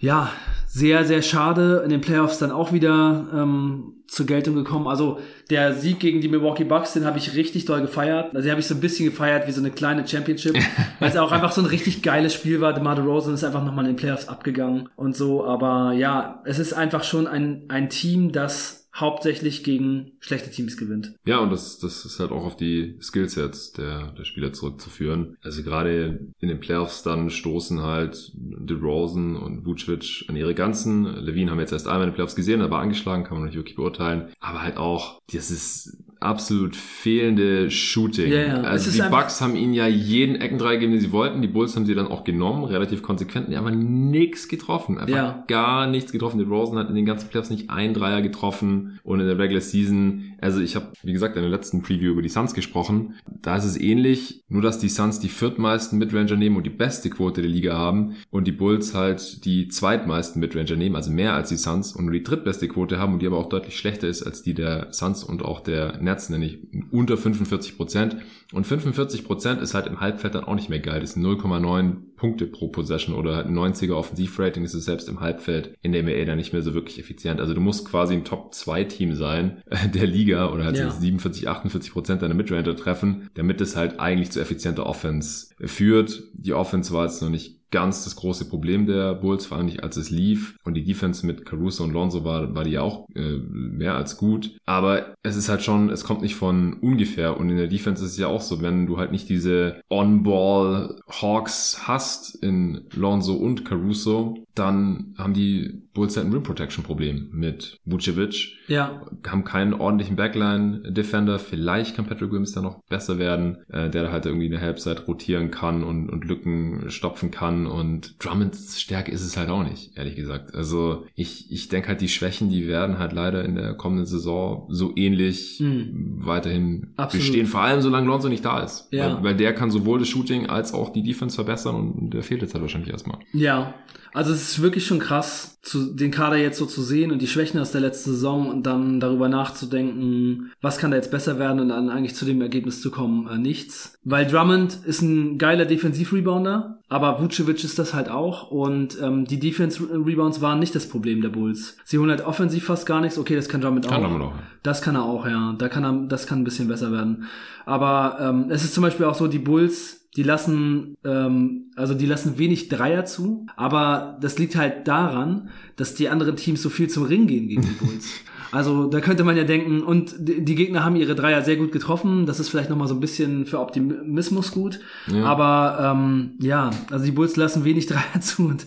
ja, 0.00 0.30
sehr, 0.66 1.04
sehr 1.04 1.22
schade. 1.22 1.82
In 1.84 1.90
den 1.90 2.00
Playoffs 2.00 2.38
dann 2.38 2.50
auch 2.50 2.72
wieder 2.72 3.26
ähm, 3.34 4.02
zur 4.08 4.26
Geltung 4.26 4.54
gekommen. 4.54 4.86
Also 4.88 5.18
der 5.50 5.74
Sieg 5.74 6.00
gegen 6.00 6.20
die 6.20 6.28
Milwaukee 6.28 6.64
Bucks, 6.64 6.92
den 6.92 7.04
habe 7.04 7.18
ich 7.18 7.34
richtig 7.34 7.64
doll 7.66 7.80
gefeiert. 7.80 8.34
Also 8.34 8.42
den 8.42 8.50
habe 8.50 8.60
ich 8.60 8.66
so 8.66 8.74
ein 8.74 8.80
bisschen 8.80 9.06
gefeiert 9.06 9.46
wie 9.46 9.52
so 9.52 9.60
eine 9.60 9.70
kleine 9.70 10.06
Championship, 10.06 10.54
weil 10.98 11.10
es 11.10 11.16
auch 11.16 11.32
einfach 11.32 11.52
so 11.52 11.60
ein 11.60 11.66
richtig 11.66 12.02
geiles 12.02 12.34
Spiel 12.34 12.60
war. 12.60 12.72
DeMar 12.72 12.96
DeRozan 12.96 13.34
ist 13.34 13.44
einfach 13.44 13.64
nochmal 13.64 13.84
in 13.84 13.92
den 13.92 13.96
Playoffs 13.96 14.28
abgegangen 14.28 14.88
und 14.96 15.16
so. 15.16 15.44
Aber 15.44 15.92
ja, 15.92 16.42
es 16.44 16.58
ist 16.58 16.72
einfach 16.72 17.04
schon 17.04 17.26
ein, 17.26 17.64
ein 17.68 17.88
Team, 17.88 18.32
das 18.32 18.81
hauptsächlich 18.94 19.64
gegen 19.64 20.12
schlechte 20.20 20.50
Teams 20.50 20.76
gewinnt. 20.76 21.14
Ja, 21.24 21.38
und 21.38 21.50
das, 21.50 21.78
das 21.78 22.04
ist 22.04 22.20
halt 22.20 22.30
auch 22.30 22.44
auf 22.44 22.56
die 22.56 22.96
Skillsets 23.00 23.72
der, 23.72 24.12
der 24.12 24.24
Spieler 24.24 24.52
zurückzuführen. 24.52 25.36
Also 25.42 25.62
gerade 25.62 26.28
in 26.40 26.48
den 26.48 26.60
Playoffs 26.60 27.02
dann 27.02 27.30
stoßen 27.30 27.80
halt 27.82 28.32
DeRozan 28.34 29.36
und 29.36 29.64
Vucevic 29.64 30.26
an 30.28 30.36
ihre 30.36 30.54
Ganzen. 30.54 31.04
Levine 31.04 31.50
haben 31.50 31.60
jetzt 31.60 31.72
erst 31.72 31.86
einmal 31.86 32.04
in 32.04 32.10
den 32.10 32.14
Playoffs 32.14 32.36
gesehen, 32.36 32.60
aber 32.60 32.78
angeschlagen, 32.78 33.24
kann 33.24 33.38
man 33.38 33.46
nicht 33.46 33.56
wirklich 33.56 33.76
beurteilen. 33.76 34.32
Aber 34.40 34.62
halt 34.62 34.76
auch, 34.76 35.20
das 35.32 35.50
ist 35.50 35.96
absolut 36.22 36.76
fehlende 36.76 37.70
Shooting. 37.70 38.32
Ja, 38.32 38.40
ja. 38.40 38.60
Also 38.62 38.90
die 38.90 39.08
Bucks 39.10 39.40
haben 39.40 39.56
ihnen 39.56 39.74
ja 39.74 39.86
jeden 39.86 40.36
Eckendreier 40.36 40.74
gegeben, 40.74 40.92
den 40.92 41.00
sie 41.00 41.12
wollten. 41.12 41.42
Die 41.42 41.48
Bulls 41.48 41.76
haben 41.76 41.86
sie 41.86 41.94
dann 41.94 42.06
auch 42.08 42.24
genommen, 42.24 42.64
relativ 42.64 43.02
konsequent, 43.02 43.48
die 43.48 43.56
haben 43.56 44.10
nichts 44.10 44.48
getroffen. 44.48 44.98
Einfach 44.98 45.14
ja. 45.14 45.44
gar 45.48 45.86
nichts 45.86 46.12
getroffen. 46.12 46.38
Die 46.38 46.44
Rosen 46.44 46.78
hat 46.78 46.88
in 46.88 46.94
den 46.94 47.06
ganzen 47.06 47.28
Playoffs 47.28 47.50
nicht 47.50 47.70
ein 47.70 47.94
Dreier 47.94 48.22
getroffen 48.22 48.98
und 49.02 49.20
in 49.20 49.26
der 49.26 49.38
Regular 49.38 49.60
Season 49.60 50.31
also 50.42 50.60
ich 50.60 50.74
habe, 50.74 50.92
wie 51.02 51.12
gesagt, 51.12 51.36
in 51.36 51.42
der 51.42 51.50
letzten 51.50 51.82
Preview 51.82 52.10
über 52.10 52.22
die 52.22 52.28
Suns 52.28 52.52
gesprochen. 52.52 53.14
Da 53.40 53.56
ist 53.56 53.64
es 53.64 53.80
ähnlich, 53.80 54.42
nur 54.48 54.60
dass 54.60 54.78
die 54.78 54.88
Suns 54.88 55.20
die 55.20 55.28
viertmeisten 55.28 55.98
Midranger 55.98 56.36
nehmen 56.36 56.56
und 56.56 56.66
die 56.66 56.70
beste 56.70 57.10
Quote 57.10 57.42
der 57.42 57.50
Liga 57.50 57.76
haben 57.76 58.16
und 58.30 58.46
die 58.46 58.52
Bulls 58.52 58.92
halt 58.94 59.44
die 59.44 59.68
zweitmeisten 59.68 60.40
Midranger 60.40 60.76
nehmen, 60.76 60.96
also 60.96 61.12
mehr 61.12 61.34
als 61.34 61.50
die 61.50 61.56
Suns 61.56 61.92
und 61.92 62.06
nur 62.06 62.12
die 62.12 62.24
drittbeste 62.24 62.66
Quote 62.66 62.98
haben 62.98 63.14
und 63.14 63.22
die 63.22 63.26
aber 63.26 63.38
auch 63.38 63.48
deutlich 63.48 63.76
schlechter 63.76 64.08
ist 64.08 64.24
als 64.24 64.42
die 64.42 64.54
der 64.54 64.92
Suns 64.92 65.22
und 65.22 65.44
auch 65.44 65.60
der 65.60 65.98
Nets, 66.02 66.28
nämlich 66.28 66.58
unter 66.90 67.16
45 67.16 67.76
Prozent. 67.76 68.16
Und 68.52 68.66
45 68.66 69.24
Prozent 69.24 69.60
ist 69.60 69.74
halt 69.74 69.86
im 69.86 70.00
Halbfeld 70.00 70.34
dann 70.34 70.44
auch 70.44 70.54
nicht 70.54 70.68
mehr 70.68 70.80
geil. 70.80 71.00
Das 71.00 71.12
sind 71.12 71.24
0,9 71.24 71.96
Punkte 72.16 72.46
pro 72.46 72.68
Possession 72.68 73.14
oder 73.14 73.36
halt 73.36 73.46
ein 73.46 73.58
90er 73.58 73.94
Offensivrating. 73.94 74.62
Das 74.62 74.74
ist 74.74 74.84
selbst 74.84 75.08
im 75.08 75.20
Halbfeld 75.20 75.74
in 75.80 75.92
der 75.92 76.02
NBA 76.02 76.24
dann 76.24 76.36
nicht 76.36 76.52
mehr 76.52 76.62
so 76.62 76.74
wirklich 76.74 76.98
effizient. 76.98 77.40
Also 77.40 77.54
du 77.54 77.60
musst 77.60 77.88
quasi 77.88 78.14
ein 78.14 78.24
Top-2-Team 78.24 79.14
sein 79.14 79.62
äh, 79.70 79.88
der 79.88 80.06
Liga 80.06 80.50
oder 80.50 80.64
halt 80.64 80.76
ja. 80.76 80.90
so 80.90 81.00
47, 81.00 81.48
48 81.48 81.92
Prozent 81.92 82.22
deiner 82.22 82.34
Midranger 82.34 82.76
treffen, 82.76 83.30
damit 83.34 83.60
es 83.60 83.76
halt 83.76 84.00
eigentlich 84.00 84.30
zu 84.30 84.40
effizienter 84.40 84.86
Offense 84.86 85.48
führt. 85.58 86.22
Die 86.34 86.52
Offense 86.52 86.92
war 86.92 87.06
jetzt 87.06 87.22
noch 87.22 87.30
nicht 87.30 87.61
ganz 87.72 88.04
das 88.04 88.14
große 88.14 88.48
Problem 88.48 88.86
der 88.86 89.14
Bulls, 89.14 89.46
vor 89.46 89.56
allem 89.56 89.66
nicht 89.66 89.82
als 89.82 89.96
es 89.96 90.10
lief. 90.10 90.56
Und 90.64 90.74
die 90.74 90.84
Defense 90.84 91.26
mit 91.26 91.44
Caruso 91.44 91.82
und 91.82 91.92
Lonzo 91.92 92.22
war, 92.22 92.54
war 92.54 92.62
die 92.62 92.72
ja 92.72 92.82
auch 92.82 93.08
äh, 93.16 93.38
mehr 93.48 93.96
als 93.96 94.16
gut. 94.16 94.56
Aber 94.64 95.14
es 95.24 95.34
ist 95.34 95.48
halt 95.48 95.62
schon, 95.62 95.90
es 95.90 96.04
kommt 96.04 96.22
nicht 96.22 96.36
von 96.36 96.74
ungefähr. 96.74 97.36
Und 97.36 97.50
in 97.50 97.56
der 97.56 97.66
Defense 97.66 98.04
ist 98.04 98.12
es 98.12 98.18
ja 98.18 98.28
auch 98.28 98.42
so, 98.42 98.62
wenn 98.62 98.86
du 98.86 98.98
halt 98.98 99.10
nicht 99.10 99.28
diese 99.28 99.80
On-Ball 99.90 101.00
Hawks 101.08 101.88
hast 101.88 102.36
in 102.42 102.82
Lonzo 102.94 103.34
und 103.34 103.64
Caruso, 103.64 104.36
dann 104.54 105.14
haben 105.16 105.34
die 105.34 105.82
Bulls 105.94 106.16
halt 106.16 106.26
ein 106.26 106.32
Rim 106.32 106.42
Protection 106.42 106.84
Problem 106.84 107.28
mit 107.32 107.78
Vucevic. 107.84 108.56
Ja. 108.68 109.06
Haben 109.26 109.44
keinen 109.44 109.74
ordentlichen 109.74 110.16
Backline 110.16 110.92
Defender. 110.92 111.38
Vielleicht 111.38 111.96
kann 111.96 112.06
Patrick 112.06 112.30
Williams 112.30 112.52
da 112.52 112.62
noch 112.62 112.82
besser 112.88 113.18
werden, 113.18 113.58
äh, 113.68 113.90
der 113.90 114.10
halt 114.10 114.26
irgendwie 114.26 114.46
in 114.46 114.52
der 114.52 114.60
Halbzeit 114.60 115.06
rotieren 115.06 115.50
kann 115.50 115.84
und, 115.84 116.08
und 116.08 116.24
Lücken 116.24 116.90
stopfen 116.90 117.30
kann. 117.30 117.66
Und 117.66 118.16
Drummonds 118.24 118.80
Stärke 118.80 119.12
ist 119.12 119.24
es 119.24 119.36
halt 119.36 119.50
auch 119.50 119.64
nicht, 119.64 119.96
ehrlich 119.96 120.16
gesagt. 120.16 120.54
Also 120.54 121.06
ich, 121.14 121.50
ich 121.52 121.68
denke 121.68 121.88
halt, 121.88 122.00
die 122.00 122.08
Schwächen, 122.08 122.48
die 122.48 122.66
werden 122.66 122.98
halt 122.98 123.12
leider 123.12 123.44
in 123.44 123.54
der 123.54 123.74
kommenden 123.74 124.06
Saison 124.06 124.66
so 124.70 124.92
ähnlich 124.96 125.60
mhm. 125.60 126.16
weiterhin 126.24 126.92
Absolut. 126.96 127.26
bestehen. 127.26 127.46
Vor 127.46 127.60
allem, 127.60 127.82
solange 127.82 128.06
Lonzo 128.06 128.28
nicht 128.28 128.44
da 128.44 128.60
ist. 128.60 128.88
Ja. 128.92 129.16
Weil, 129.16 129.24
weil 129.24 129.36
der 129.36 129.54
kann 129.54 129.70
sowohl 129.70 129.98
das 129.98 130.08
Shooting 130.08 130.46
als 130.46 130.72
auch 130.72 130.90
die 130.90 131.02
Defense 131.02 131.34
verbessern 131.34 131.74
und 131.74 132.10
der 132.10 132.22
fehlt 132.22 132.42
jetzt 132.42 132.54
halt 132.54 132.62
wahrscheinlich 132.62 132.90
erstmal. 132.90 133.18
Ja. 133.32 133.74
Also 134.14 134.32
es 134.32 134.42
ist 134.42 134.62
wirklich 134.62 134.86
schon 134.86 134.98
krass, 134.98 135.58
zu, 135.62 135.81
den 135.86 136.10
Kader 136.10 136.36
jetzt 136.36 136.58
so 136.58 136.66
zu 136.66 136.82
sehen 136.82 137.12
und 137.12 137.20
die 137.22 137.26
Schwächen 137.26 137.60
aus 137.60 137.72
der 137.72 137.80
letzten 137.80 138.10
Saison 138.10 138.48
und 138.48 138.64
dann 138.64 139.00
darüber 139.00 139.28
nachzudenken, 139.28 140.52
was 140.60 140.78
kann 140.78 140.90
da 140.90 140.96
jetzt 140.96 141.10
besser 141.10 141.38
werden 141.38 141.60
und 141.60 141.68
dann 141.68 141.90
eigentlich 141.90 142.14
zu 142.14 142.24
dem 142.24 142.40
Ergebnis 142.40 142.80
zu 142.80 142.90
kommen, 142.90 143.28
äh, 143.28 143.38
nichts. 143.38 143.98
Weil 144.04 144.26
Drummond 144.26 144.78
ist 144.84 145.02
ein 145.02 145.38
geiler 145.38 145.64
Defensiv-Rebounder, 145.64 146.78
aber 146.88 147.20
Vucevic 147.20 147.64
ist 147.64 147.78
das 147.78 147.94
halt 147.94 148.10
auch 148.10 148.50
und 148.50 148.98
ähm, 149.00 149.24
die 149.24 149.38
Defense-Rebounds 149.38 150.40
waren 150.40 150.58
nicht 150.58 150.74
das 150.74 150.88
Problem 150.88 151.20
der 151.22 151.30
Bulls. 151.30 151.76
Sie 151.84 151.98
holen 151.98 152.10
halt 152.10 152.24
offensiv 152.24 152.64
fast 152.64 152.86
gar 152.86 153.00
nichts, 153.00 153.18
okay, 153.18 153.36
das 153.36 153.48
kann 153.48 153.60
Drummond 153.60 153.88
kann 153.88 154.04
auch. 154.04 154.20
auch. 154.20 154.32
Das 154.62 154.82
kann 154.82 154.94
er 154.94 155.04
auch, 155.04 155.26
ja. 155.26 155.54
Da 155.58 155.68
kann 155.68 155.84
er, 155.84 156.06
das 156.08 156.26
kann 156.26 156.40
ein 156.40 156.44
bisschen 156.44 156.68
besser 156.68 156.92
werden. 156.92 157.24
Aber 157.64 158.18
ähm, 158.20 158.46
es 158.50 158.64
ist 158.64 158.74
zum 158.74 158.82
Beispiel 158.82 159.06
auch 159.06 159.14
so, 159.14 159.28
die 159.28 159.38
Bulls 159.38 160.01
die 160.16 160.22
lassen, 160.22 160.96
ähm, 161.04 161.70
also 161.74 161.94
die 161.94 162.06
lassen 162.06 162.38
wenig 162.38 162.68
Dreier 162.68 163.04
zu, 163.04 163.46
aber 163.56 164.18
das 164.20 164.38
liegt 164.38 164.56
halt 164.56 164.86
daran, 164.86 165.48
dass 165.76 165.94
die 165.94 166.08
anderen 166.08 166.36
Teams 166.36 166.60
so 166.62 166.68
viel 166.68 166.88
zum 166.88 167.04
Ring 167.04 167.26
gehen 167.26 167.48
gegen 167.48 167.62
die 167.62 167.68
Bulls. 167.84 168.08
Also 168.52 168.86
da 168.86 169.00
könnte 169.00 169.24
man 169.24 169.38
ja 169.38 169.44
denken, 169.44 169.82
und 169.82 170.14
die 170.18 170.54
Gegner 170.54 170.84
haben 170.84 170.96
ihre 170.96 171.14
Dreier 171.14 171.40
sehr 171.40 171.56
gut 171.56 171.72
getroffen. 171.72 172.26
Das 172.26 172.38
ist 172.38 172.50
vielleicht 172.50 172.68
nochmal 172.68 172.86
so 172.86 172.92
ein 172.94 173.00
bisschen 173.00 173.46
für 173.46 173.58
Optimismus 173.58 174.52
gut. 174.52 174.78
Ja. 175.06 175.24
Aber 175.24 175.94
ähm, 175.94 176.32
ja, 176.38 176.68
also 176.90 177.02
die 177.02 177.12
Bulls 177.12 177.36
lassen 177.36 177.64
wenig 177.64 177.86
Dreier 177.88 178.20
zu 178.20 178.46
und 178.48 178.66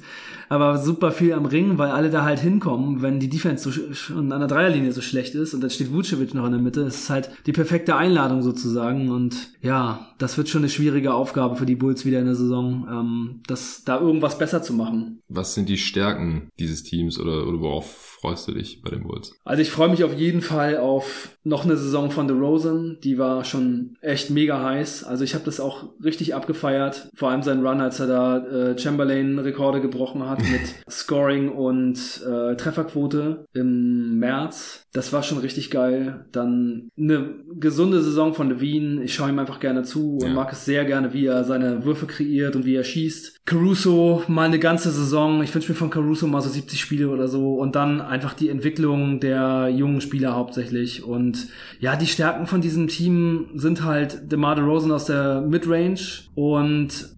aber 0.49 0.77
super 0.77 1.11
viel 1.11 1.33
am 1.33 1.45
Ring, 1.45 1.77
weil 1.77 1.91
alle 1.91 2.09
da 2.09 2.23
halt 2.23 2.39
hinkommen, 2.39 3.01
wenn 3.01 3.19
die 3.19 3.29
Defense 3.29 3.63
so 3.69 3.93
schon 3.93 4.31
an 4.31 4.39
der 4.39 4.47
Dreierlinie 4.47 4.91
so 4.91 5.01
schlecht 5.01 5.35
ist 5.35 5.53
und 5.53 5.61
dann 5.61 5.69
steht 5.69 5.93
Vucevic 5.93 6.33
noch 6.33 6.45
in 6.45 6.51
der 6.51 6.61
Mitte. 6.61 6.81
Es 6.81 7.01
ist 7.01 7.09
halt 7.09 7.29
die 7.45 7.51
perfekte 7.51 7.95
Einladung 7.95 8.41
sozusagen 8.41 9.09
und 9.09 9.35
ja, 9.61 10.09
das 10.17 10.37
wird 10.37 10.49
schon 10.49 10.61
eine 10.61 10.69
schwierige 10.69 11.13
Aufgabe 11.13 11.55
für 11.55 11.65
die 11.65 11.75
Bulls 11.75 12.05
wieder 12.05 12.19
in 12.19 12.25
der 12.25 12.35
Saison, 12.35 12.87
ähm, 12.89 13.41
das 13.47 13.83
da 13.83 13.99
irgendwas 13.99 14.37
besser 14.37 14.61
zu 14.61 14.73
machen. 14.73 15.21
Was 15.27 15.53
sind 15.53 15.69
die 15.69 15.77
Stärken 15.77 16.49
dieses 16.59 16.83
Teams 16.83 17.19
oder, 17.19 17.47
oder 17.47 17.59
worauf 17.59 18.14
freust 18.26 18.47
du 18.47 18.53
dich 18.53 18.82
bei 18.82 18.89
den 18.89 19.03
Bulls? 19.03 19.34
Also 19.43 19.61
ich 19.61 19.69
freue 19.69 19.89
mich 19.89 20.03
auf 20.03 20.13
jeden 20.13 20.41
Fall 20.41 20.78
auf 20.78 21.38
noch 21.43 21.63
eine 21.63 21.78
Saison 21.78 22.09
von 22.09 22.28
The 22.28 22.34
Rosen. 22.34 22.97
Die 23.03 23.19
war 23.19 23.45
schon 23.45 23.95
echt 24.01 24.32
mega 24.32 24.63
heiß. 24.63 25.03
Also 25.03 25.23
ich 25.23 25.36
habe 25.36 25.45
das 25.45 25.59
auch 25.59 25.89
richtig 26.03 26.34
abgefeiert. 26.34 27.09
Vor 27.13 27.30
allem 27.30 27.43
sein 27.43 27.65
Run, 27.65 27.82
als 27.82 27.99
er 27.99 28.07
da 28.07 28.38
äh, 28.38 28.78
Chamberlain-Rekorde 28.78 29.80
gebrochen 29.80 30.28
hat 30.28 30.39
mit 30.51 30.61
Scoring 30.89 31.49
und 31.49 31.99
äh, 32.26 32.55
Trefferquote 32.55 33.45
im 33.53 34.17
März. 34.17 34.84
Das 34.95 35.11
war 35.11 35.23
schon 35.23 35.39
richtig 35.39 35.71
geil. 35.71 36.25
Dann 36.31 36.87
eine 36.97 37.33
gesunde 37.59 38.01
Saison 38.01 38.33
von 38.33 38.47
Levine. 38.49 39.03
Ich 39.03 39.13
schaue 39.13 39.27
ihm 39.27 39.39
einfach 39.39 39.59
gerne 39.59 39.83
zu 39.83 40.13
und 40.13 40.29
ja. 40.29 40.33
mag 40.33 40.53
es 40.53 40.63
sehr 40.63 40.85
gerne, 40.85 41.13
wie 41.13 41.25
er 41.25 41.43
seine 41.43 41.83
Würfe 41.83 42.05
kreiert 42.05 42.55
und 42.55 42.65
wie 42.65 42.75
er 42.75 42.85
schießt. 42.85 43.45
Caruso 43.45 44.23
mal 44.29 44.45
eine 44.45 44.57
ganze 44.57 44.91
Saison. 44.91 45.43
Ich 45.43 45.53
wünsche 45.53 45.69
mir 45.69 45.77
von 45.77 45.89
Caruso 45.89 46.27
mal 46.27 46.39
so 46.39 46.47
70 46.47 46.79
Spiele 46.79 47.09
oder 47.09 47.27
so 47.27 47.55
und 47.55 47.75
dann 47.75 47.99
einfach 47.99 48.33
die 48.33 48.47
Entwicklung 48.47 49.19
der 49.19 49.67
jungen 49.67 49.99
Spieler 49.99 50.33
hauptsächlich. 50.33 51.03
Und 51.03 51.49
ja, 51.81 51.97
die 51.97 52.07
Stärken 52.07 52.47
von 52.47 52.61
diesem 52.61 52.87
Team 52.87 53.49
sind 53.53 53.83
halt 53.83 54.31
DeMar 54.31 54.55
DeRozan 54.55 54.93
aus 54.93 55.03
der 55.03 55.41
Midrange 55.41 55.99
und 56.35 57.09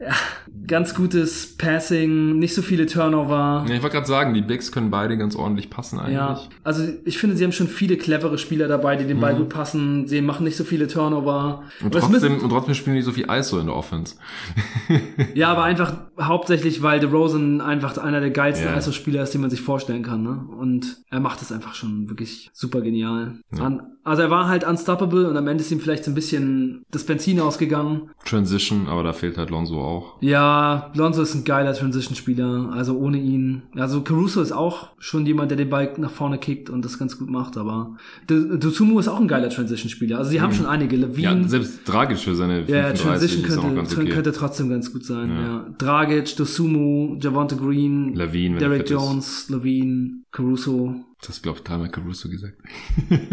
ja, 0.00 0.14
ganz 0.66 0.94
gutes 0.94 1.56
Passing, 1.56 2.38
nicht 2.38 2.54
so 2.54 2.62
viele 2.62 2.86
Turnover. 2.86 3.64
Ja, 3.68 3.74
ich 3.74 3.82
wollte 3.82 3.96
gerade 3.96 4.06
sagen, 4.06 4.34
die 4.34 4.42
Bigs 4.42 4.72
können 4.72 4.90
beide 4.90 5.16
ganz 5.16 5.36
ordentlich 5.36 5.70
passen 5.70 5.98
eigentlich. 5.98 6.14
Ja, 6.14 6.40
also 6.64 6.84
ich 7.04 7.18
finde, 7.18 7.36
sie 7.36 7.44
haben 7.44 7.52
schon 7.52 7.68
viele 7.68 7.96
clevere 7.96 8.38
Spieler 8.38 8.68
dabei, 8.68 8.96
die 8.96 9.06
den 9.06 9.18
mhm. 9.18 9.20
Ball 9.20 9.34
gut 9.34 9.48
passen. 9.48 10.06
Sie 10.06 10.20
machen 10.20 10.44
nicht 10.44 10.56
so 10.56 10.64
viele 10.64 10.86
Turnover. 10.86 11.64
Und 11.82 11.92
trotzdem, 11.92 12.38
und 12.38 12.50
trotzdem 12.50 12.74
spielen 12.74 12.96
die 12.96 13.02
so 13.02 13.12
viel 13.12 13.26
ISO 13.30 13.58
in 13.58 13.66
der 13.66 13.76
Offense. 13.76 14.16
ja, 15.34 15.48
aber 15.48 15.64
einfach 15.64 15.94
hauptsächlich, 16.20 16.82
weil 16.82 17.00
DeRozan 17.00 17.60
einfach 17.60 17.96
einer 17.98 18.20
der 18.20 18.30
geilsten 18.30 18.68
yeah. 18.68 18.78
ISO-Spieler 18.78 19.22
ist, 19.22 19.34
den 19.34 19.40
man 19.40 19.50
sich 19.50 19.60
vorstellen 19.60 20.02
kann. 20.02 20.22
Ne? 20.22 20.44
Und 20.58 21.02
er 21.10 21.20
macht 21.20 21.42
es 21.42 21.52
einfach 21.52 21.74
schon 21.74 22.08
wirklich 22.08 22.50
super 22.52 22.80
genial. 22.80 23.38
Ja. 23.56 23.64
An, 23.64 23.82
also 24.02 24.22
er 24.22 24.30
war 24.30 24.48
halt 24.48 24.64
unstoppable 24.64 25.28
und 25.28 25.36
am 25.36 25.46
Ende 25.46 25.62
ist 25.62 25.70
ihm 25.70 25.80
vielleicht 25.80 26.04
so 26.04 26.10
ein 26.10 26.14
bisschen 26.14 26.84
das 26.90 27.04
Benzin 27.04 27.40
ausgegangen. 27.40 28.10
Transition, 28.24 28.88
aber 28.88 29.02
da 29.02 29.12
fehlt 29.12 29.36
halt 29.36 29.50
Lonzo 29.50 29.80
auch. 29.80 30.16
Ja, 30.20 30.49
Lonzo 30.94 31.22
ist 31.22 31.34
ein 31.34 31.44
geiler 31.44 31.74
Transition-Spieler. 31.74 32.70
Also 32.72 32.96
ohne 32.96 33.18
ihn. 33.18 33.62
Also 33.76 34.02
Caruso 34.02 34.40
ist 34.40 34.52
auch 34.52 34.90
schon 34.98 35.26
jemand, 35.26 35.50
der 35.50 35.58
den 35.58 35.70
Ball 35.70 35.92
nach 35.96 36.10
vorne 36.10 36.38
kickt 36.38 36.70
und 36.70 36.84
das 36.84 36.98
ganz 36.98 37.18
gut 37.18 37.30
macht, 37.30 37.56
aber 37.56 37.96
Dosumu 38.26 38.98
ist 38.98 39.08
auch 39.08 39.20
ein 39.20 39.28
geiler 39.28 39.48
Transition-Spieler. 39.48 40.18
Also 40.18 40.30
sie 40.30 40.40
haben 40.40 40.50
mhm. 40.50 40.56
schon 40.56 40.66
einige. 40.66 41.00
Levine. 41.00 41.42
Ja, 41.42 41.48
selbst 41.48 41.80
Dragic 41.88 42.18
für 42.18 42.34
seine 42.34 42.64
35 42.64 42.68
ja, 42.74 42.92
Transition 42.92 43.42
könnte, 43.42 43.96
okay. 43.96 44.10
könnte 44.10 44.32
trotzdem 44.32 44.68
ganz 44.68 44.92
gut 44.92 45.04
sein. 45.04 45.30
Ja. 45.30 45.42
ja. 45.42 45.66
Dragic, 45.78 46.36
Dosumu, 46.36 47.16
Javante 47.20 47.56
Green, 47.56 48.14
Levine, 48.14 48.58
Derek 48.58 48.88
Jones, 48.88 49.48
Levine, 49.48 50.22
Caruso. 50.32 50.94
Das 51.20 51.30
hast, 51.30 51.42
glaube 51.42 51.58
ich, 51.58 51.64
dreimal 51.64 51.90
Caruso 51.90 52.28
gesagt. 52.28 52.56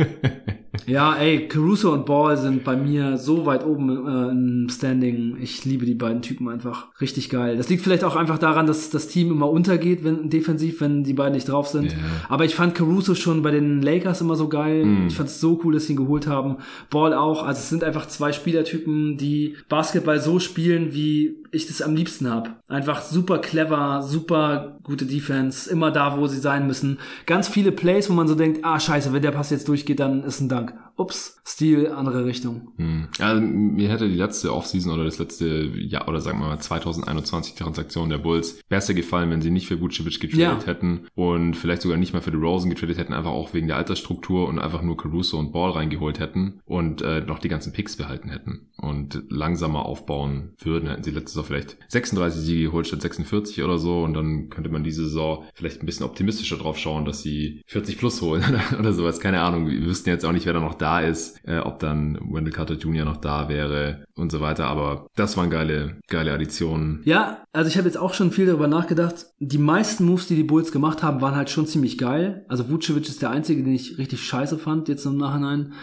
ja, 0.88 1.16
ey, 1.16 1.48
Caruso 1.48 1.94
und 1.94 2.06
Ball 2.06 2.36
sind 2.36 2.64
bei 2.64 2.76
mir 2.76 3.18
so 3.18 3.46
weit 3.46 3.66
oben 3.66 3.90
äh, 3.90 4.32
im 4.32 4.68
Standing. 4.70 5.38
Ich 5.40 5.64
liebe 5.64 5.86
die 5.86 5.94
beiden 5.94 6.22
Typen 6.24 6.50
einfach. 6.50 6.88
Richtig 7.00 7.30
geil. 7.30 7.56
Das 7.56 7.70
liegt 7.70 7.84
vielleicht 7.84 8.04
auch 8.04 8.16
einfach 8.16 8.40
daran, 8.40 8.66
dass 8.66 8.90
das 8.90 9.08
Team 9.08 9.32
immer 9.32 9.50
untergeht, 9.50 10.04
wenn 10.04 10.30
defensiv, 10.30 10.82
wenn 10.82 11.04
die 11.04 11.14
beiden 11.14 11.34
nicht 11.34 11.48
drauf 11.48 11.68
sind. 11.68 11.92
Yeah. 11.92 12.02
Aber 12.30 12.46
ich 12.46 12.56
fand 12.56 12.74
Caruso 12.74 13.14
schon 13.14 13.44
bei 13.44 13.52
den 13.52 13.82
Lakers 13.82 14.22
immer 14.22 14.36
so 14.36 14.50
geil. 14.50 14.84
Mm. 14.84 15.08
Ich 15.08 15.16
fand 15.16 15.30
es 15.30 15.40
so 15.40 15.62
cool, 15.64 15.76
dass 15.76 15.86
sie 15.86 15.94
ihn 15.94 15.98
geholt 15.98 16.28
haben. 16.28 16.58
Ball 16.90 17.14
auch. 17.14 17.44
Also 17.44 17.60
es 17.60 17.70
sind 17.70 17.84
einfach 17.84 18.08
zwei 18.08 18.34
Spielertypen, 18.34 19.18
die 19.18 19.56
Basketball 19.70 20.20
so 20.20 20.40
spielen, 20.40 20.94
wie 20.94 21.38
ich 21.52 21.68
das 21.68 21.82
am 21.82 21.96
liebsten 21.96 22.30
habe. 22.30 22.52
Einfach 22.68 23.02
super 23.02 23.40
clever, 23.40 24.02
super 24.04 24.78
gute 24.84 25.06
Defense, 25.06 25.70
immer 25.70 25.92
da, 25.92 26.18
wo 26.18 26.28
sie 26.28 26.40
sein 26.40 26.68
müssen. 26.68 27.00
Ganz 27.26 27.48
viele 27.48 27.72
Plays, 27.72 28.10
wo 28.10 28.14
man 28.14 28.28
so 28.28 28.36
denkt, 28.36 28.64
ah 28.64 28.80
scheiße, 28.80 29.14
wenn 29.14 29.22
der 29.22 29.32
Pass 29.32 29.50
jetzt 29.50 29.68
durchgeht, 29.68 30.00
dann 30.00 30.24
ist 30.24 30.40
ein 30.40 30.50
Dank. 30.50 30.74
Ups, 30.98 31.40
Stil, 31.46 31.88
andere 31.88 32.26
Richtung. 32.26 32.74
Hm. 32.78 33.08
Also, 33.20 33.42
mir 33.42 33.90
hätte 33.90 34.10
die 34.10 34.16
letzte 34.16 34.54
Offseason 34.54 34.92
oder 34.92 35.06
das 35.06 35.20
letzte 35.20 35.48
Jahr 35.78 36.08
oder 36.08 36.22
sagen 36.22 36.40
wir 36.40 36.48
mal 36.48 36.60
2021 36.60 37.54
Transaktion 37.54 38.10
der 38.10 38.18
Bulls 38.18 38.62
besser 38.68 38.94
gefallen, 38.96 39.30
wenn 39.30 39.42
sie 39.42 39.52
nicht 39.52 39.68
für 39.68 39.80
Vucevic 39.80 40.20
getradet 40.20 40.64
ja. 40.64 40.68
hätten 40.68 41.08
und 41.16 41.54
vielleicht 41.54 41.84
sogar 41.84 41.98
nicht 41.98 42.14
mal 42.14 42.22
für 42.22 42.34
Rosen 42.34 42.70
getradet 42.70 42.98
hätten, 42.98 43.14
einfach 43.14 43.32
auch 43.32 43.54
wegen 43.54 43.68
der 43.68 43.78
Altersstruktur 43.78 44.48
und 44.48 44.60
einfach 44.60 44.82
nur 44.82 44.98
Caruso 44.98 45.38
und 45.38 45.54
Ball 45.54 45.72
reingeholt 45.72 46.20
hätten 46.20 46.62
und 46.66 47.02
äh, 47.02 47.22
noch 47.22 47.40
die 47.40 47.50
ganzen 47.50 47.74
Picks 47.74 47.96
behalten 47.96 48.30
hätten 48.30 48.68
und 48.78 49.24
langsamer 49.30 49.86
aufbauen 49.86 50.54
würden. 50.60 50.90
Hätten 50.90 51.04
sie 51.04 51.12
letztes 51.12 51.36
Jahr 51.36 51.46
vielleicht 51.46 51.78
36 51.90 52.42
Siege 52.42 52.64
geholt 52.66 52.88
statt 52.88 53.04
46 53.04 53.64
oder 53.64 53.78
so 53.78 54.04
und 54.04 54.16
dann 54.16 54.50
könnte 54.50 54.70
man 54.70 54.84
diese 54.84 55.04
Saison 55.04 55.46
vielleicht 55.54 55.82
ein 55.82 55.86
bisschen 55.86 56.06
optimistischer 56.06 56.58
drauf 56.58 56.78
schauen, 56.78 57.06
dass 57.06 57.22
sie 57.22 57.62
40 57.68 58.00
plus 58.00 58.22
holen 58.22 58.44
oder 58.80 58.94
sowas. 58.94 59.20
Keine 59.20 59.42
Ahnung. 59.42 59.68
Wir 59.68 59.86
wüssten 59.86 60.10
jetzt 60.10 60.26
auch 60.26 60.32
nicht, 60.32 60.46
wer 60.46 60.54
da 60.54 60.60
noch 60.60 60.74
da 60.74 60.87
ist, 60.88 61.40
äh, 61.46 61.60
ob 61.60 61.80
dann 61.80 62.18
Wendell 62.32 62.54
Carter 62.54 62.76
Jr. 62.76 63.06
noch 63.06 63.18
da 63.18 63.50
wäre 63.50 64.06
und 64.16 64.32
so 64.32 64.42
weiter. 64.42 64.68
Aber 64.68 65.08
das 65.16 65.38
waren 65.38 65.50
geile, 65.50 66.00
geile 66.08 66.34
Additionen. 66.34 67.02
Ja, 67.04 67.44
also 67.52 67.70
ich 67.70 67.78
habe 67.78 67.88
jetzt 67.88 67.98
auch 67.98 68.14
schon 68.14 68.32
viel 68.32 68.46
darüber 68.46 68.68
nachgedacht. 68.68 69.28
Die 69.40 69.58
meisten 69.58 70.06
Moves, 70.06 70.28
die 70.28 70.36
die 70.36 70.44
Bulls 70.44 70.72
gemacht 70.72 71.04
haben, 71.04 71.22
waren 71.22 71.36
halt 71.36 71.50
schon 71.50 71.68
ziemlich 71.68 71.98
geil. 71.98 72.46
Also 72.48 72.70
Vucevic 72.70 73.08
ist 73.08 73.22
der 73.22 73.32
einzige, 73.32 73.64
den 73.64 73.74
ich 73.74 73.98
richtig 73.98 74.24
scheiße 74.24 74.58
fand 74.58 74.88
jetzt 74.88 75.06
im 75.06 75.18
Nachhinein. 75.18 75.74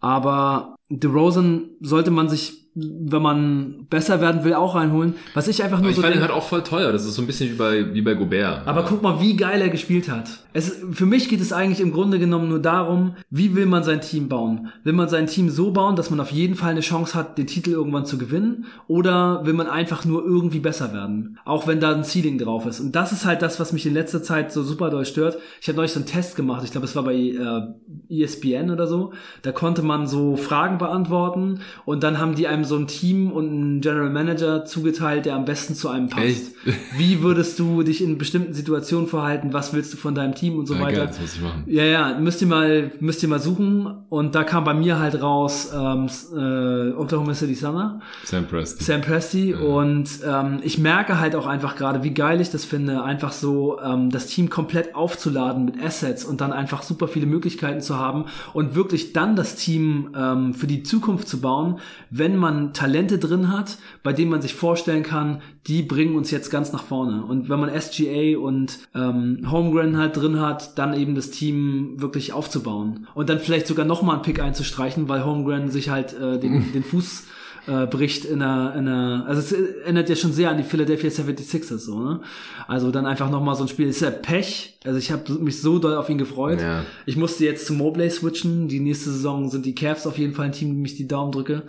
Aber 0.00 0.76
DeRozan 0.90 1.70
sollte 1.80 2.10
man 2.10 2.28
sich 2.28 2.63
wenn 2.74 3.22
man 3.22 3.86
besser 3.88 4.20
werden 4.20 4.42
will, 4.42 4.54
auch 4.54 4.74
reinholen. 4.74 5.14
Was 5.34 5.46
ich 5.46 5.62
einfach 5.62 5.80
nur 5.80 5.90
ich 5.90 5.96
so 5.96 6.02
fand 6.02 6.16
ihn 6.16 6.20
halt 6.20 6.32
auch 6.32 6.42
voll 6.42 6.62
teuer. 6.62 6.90
Das 6.90 7.04
ist 7.04 7.14
so 7.14 7.22
ein 7.22 7.26
bisschen 7.26 7.50
wie 7.50 7.54
bei, 7.54 7.94
wie 7.94 8.02
bei 8.02 8.14
Gobert. 8.14 8.66
aber 8.66 8.82
guck 8.82 9.00
mal, 9.00 9.20
wie 9.20 9.36
geil 9.36 9.60
er 9.60 9.68
gespielt 9.68 10.10
hat. 10.10 10.28
Es, 10.52 10.82
für 10.90 11.06
mich 11.06 11.28
geht 11.28 11.40
es 11.40 11.52
eigentlich 11.52 11.80
im 11.80 11.92
Grunde 11.92 12.18
genommen 12.18 12.48
nur 12.48 12.60
darum, 12.60 13.14
wie 13.30 13.54
will 13.54 13.66
man 13.66 13.84
sein 13.84 14.00
Team 14.00 14.28
bauen? 14.28 14.68
Will 14.82 14.92
man 14.92 15.08
sein 15.08 15.26
Team 15.26 15.50
so 15.50 15.70
bauen, 15.70 15.94
dass 15.94 16.10
man 16.10 16.20
auf 16.20 16.32
jeden 16.32 16.54
Fall 16.56 16.70
eine 16.70 16.80
Chance 16.80 17.14
hat, 17.14 17.38
den 17.38 17.46
Titel 17.46 17.70
irgendwann 17.70 18.06
zu 18.06 18.18
gewinnen? 18.18 18.66
Oder 18.88 19.46
will 19.46 19.52
man 19.52 19.68
einfach 19.68 20.04
nur 20.04 20.24
irgendwie 20.24 20.60
besser 20.60 20.92
werden? 20.92 21.38
Auch 21.44 21.66
wenn 21.66 21.80
da 21.80 21.94
ein 21.94 22.04
Ceiling 22.04 22.38
drauf 22.38 22.66
ist. 22.66 22.80
Und 22.80 22.94
das 22.96 23.12
ist 23.12 23.24
halt 23.24 23.42
das, 23.42 23.60
was 23.60 23.72
mich 23.72 23.86
in 23.86 23.94
letzter 23.94 24.22
Zeit 24.22 24.52
so 24.52 24.62
super 24.62 24.90
doll 24.90 25.04
stört. 25.04 25.38
Ich 25.60 25.68
habe 25.68 25.76
neulich 25.76 25.92
so 25.92 26.00
einen 26.00 26.06
Test 26.06 26.36
gemacht. 26.36 26.62
Ich 26.64 26.72
glaube, 26.72 26.86
es 26.86 26.96
war 26.96 27.04
bei 27.04 27.14
äh, 27.14 28.22
ESPN 28.22 28.70
oder 28.70 28.86
so. 28.86 29.12
Da 29.42 29.52
konnte 29.52 29.82
man 29.82 30.06
so 30.06 30.36
Fragen 30.36 30.78
beantworten 30.78 31.60
und 31.84 32.02
dann 32.02 32.18
haben 32.18 32.34
die 32.34 32.46
einem 32.46 32.63
so 32.64 32.76
ein 32.76 32.86
Team 32.86 33.30
und 33.30 33.48
einen 33.48 33.80
General 33.80 34.10
Manager 34.10 34.64
zugeteilt, 34.64 35.26
der 35.26 35.34
am 35.34 35.44
besten 35.44 35.74
zu 35.74 35.88
einem 35.88 36.08
passt. 36.08 36.26
Echt? 36.26 36.42
Wie 36.98 37.22
würdest 37.22 37.58
du 37.58 37.82
dich 37.82 38.02
in 38.02 38.18
bestimmten 38.18 38.54
Situationen 38.54 39.06
verhalten? 39.06 39.52
Was 39.52 39.72
willst 39.72 39.92
du 39.92 39.96
von 39.96 40.14
deinem 40.14 40.34
Team 40.34 40.58
und 40.58 40.66
so 40.66 40.74
ja, 40.74 40.80
weiter? 40.80 40.96
geil, 40.98 41.06
das 41.08 41.20
muss 41.20 41.34
ich 41.36 41.42
machen. 41.42 41.64
Ja, 41.66 41.84
ja, 41.84 42.18
müsst 42.18 42.40
ihr 42.40 42.48
mal, 42.48 42.92
müsst 43.00 43.22
ihr 43.22 43.28
mal 43.28 43.40
suchen. 43.40 43.86
Und 44.08 44.34
da 44.34 44.44
kam 44.44 44.64
bei 44.64 44.74
mir 44.74 44.98
halt 44.98 45.20
raus 45.20 45.70
ähm, 45.74 46.08
äh, 46.34 46.92
Oklahoma 46.92 47.34
City 47.34 47.54
Thunder, 47.54 48.00
Sam 48.24 48.46
Preston. 48.46 48.84
Sam 48.84 49.00
Presti. 49.00 49.54
Und 49.54 50.08
ähm, 50.26 50.60
ich 50.62 50.78
merke 50.78 51.18
halt 51.20 51.34
auch 51.34 51.46
einfach 51.46 51.76
gerade, 51.76 52.02
wie 52.02 52.14
geil 52.14 52.40
ich 52.40 52.50
das 52.50 52.64
finde, 52.64 53.02
einfach 53.02 53.32
so 53.32 53.80
ähm, 53.80 54.10
das 54.10 54.26
Team 54.26 54.50
komplett 54.50 54.94
aufzuladen 54.94 55.64
mit 55.64 55.82
Assets 55.82 56.24
und 56.24 56.40
dann 56.40 56.52
einfach 56.52 56.82
super 56.82 57.08
viele 57.08 57.26
Möglichkeiten 57.26 57.80
zu 57.80 57.98
haben 57.98 58.26
und 58.52 58.74
wirklich 58.74 59.12
dann 59.12 59.36
das 59.36 59.56
Team 59.56 60.10
ähm, 60.16 60.54
für 60.54 60.66
die 60.66 60.82
Zukunft 60.82 61.28
zu 61.28 61.40
bauen, 61.40 61.78
wenn 62.10 62.36
man 62.36 62.53
Talente 62.72 63.18
drin 63.18 63.50
hat, 63.50 63.78
bei 64.02 64.12
denen 64.12 64.30
man 64.30 64.42
sich 64.42 64.54
vorstellen 64.54 65.02
kann, 65.02 65.42
die 65.66 65.82
bringen 65.82 66.16
uns 66.16 66.30
jetzt 66.30 66.50
ganz 66.50 66.72
nach 66.72 66.82
vorne. 66.82 67.24
Und 67.24 67.48
wenn 67.48 67.60
man 67.60 67.70
SGA 67.80 68.38
und 68.38 68.78
ähm, 68.94 69.50
Holmgren 69.50 69.96
halt 69.96 70.16
drin 70.16 70.40
hat, 70.40 70.78
dann 70.78 70.94
eben 70.94 71.14
das 71.14 71.30
Team 71.30 72.00
wirklich 72.00 72.32
aufzubauen. 72.32 73.06
Und 73.14 73.28
dann 73.28 73.38
vielleicht 73.38 73.66
sogar 73.66 73.86
nochmal 73.86 74.16
einen 74.16 74.24
Pick 74.24 74.40
einzustreichen, 74.40 75.08
weil 75.08 75.24
Holmgren 75.24 75.70
sich 75.70 75.90
halt 75.90 76.12
äh, 76.18 76.38
den, 76.38 76.72
den 76.74 76.82
Fuß 76.82 77.24
äh, 77.66 77.86
bricht 77.86 78.24
in 78.24 78.42
einer, 78.42 78.74
in 78.74 78.88
einer, 78.88 79.24
also 79.26 79.40
es 79.40 79.52
erinnert 79.52 80.08
ja 80.08 80.16
schon 80.16 80.32
sehr 80.32 80.50
an 80.50 80.58
die 80.58 80.64
Philadelphia 80.64 81.10
76ers 81.10 81.78
so, 81.78 81.98
ne? 81.98 82.20
Also 82.68 82.90
dann 82.90 83.06
einfach 83.06 83.30
nochmal 83.30 83.56
so 83.56 83.64
ein 83.64 83.68
Spiel, 83.68 83.86
das 83.86 83.96
ist 83.96 84.02
ja 84.02 84.10
Pech, 84.10 84.78
also 84.84 84.98
ich 84.98 85.10
habe 85.10 85.32
mich 85.34 85.60
so 85.60 85.78
doll 85.78 85.96
auf 85.96 86.08
ihn 86.10 86.18
gefreut. 86.18 86.60
Ja. 86.60 86.84
Ich 87.06 87.16
musste 87.16 87.44
jetzt 87.44 87.66
zu 87.66 87.72
Mobley 87.72 88.10
switchen, 88.10 88.68
die 88.68 88.80
nächste 88.80 89.10
Saison 89.10 89.48
sind 89.48 89.64
die 89.64 89.74
Cavs 89.74 90.06
auf 90.06 90.18
jeden 90.18 90.34
Fall 90.34 90.46
ein 90.46 90.52
Team, 90.52 90.74
dem 90.74 90.84
ich 90.84 90.96
die 90.96 91.08
Daumen 91.08 91.32
drücke. 91.32 91.62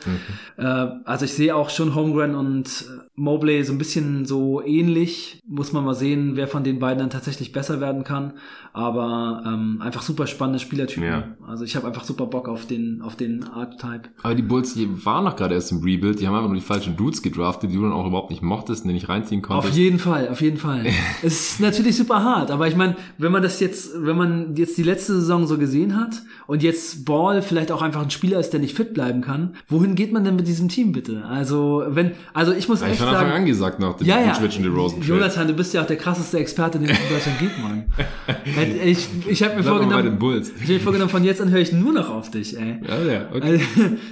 Äh, 0.57 0.63
also 1.05 1.25
ich 1.25 1.33
sehe 1.33 1.55
auch 1.55 1.69
schon 1.69 1.95
Holmgren 1.95 2.35
und 2.35 2.67
äh, 2.67 3.04
Mobley 3.15 3.63
so 3.63 3.71
ein 3.71 3.77
bisschen 3.77 4.25
so 4.25 4.61
ähnlich, 4.61 5.39
muss 5.47 5.71
man 5.71 5.85
mal 5.85 5.95
sehen, 5.95 6.35
wer 6.35 6.47
von 6.47 6.63
den 6.63 6.79
beiden 6.79 6.99
dann 6.99 7.09
tatsächlich 7.09 7.53
besser 7.53 7.79
werden 7.79 8.03
kann, 8.03 8.33
aber 8.73 9.41
ähm, 9.45 9.81
einfach 9.81 10.01
super 10.01 10.27
spannende 10.27 10.59
Spielertypen. 10.59 11.03
Ja. 11.03 11.23
Also 11.47 11.63
ich 11.63 11.77
habe 11.77 11.87
einfach 11.87 12.03
super 12.03 12.25
Bock 12.25 12.49
auf 12.49 12.65
den, 12.65 13.01
auf 13.01 13.15
den 13.15 13.43
Archetype. 13.45 14.09
Aber 14.21 14.35
die 14.35 14.41
Bulls, 14.41 14.73
die 14.73 15.05
waren 15.05 15.23
noch 15.23 15.37
gerade 15.37 15.55
erst 15.55 15.71
im 15.71 15.81
Rebuild, 15.81 16.19
die 16.19 16.27
haben 16.27 16.35
einfach 16.35 16.49
nur 16.49 16.57
die 16.57 16.65
falschen 16.65 16.97
Dudes 16.97 17.21
gedraftet, 17.21 17.71
die 17.71 17.75
du 17.75 17.83
dann 17.83 17.93
auch 17.93 18.05
überhaupt 18.05 18.31
nicht 18.31 18.41
mochtest, 18.41 18.83
die 18.83 18.91
nicht 18.91 19.07
reinziehen 19.07 19.41
Auf 19.45 19.47
konntest. 19.47 19.77
jeden 19.77 19.99
Fall, 19.99 20.27
auf 20.27 20.41
jeden 20.41 20.57
Fall. 20.57 20.85
es 21.23 21.51
ist 21.51 21.59
natürlich 21.61 21.95
super 21.95 22.21
hart, 22.21 22.51
aber 22.51 22.67
ich 22.67 22.75
meine, 22.75 22.97
wenn 23.17 23.31
man 23.31 23.43
das 23.43 23.61
jetzt, 23.61 23.91
wenn 23.95 24.17
man 24.17 24.55
jetzt 24.57 24.77
die 24.77 24.83
letzte 24.83 25.13
Saison 25.13 25.47
so 25.47 25.57
gesehen 25.57 25.95
hat 25.95 26.21
und 26.47 26.63
jetzt 26.63 27.05
Ball 27.05 27.41
vielleicht 27.41 27.71
auch 27.71 27.81
einfach 27.81 28.01
ein 28.01 28.11
Spieler 28.11 28.39
ist, 28.41 28.51
der 28.51 28.59
nicht 28.59 28.75
fit 28.75 28.93
bleiben 28.93 29.21
kann, 29.21 29.55
wohin 29.69 29.95
geht 29.95 30.11
man 30.11 30.25
denn 30.25 30.35
mit 30.35 30.47
diesem 30.47 30.67
Team 30.67 30.91
bitte? 30.91 31.23
Also 31.25 31.83
wenn, 31.87 32.11
also 32.33 32.51
ich 32.51 32.67
muss 32.67 32.81
ich 32.81 32.89
echt 32.89 33.04
von 33.05 33.15
Anfang 33.15 33.31
an 33.31 33.45
gesagt 33.45 33.79
nach 33.79 33.95
dem 33.97 34.07
ja, 34.07 34.19
ja. 34.19 34.33
Switch 34.33 34.57
und 34.57 34.67
Rosen 34.67 35.01
Jonathan, 35.01 35.47
du 35.47 35.53
bist 35.53 35.73
ja 35.73 35.81
auch 35.81 35.87
der 35.87 35.97
krasseste 35.97 36.37
Experte, 36.39 36.79
den 36.79 36.89
es 36.89 36.97
in 36.97 37.09
Deutschland 37.09 37.39
gibt, 37.39 37.59
Mann. 37.61 37.85
ich 38.83 39.07
ich 39.27 39.43
habe 39.43 39.55
mir 39.55 39.61
Bleib 39.61 39.75
vorgenommen, 39.75 40.17
ich 40.55 40.61
hab 40.61 40.67
mir 40.67 40.79
vorgenommen, 40.79 41.09
von 41.09 41.23
jetzt 41.23 41.41
an 41.41 41.49
höre 41.49 41.61
ich 41.61 41.71
nur 41.71 41.93
noch 41.93 42.09
auf 42.09 42.31
dich, 42.31 42.57
ey. 42.57 42.79
Ja, 42.87 43.11
ja, 43.11 43.29
okay. 43.33 43.61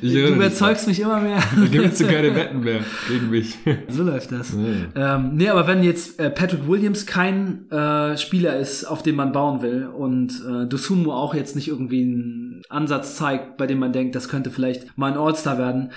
Also, 0.01 0.15
du 0.15 0.27
überzeugst 0.27 0.87
mich 0.87 0.99
immer 0.99 1.19
mehr. 1.19 1.39
Da 1.55 1.65
gibt's 1.67 1.99
so 1.99 2.05
keine 2.05 2.35
Wetten 2.35 2.61
mehr 2.61 2.79
gegen 3.07 3.29
mich. 3.29 3.57
So 3.89 4.03
läuft 4.03 4.31
das. 4.31 4.53
Nee. 4.53 4.85
Ähm, 4.95 5.31
nee, 5.35 5.49
aber 5.49 5.67
wenn 5.67 5.83
jetzt 5.83 6.19
äh, 6.19 6.29
Patrick 6.29 6.67
Williams 6.67 7.05
kein 7.05 7.69
äh, 7.69 8.17
Spieler 8.17 8.57
ist, 8.57 8.85
auf 8.85 9.03
den 9.03 9.15
man 9.15 9.31
bauen 9.31 9.61
will 9.61 9.87
und 9.87 10.31
äh, 10.47 10.65
Dosumu 10.67 11.11
auch 11.11 11.35
jetzt 11.35 11.55
nicht 11.55 11.67
irgendwie 11.67 12.01
einen 12.01 12.61
Ansatz 12.69 13.15
zeigt, 13.15 13.57
bei 13.57 13.67
dem 13.67 13.79
man 13.79 13.93
denkt, 13.93 14.15
das 14.15 14.29
könnte 14.29 14.49
vielleicht 14.49 14.97
mal 14.97 15.11
ein 15.11 15.17
All-Star 15.17 15.57
werden, 15.57 15.91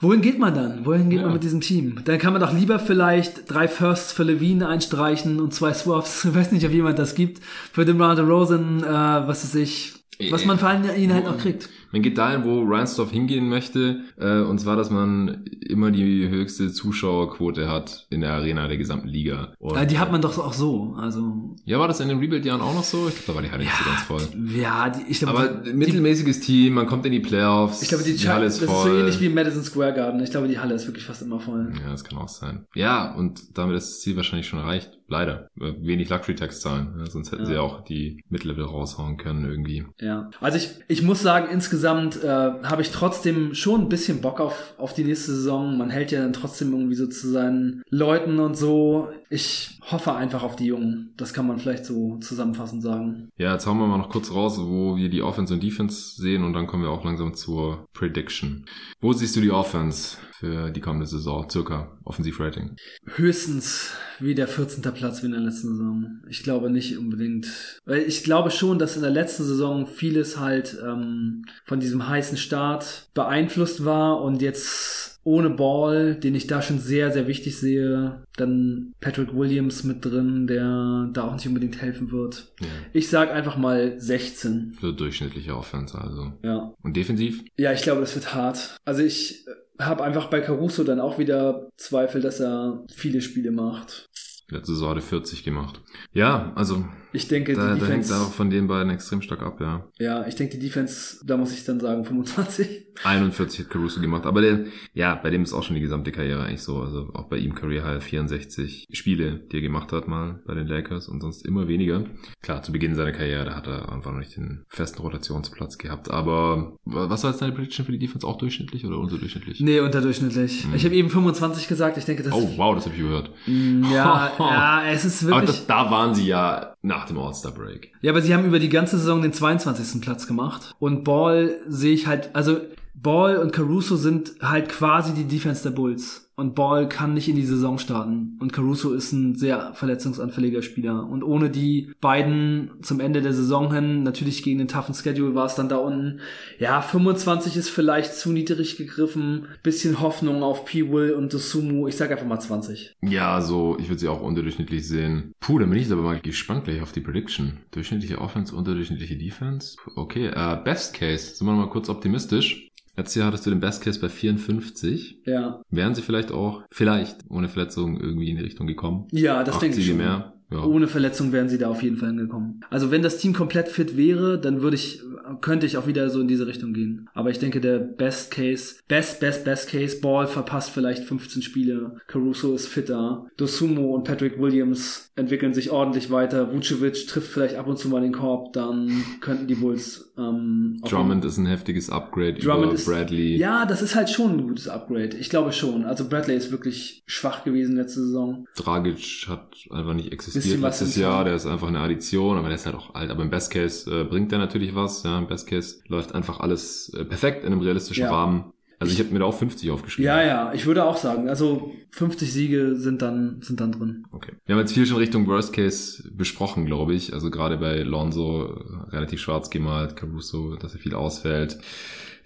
wohin 0.00 0.20
geht 0.20 0.38
man 0.38 0.54
dann? 0.54 0.84
Wohin 0.86 1.10
geht 1.10 1.20
Ja. 1.20 1.24
man 1.26 1.34
mit 1.34 1.42
diesem 1.44 1.60
Team? 1.60 2.00
Dann 2.04 2.18
kann 2.18 2.32
man 2.32 2.42
doch 2.42 2.52
lieber 2.52 2.78
vielleicht 2.78 3.50
drei 3.52 3.68
Firsts 3.68 4.12
für 4.12 4.22
Levine 4.24 4.68
einstreichen 4.68 5.40
und 5.40 5.54
zwei 5.54 5.72
Swaps, 5.72 6.24
ich 6.24 6.34
weiß 6.34 6.52
nicht, 6.52 6.64
ob 6.66 6.72
jemand 6.72 6.98
das 6.98 7.14
gibt, 7.14 7.42
für 7.72 7.84
den 7.84 8.00
Round 8.00 8.18
Rosen, 8.20 8.82
äh, 8.82 8.86
was 8.86 9.44
weiß 9.44 9.54
ich, 9.56 9.94
was 10.30 10.44
man 10.44 10.58
für 10.58 10.72
ihn 10.96 11.12
halt 11.12 11.24
noch 11.26 11.38
kriegt. 11.38 11.68
Man 11.92 12.02
geht 12.02 12.18
dahin, 12.18 12.44
wo 12.44 12.62
Reinsdorf 12.64 13.10
hingehen 13.10 13.48
möchte, 13.48 14.00
äh, 14.18 14.40
und 14.40 14.58
zwar, 14.58 14.76
dass 14.76 14.90
man 14.90 15.44
immer 15.66 15.90
die 15.90 16.28
höchste 16.28 16.72
Zuschauerquote 16.72 17.68
hat 17.70 18.06
in 18.10 18.20
der 18.20 18.32
Arena 18.32 18.66
der 18.68 18.76
gesamten 18.76 19.08
Liga. 19.08 19.54
Und, 19.58 19.76
Äh, 19.76 19.86
die 19.86 19.98
hat 19.98 20.10
man 20.10 20.20
doch 20.20 20.36
auch 20.38 20.52
so, 20.52 20.94
also 20.98 21.54
ja, 21.64 21.78
war 21.78 21.88
das 21.88 22.00
in 22.00 22.08
den 22.08 22.18
Rebuild-Jahren 22.18 22.60
auch 22.60 22.74
noch 22.74 22.84
so? 22.84 23.08
Ich 23.08 23.24
glaube, 23.24 23.26
da 23.26 23.34
war 23.36 23.42
die 23.42 23.50
Halle 23.50 23.62
nicht 23.64 23.74
so 23.76 23.84
ganz 23.84 24.02
voll. 24.02 24.22
ja, 24.56 24.90
die, 24.90 25.02
ich 25.10 25.18
glaube, 25.20 25.38
Aber 25.38 25.48
die, 25.48 25.72
mittelmäßiges 25.72 26.40
Team, 26.40 26.74
man 26.74 26.86
kommt 26.86 27.06
in 27.06 27.12
die 27.12 27.20
Playoffs. 27.20 27.82
Ich 27.82 27.88
glaube, 27.88 28.04
die, 28.04 28.14
die 28.16 28.28
Halle 28.28 28.46
ist 28.46 28.60
das 28.60 28.68
voll. 28.68 28.76
ist 28.90 28.92
so 28.94 28.98
ähnlich 28.98 29.20
wie 29.20 29.28
Madison 29.28 29.62
Square 29.62 29.94
Garden. 29.94 30.20
Ich 30.22 30.30
glaube, 30.30 30.48
die 30.48 30.58
Halle 30.58 30.74
ist 30.74 30.86
wirklich 30.86 31.04
fast 31.04 31.22
immer 31.22 31.38
voll. 31.40 31.72
Ja, 31.82 31.90
das 31.90 32.04
kann 32.04 32.18
auch 32.18 32.28
sein. 32.28 32.66
Ja, 32.74 33.14
und 33.14 33.56
damit 33.56 33.76
ist 33.76 33.90
das 33.90 34.00
Ziel 34.00 34.16
wahrscheinlich 34.16 34.48
schon 34.48 34.58
erreicht. 34.58 34.90
Leider. 35.08 35.48
Äh, 35.60 35.72
Wenig 35.82 36.08
Luxury-Tax 36.08 36.60
zahlen. 36.60 36.94
Ja, 36.98 37.06
sonst 37.06 37.30
hätten 37.30 37.42
Ja. 37.42 37.46
sie 37.48 37.54
ja 37.54 37.60
auch 37.60 37.84
die 37.84 38.20
Mid-Level 38.28 38.64
raushauen 38.64 39.16
können 39.18 39.44
irgendwie. 39.48 39.84
Ja. 40.00 40.30
Also 40.40 40.58
ich, 40.58 40.70
ich 40.88 41.02
muss 41.02 41.22
sagen, 41.22 41.46
insgesamt 41.52 41.75
äh, 41.84 42.52
habe 42.62 42.82
ich 42.82 42.90
trotzdem 42.90 43.54
schon 43.54 43.82
ein 43.82 43.88
bisschen 43.88 44.20
Bock 44.20 44.40
auf, 44.40 44.74
auf 44.78 44.94
die 44.94 45.04
nächste 45.04 45.32
Saison. 45.32 45.76
Man 45.76 45.90
hält 45.90 46.10
ja 46.10 46.20
dann 46.20 46.32
trotzdem 46.32 46.72
irgendwie 46.72 46.94
so 46.94 47.06
zu 47.06 47.28
seinen 47.28 47.82
Leuten 47.90 48.38
und 48.38 48.56
so. 48.56 49.08
Ich 49.30 49.78
hoffe 49.90 50.14
einfach 50.14 50.42
auf 50.42 50.56
die 50.56 50.66
Jungen. 50.66 51.12
Das 51.16 51.32
kann 51.32 51.46
man 51.46 51.58
vielleicht 51.58 51.84
so 51.84 52.18
zusammenfassend 52.18 52.82
sagen. 52.82 53.28
Ja, 53.38 53.52
jetzt 53.52 53.66
hauen 53.66 53.78
wir 53.78 53.86
mal 53.86 53.98
noch 53.98 54.10
kurz 54.10 54.32
raus, 54.32 54.58
wo 54.58 54.96
wir 54.96 55.08
die 55.08 55.22
Offense 55.22 55.54
und 55.54 55.62
Defense 55.62 56.20
sehen 56.20 56.44
und 56.44 56.52
dann 56.52 56.66
kommen 56.66 56.82
wir 56.82 56.90
auch 56.90 57.04
langsam 57.04 57.34
zur 57.34 57.86
Prediction. 57.92 58.66
Wo 59.00 59.12
siehst 59.12 59.36
du 59.36 59.40
die 59.40 59.50
Offense 59.50 60.18
für 60.38 60.70
die 60.70 60.80
kommende 60.80 61.06
Saison? 61.06 61.48
Circa 61.48 61.98
Offensivrating. 62.04 62.76
Höchstens 63.14 63.92
wie 64.20 64.34
der 64.34 64.48
14. 64.48 64.82
Platz 64.94 65.22
wie 65.22 65.26
in 65.26 65.32
der 65.32 65.40
letzten 65.40 65.68
Saison. 65.68 66.22
Ich 66.28 66.42
glaube 66.42 66.70
nicht 66.70 66.98
unbedingt. 66.98 67.80
Weil 67.84 68.02
ich 68.02 68.24
glaube 68.24 68.50
schon, 68.50 68.78
dass 68.78 68.96
in 68.96 69.02
der 69.02 69.10
letzten 69.10 69.44
Saison 69.44 69.86
vieles 69.86 70.38
halt 70.38 70.76
ähm, 70.84 71.44
von 71.64 71.80
diesem 71.80 72.08
heißen 72.08 72.38
Start 72.38 73.08
beeinflusst 73.14 73.84
war 73.84 74.20
und 74.22 74.42
jetzt 74.42 75.16
ohne 75.26 75.50
Ball, 75.50 76.14
den 76.14 76.36
ich 76.36 76.46
da 76.46 76.62
schon 76.62 76.78
sehr, 76.78 77.10
sehr 77.10 77.26
wichtig 77.26 77.58
sehe, 77.58 78.22
dann 78.36 78.94
Patrick 79.00 79.34
Williams 79.34 79.82
mit 79.82 80.04
drin, 80.04 80.46
der 80.46 81.10
da 81.12 81.24
auch 81.24 81.34
nicht 81.34 81.48
unbedingt 81.48 81.82
helfen 81.82 82.12
wird. 82.12 82.52
Ja. 82.60 82.66
Ich 82.92 83.08
sag 83.08 83.32
einfach 83.32 83.56
mal 83.56 83.98
16. 83.98 84.78
So 84.80 84.92
durchschnittliche 84.92 85.56
Offense 85.56 85.98
also. 85.98 86.32
Ja. 86.44 86.72
Und 86.80 86.96
defensiv? 86.96 87.42
Ja, 87.56 87.72
ich 87.72 87.82
glaube, 87.82 88.02
das 88.02 88.14
wird 88.14 88.34
hart. 88.34 88.76
Also 88.84 89.02
ich 89.02 89.44
habe 89.78 90.04
einfach 90.04 90.28
bei 90.28 90.40
Caruso 90.40 90.84
dann 90.84 91.00
auch 91.00 91.18
wieder 91.18 91.68
Zweifel, 91.76 92.20
dass 92.20 92.40
er 92.40 92.84
viele 92.94 93.20
Spiele 93.20 93.50
macht. 93.50 94.08
Letzte 94.48 94.72
Saison 94.72 94.90
hat 94.90 94.98
er 94.98 95.02
40 95.02 95.42
gemacht. 95.42 95.80
Ja, 96.12 96.52
also 96.54 96.84
Ich 97.16 97.28
denke, 97.28 97.54
da, 97.54 97.74
die 97.74 97.80
da 97.80 97.86
hängt 97.86 98.04
Defense, 98.04 98.14
es 98.14 98.20
auch 98.20 98.32
von 98.32 98.50
den 98.50 98.66
beiden 98.68 98.90
extrem 98.90 99.22
stark 99.22 99.42
ab, 99.42 99.60
ja. 99.60 99.88
ja, 99.98 100.26
ich 100.26 100.34
denke, 100.36 100.58
die 100.58 100.66
Defense, 100.66 101.18
da 101.24 101.36
muss 101.36 101.52
ich 101.52 101.64
dann 101.64 101.80
sagen 101.80 102.04
25. 102.04 102.86
41 103.04 103.60
hat 103.64 103.70
Caruso 103.70 104.00
gemacht, 104.00 104.26
aber 104.26 104.40
der, 104.42 104.64
ja, 104.94 105.14
bei 105.14 105.30
dem 105.30 105.42
ist 105.42 105.52
auch 105.52 105.62
schon 105.62 105.74
die 105.76 105.82
gesamte 105.82 106.12
Karriere 106.12 106.44
eigentlich 106.44 106.62
so. 106.62 106.80
Also 106.80 107.10
auch 107.14 107.28
bei 107.28 107.38
ihm 107.38 107.54
Career 107.54 107.84
High 107.84 108.02
64 108.02 108.86
Spiele, 108.92 109.40
die 109.50 109.56
er 109.56 109.62
gemacht 109.62 109.92
hat 109.92 110.08
mal 110.08 110.40
bei 110.46 110.54
den 110.54 110.66
Lakers 110.66 111.08
und 111.08 111.20
sonst 111.20 111.46
immer 111.46 111.68
weniger. 111.68 112.04
Klar, 112.42 112.62
zu 112.62 112.72
Beginn 112.72 112.94
seiner 112.94 113.12
Karriere, 113.12 113.44
da 113.46 113.54
hat 113.54 113.66
er 113.66 113.90
einfach 113.92 114.12
noch 114.12 114.18
nicht 114.18 114.36
den 114.36 114.64
festen 114.68 115.00
Rotationsplatz 115.00 115.78
gehabt. 115.78 116.10
Aber 116.10 116.76
was 116.84 117.22
war 117.24 117.30
jetzt 117.30 117.40
deine 117.42 117.52
Prediction 117.52 117.84
für 117.86 117.92
die 117.92 117.98
Defense? 117.98 118.26
Auch 118.26 118.38
durchschnittlich 118.38 118.84
oder 118.84 118.98
unterdurchschnittlich? 118.98 119.60
Nee, 119.60 119.80
unterdurchschnittlich. 119.80 120.66
Ich 120.74 120.84
habe 120.84 120.94
eben 120.94 121.10
25 121.10 121.68
gesagt. 121.68 121.96
Ich 121.96 122.04
denke, 122.04 122.22
das 122.22 122.32
Oh, 122.32 122.50
wow, 122.56 122.74
das 122.74 122.84
habe 122.86 122.94
ich 122.94 123.02
gehört. 123.02 123.30
ja, 123.46 124.32
ja, 124.38 124.82
es 124.90 125.04
ist 125.04 125.22
Aber 125.24 125.42
wirklich. 125.42 125.50
das, 125.58 125.66
da 125.66 125.90
waren 125.90 126.14
sie 126.14 126.26
ja 126.26 126.74
nach 126.86 127.06
dem 127.06 127.18
All-Star-Break. 127.18 127.92
Ja, 128.00 128.12
aber 128.12 128.22
sie 128.22 128.32
haben 128.32 128.44
über 128.44 128.58
die 128.58 128.68
ganze 128.68 128.96
Saison 128.96 129.20
den 129.20 129.32
22. 129.32 130.00
Platz 130.00 130.26
gemacht. 130.26 130.74
Und 130.78 131.04
Ball 131.04 131.58
sehe 131.66 131.92
ich 131.92 132.06
halt, 132.06 132.30
also 132.34 132.60
Ball 132.96 133.36
und 133.38 133.52
Caruso 133.52 133.96
sind 133.96 134.34
halt 134.40 134.70
quasi 134.70 135.12
die 135.12 135.24
Defense 135.24 135.62
der 135.62 135.70
Bulls. 135.70 136.26
Und 136.38 136.54
Ball 136.54 136.86
kann 136.86 137.14
nicht 137.14 137.28
in 137.28 137.36
die 137.36 137.46
Saison 137.46 137.78
starten. 137.78 138.36
Und 138.40 138.52
Caruso 138.52 138.92
ist 138.92 139.12
ein 139.12 139.36
sehr 139.36 139.72
verletzungsanfälliger 139.72 140.60
Spieler. 140.60 141.08
Und 141.08 141.22
ohne 141.22 141.48
die 141.48 141.92
beiden 142.02 142.72
zum 142.82 143.00
Ende 143.00 143.22
der 143.22 143.32
Saison 143.32 143.72
hin, 143.72 144.02
natürlich 144.02 144.42
gegen 144.42 144.58
den 144.58 144.68
toughen 144.68 144.94
Schedule 144.94 145.34
war 145.34 145.46
es 145.46 145.54
dann 145.54 145.70
da 145.70 145.76
unten. 145.76 146.20
Ja, 146.58 146.82
25 146.82 147.56
ist 147.56 147.70
vielleicht 147.70 148.14
zu 148.14 148.32
niedrig 148.32 148.76
gegriffen. 148.76 149.46
Bisschen 149.62 150.00
Hoffnung 150.00 150.42
auf 150.42 150.66
P. 150.66 150.90
Will 150.92 151.12
und 151.12 151.32
Dosumu. 151.32 151.88
Ich 151.88 151.96
sag 151.96 152.10
einfach 152.10 152.26
mal 152.26 152.38
20. 152.38 152.96
Ja, 153.00 153.40
so, 153.40 153.78
ich 153.80 153.88
würde 153.88 154.00
sie 154.00 154.08
auch 154.08 154.20
unterdurchschnittlich 154.20 154.86
sehen. 154.86 155.32
Puh, 155.40 155.58
dann 155.58 155.70
bin 155.70 155.78
ich 155.78 155.90
aber 155.90 156.02
mal 156.02 156.20
gespannt 156.20 156.64
gleich 156.64 156.82
auf 156.82 156.92
die 156.92 157.00
Prediction. 157.00 157.60
Durchschnittliche 157.70 158.20
Offense, 158.20 158.54
unterdurchschnittliche 158.54 159.16
Defense. 159.16 159.78
Okay, 159.94 160.26
äh, 160.26 160.58
Best 160.62 160.92
Case. 160.92 161.36
Sind 161.36 161.46
wir 161.46 161.52
noch 161.52 161.64
mal 161.64 161.70
kurz 161.70 161.88
optimistisch. 161.88 162.65
Letztes 162.96 163.16
Jahr 163.16 163.26
hattest 163.26 163.46
du 163.46 163.50
den 163.50 163.60
Best 163.60 163.82
Case 163.82 164.00
bei 164.00 164.08
54. 164.08 165.22
Ja. 165.24 165.62
Wären 165.70 165.94
sie 165.94 166.02
vielleicht 166.02 166.32
auch, 166.32 166.62
vielleicht 166.70 167.18
ohne 167.28 167.48
Verletzung 167.48 168.00
irgendwie 168.00 168.30
in 168.30 168.36
die 168.36 168.42
Richtung 168.42 168.66
gekommen? 168.66 169.06
Ja, 169.12 169.44
das 169.44 169.56
Acht 169.56 169.62
denke 169.62 169.78
ich 169.78 169.86
schon. 169.86 169.98
mehr. 169.98 170.32
Ja. 170.50 170.62
Ohne 170.64 170.86
Verletzung 170.86 171.32
wären 171.32 171.48
sie 171.48 171.58
da 171.58 171.68
auf 171.68 171.82
jeden 171.82 171.96
Fall 171.96 172.10
hingekommen. 172.10 172.64
Also 172.70 172.92
wenn 172.92 173.02
das 173.02 173.18
Team 173.18 173.32
komplett 173.32 173.68
fit 173.68 173.96
wäre, 173.96 174.40
dann 174.40 174.62
würde 174.62 174.76
ich, 174.76 175.02
könnte 175.40 175.66
ich 175.66 175.76
auch 175.76 175.88
wieder 175.88 176.08
so 176.08 176.20
in 176.20 176.28
diese 176.28 176.46
Richtung 176.46 176.72
gehen. 176.72 177.08
Aber 177.14 177.30
ich 177.30 177.40
denke, 177.40 177.60
der 177.60 177.80
Best 177.80 178.30
Case, 178.30 178.76
Best, 178.86 179.18
Best, 179.18 179.44
Best 179.44 179.68
Case, 179.70 180.00
Ball 180.00 180.28
verpasst 180.28 180.70
vielleicht 180.70 181.02
15 181.02 181.42
Spiele. 181.42 181.96
Caruso 182.06 182.54
ist 182.54 182.68
fitter. 182.68 183.26
Dosumo 183.36 183.96
und 183.96 184.04
Patrick 184.04 184.38
Williams 184.40 185.05
entwickeln 185.16 185.54
sich 185.54 185.70
ordentlich 185.70 186.10
weiter. 186.10 186.52
Vucevic 186.52 187.06
trifft 187.08 187.32
vielleicht 187.32 187.56
ab 187.56 187.66
und 187.66 187.78
zu 187.78 187.88
mal 187.88 188.02
den 188.02 188.12
Korb. 188.12 188.52
Dann 188.52 189.02
könnten 189.20 189.46
die 189.46 189.54
Bulls, 189.54 190.12
ähm, 190.18 190.78
Drummond 190.88 191.24
ist 191.24 191.38
ein 191.38 191.46
heftiges 191.46 191.88
Upgrade 191.90 192.34
Drummond 192.34 192.64
über 192.66 192.74
ist- 192.74 192.86
Bradley. 192.86 193.36
Ja, 193.36 193.64
das 193.64 193.80
ist 193.80 193.94
halt 193.94 194.10
schon 194.10 194.32
ein 194.32 194.46
gutes 194.46 194.68
Upgrade. 194.68 195.16
Ich 195.16 195.30
glaube 195.30 195.52
schon. 195.52 195.84
Also 195.84 196.06
Bradley 196.08 196.36
ist 196.36 196.52
wirklich 196.52 197.02
schwach 197.06 197.44
gewesen 197.44 197.76
letzte 197.76 198.00
Saison. 198.02 198.46
Dragic 198.56 199.26
hat 199.28 199.54
einfach 199.70 199.94
nicht 199.94 200.12
existiert 200.12 200.60
letztes 200.60 200.96
Jahr. 200.96 201.24
Der 201.24 201.34
ist 201.34 201.46
einfach 201.46 201.68
eine 201.68 201.80
Addition, 201.80 202.36
aber 202.36 202.48
der 202.48 202.56
ist 202.56 202.66
halt 202.66 202.76
auch 202.76 202.94
alt. 202.94 203.10
Aber 203.10 203.22
im 203.22 203.30
Best 203.30 203.50
Case 203.50 203.90
äh, 203.90 204.04
bringt 204.04 204.32
der 204.32 204.38
natürlich 204.38 204.74
was. 204.74 205.02
Ja, 205.02 205.18
im 205.18 205.26
Best 205.26 205.46
Case 205.48 205.76
läuft 205.88 206.14
einfach 206.14 206.40
alles 206.40 206.92
äh, 206.94 207.04
perfekt 207.06 207.42
in 207.44 207.52
einem 207.52 207.62
realistischen 207.62 208.04
Ja. 208.04 208.10
Rahmen. 208.12 208.52
Also 208.78 208.92
ich, 208.92 208.98
hätte 208.98 209.12
mir 209.12 209.20
da 209.20 209.24
auch 209.24 209.38
50 209.38 209.70
aufgeschrieben. 209.70 210.06
Ja, 210.06 210.22
ja, 210.22 210.52
ich 210.52 210.66
würde 210.66 210.84
auch 210.84 210.98
sagen, 210.98 211.28
also 211.28 211.72
50 211.92 212.30
Siege 212.30 212.76
sind 212.76 213.00
dann, 213.00 213.40
sind 213.40 213.60
dann 213.60 213.72
drin. 213.72 214.04
Okay. 214.12 214.32
Wir 214.44 214.54
haben 214.54 214.60
jetzt 214.60 214.74
viel 214.74 214.84
schon 214.84 214.98
Richtung 214.98 215.26
Worst 215.26 215.54
Case 215.54 216.10
besprochen, 216.12 216.66
glaube 216.66 216.94
ich. 216.94 217.14
Also 217.14 217.30
gerade 217.30 217.56
bei 217.56 217.80
Lonzo 217.80 218.42
relativ 218.90 219.20
schwarz 219.20 219.48
gemalt, 219.48 219.96
Caruso, 219.96 220.56
dass 220.56 220.74
er 220.74 220.78
viel 220.78 220.94
ausfällt. 220.94 221.58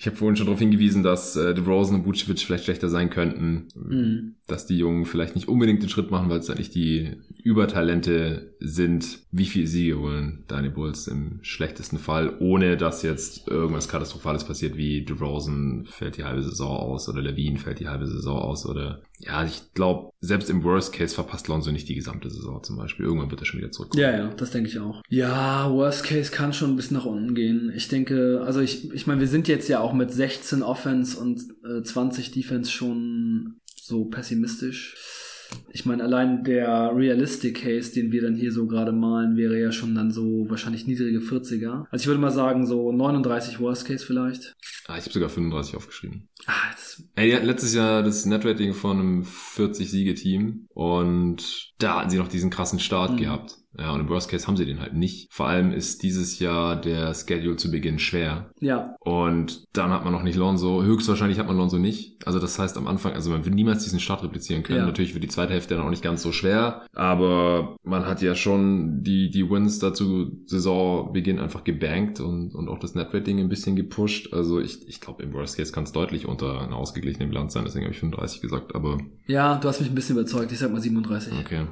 Ich 0.00 0.06
habe 0.06 0.16
vorhin 0.16 0.34
schon 0.34 0.46
darauf 0.46 0.60
hingewiesen, 0.60 1.02
dass 1.02 1.36
äh, 1.36 1.52
DeRozan 1.52 1.96
und 1.96 2.06
Vucevic 2.06 2.38
vielleicht 2.38 2.64
schlechter 2.64 2.88
sein 2.88 3.10
könnten. 3.10 3.68
Mhm. 3.74 4.34
Dass 4.46 4.64
die 4.64 4.78
Jungen 4.78 5.04
vielleicht 5.04 5.34
nicht 5.34 5.46
unbedingt 5.46 5.82
den 5.82 5.90
Schritt 5.90 6.10
machen, 6.10 6.30
weil 6.30 6.38
es 6.38 6.48
eigentlich 6.48 6.70
die 6.70 7.18
Übertalente 7.44 8.54
sind. 8.60 9.18
Wie 9.30 9.44
viel 9.44 9.66
Siege 9.66 9.98
holen 9.98 10.44
deine 10.48 10.70
Bulls 10.70 11.06
im 11.06 11.40
schlechtesten 11.42 11.98
Fall, 11.98 12.34
ohne 12.40 12.78
dass 12.78 13.02
jetzt 13.02 13.46
irgendwas 13.46 13.90
Katastrophales 13.90 14.44
passiert, 14.44 14.74
wie 14.78 15.04
DeRozan 15.04 15.84
fällt 15.84 16.16
die 16.16 16.24
halbe 16.24 16.44
Saison 16.44 16.78
aus 16.78 17.06
oder 17.06 17.20
Levine 17.20 17.58
fällt 17.58 17.80
die 17.80 17.88
halbe 17.88 18.06
Saison 18.06 18.38
aus 18.38 18.64
oder 18.64 19.02
ja, 19.20 19.44
ich 19.44 19.74
glaube, 19.74 20.12
selbst 20.20 20.48
im 20.48 20.64
Worst 20.64 20.92
Case 20.92 21.14
verpasst 21.14 21.46
Lonzo 21.48 21.70
nicht 21.72 21.88
die 21.88 21.94
gesamte 21.94 22.30
Saison 22.30 22.62
zum 22.62 22.76
Beispiel. 22.76 23.04
Irgendwann 23.04 23.30
wird 23.30 23.42
er 23.42 23.44
schon 23.44 23.60
wieder 23.60 23.70
zurückkommen. 23.70 24.02
Ja, 24.02 24.16
ja, 24.16 24.28
das 24.28 24.50
denke 24.50 24.68
ich 24.70 24.78
auch. 24.78 25.02
Ja, 25.08 25.70
Worst 25.70 26.04
Case 26.04 26.30
kann 26.30 26.52
schon 26.52 26.76
bis 26.76 26.90
nach 26.90 27.04
unten 27.04 27.34
gehen. 27.34 27.70
Ich 27.74 27.88
denke, 27.88 28.42
also 28.44 28.60
ich, 28.60 28.92
ich 28.92 29.06
meine, 29.06 29.20
wir 29.20 29.28
sind 29.28 29.46
jetzt 29.46 29.68
ja 29.68 29.80
auch 29.80 29.92
mit 29.92 30.10
16 30.10 30.62
Offense 30.62 31.18
und 31.20 31.42
äh, 31.64 31.82
20 31.82 32.30
Defense 32.30 32.70
schon 32.70 33.60
so 33.76 34.06
pessimistisch. 34.06 34.96
Ich 35.72 35.86
meine, 35.86 36.02
allein 36.02 36.42
der 36.44 36.92
Realistic 36.94 37.62
Case, 37.62 37.92
den 37.92 38.10
wir 38.12 38.22
dann 38.22 38.34
hier 38.34 38.52
so 38.52 38.66
gerade 38.66 38.92
malen, 38.92 39.36
wäre 39.36 39.58
ja 39.60 39.72
schon 39.72 39.94
dann 39.94 40.10
so 40.10 40.46
wahrscheinlich 40.48 40.86
niedrige 40.86 41.18
40er. 41.20 41.86
Also 41.90 42.02
ich 42.02 42.06
würde 42.06 42.20
mal 42.20 42.30
sagen, 42.32 42.66
so 42.66 42.90
39 42.92 43.60
Worst 43.60 43.86
Case 43.86 44.04
vielleicht. 44.04 44.56
Ah, 44.86 44.96
ich 44.98 45.04
habe 45.04 45.12
sogar 45.12 45.28
35 45.28 45.76
aufgeschrieben. 45.76 46.28
Ah, 46.46 46.52
das, 46.72 47.02
Ey, 47.14 47.30
letztes 47.44 47.74
Jahr 47.74 48.02
das 48.02 48.26
Netrating 48.26 48.74
von 48.74 48.98
einem 48.98 49.22
40-Siege-Team 49.22 50.66
und 50.74 51.72
da 51.78 52.00
hatten 52.00 52.10
sie 52.10 52.18
noch 52.18 52.28
diesen 52.28 52.50
krassen 52.50 52.78
Start 52.80 53.12
Mhm. 53.12 53.16
gehabt. 53.18 53.56
Ja, 53.78 53.92
und 53.92 54.00
im 54.00 54.08
Worst 54.08 54.28
Case 54.30 54.46
haben 54.46 54.56
sie 54.56 54.66
den 54.66 54.80
halt 54.80 54.94
nicht. 54.94 55.32
Vor 55.32 55.46
allem 55.46 55.72
ist 55.72 56.02
dieses 56.02 56.38
Jahr 56.40 56.74
der 56.80 57.14
Schedule 57.14 57.56
zu 57.56 57.70
Beginn 57.70 57.98
schwer. 57.98 58.50
ja, 58.60 58.96
Und 59.00 59.64
dann 59.72 59.90
hat 59.90 60.02
man 60.04 60.12
noch 60.12 60.24
nicht 60.24 60.36
Lonzo. 60.36 60.82
Höchstwahrscheinlich 60.82 61.38
hat 61.38 61.46
man 61.46 61.56
Lonzo 61.56 61.78
nicht. 61.78 62.26
Also 62.26 62.38
das 62.40 62.58
heißt 62.58 62.76
am 62.76 62.88
Anfang, 62.88 63.12
also 63.12 63.30
man 63.30 63.44
wird 63.44 63.54
niemals 63.54 63.84
diesen 63.84 64.00
Start 64.00 64.24
replizieren 64.24 64.64
können. 64.64 64.80
Ja. 64.80 64.86
Natürlich 64.86 65.14
wird 65.14 65.22
die 65.22 65.28
zweite 65.28 65.52
Hälfte 65.52 65.76
dann 65.76 65.84
auch 65.84 65.90
nicht 65.90 66.02
ganz 66.02 66.22
so 66.22 66.32
schwer. 66.32 66.84
Aber 66.94 67.76
man 67.84 68.06
hat 68.06 68.22
ja 68.22 68.34
schon 68.34 69.02
die, 69.04 69.30
die 69.30 69.48
Wins 69.48 69.78
dazu 69.78 70.32
Saisonbeginn 70.46 71.38
einfach 71.38 71.62
gebankt 71.62 72.18
und, 72.20 72.54
und 72.54 72.68
auch 72.68 72.78
das 72.78 72.94
Netrating 72.94 73.38
ein 73.38 73.48
bisschen 73.48 73.76
gepusht. 73.76 74.32
Also 74.32 74.60
ich, 74.60 74.88
ich 74.88 75.00
glaube, 75.00 75.22
im 75.22 75.32
Worst 75.32 75.56
Case 75.56 75.72
kann 75.72 75.84
es 75.84 75.92
deutlich 75.92 76.26
unter 76.26 76.60
einer 76.60 76.76
ausgeglichenen 76.76 77.28
Bilanz 77.28 77.52
sein. 77.52 77.64
Deswegen 77.64 77.84
habe 77.84 77.94
ich 77.94 78.00
35 78.00 78.40
gesagt. 78.40 78.74
Aber 78.74 78.98
ja, 79.26 79.56
du 79.58 79.68
hast 79.68 79.80
mich 79.80 79.88
ein 79.88 79.94
bisschen 79.94 80.16
überzeugt. 80.16 80.50
Ich 80.50 80.58
sag 80.58 80.72
mal 80.72 80.80
37. 80.80 81.32
okay. 81.38 81.66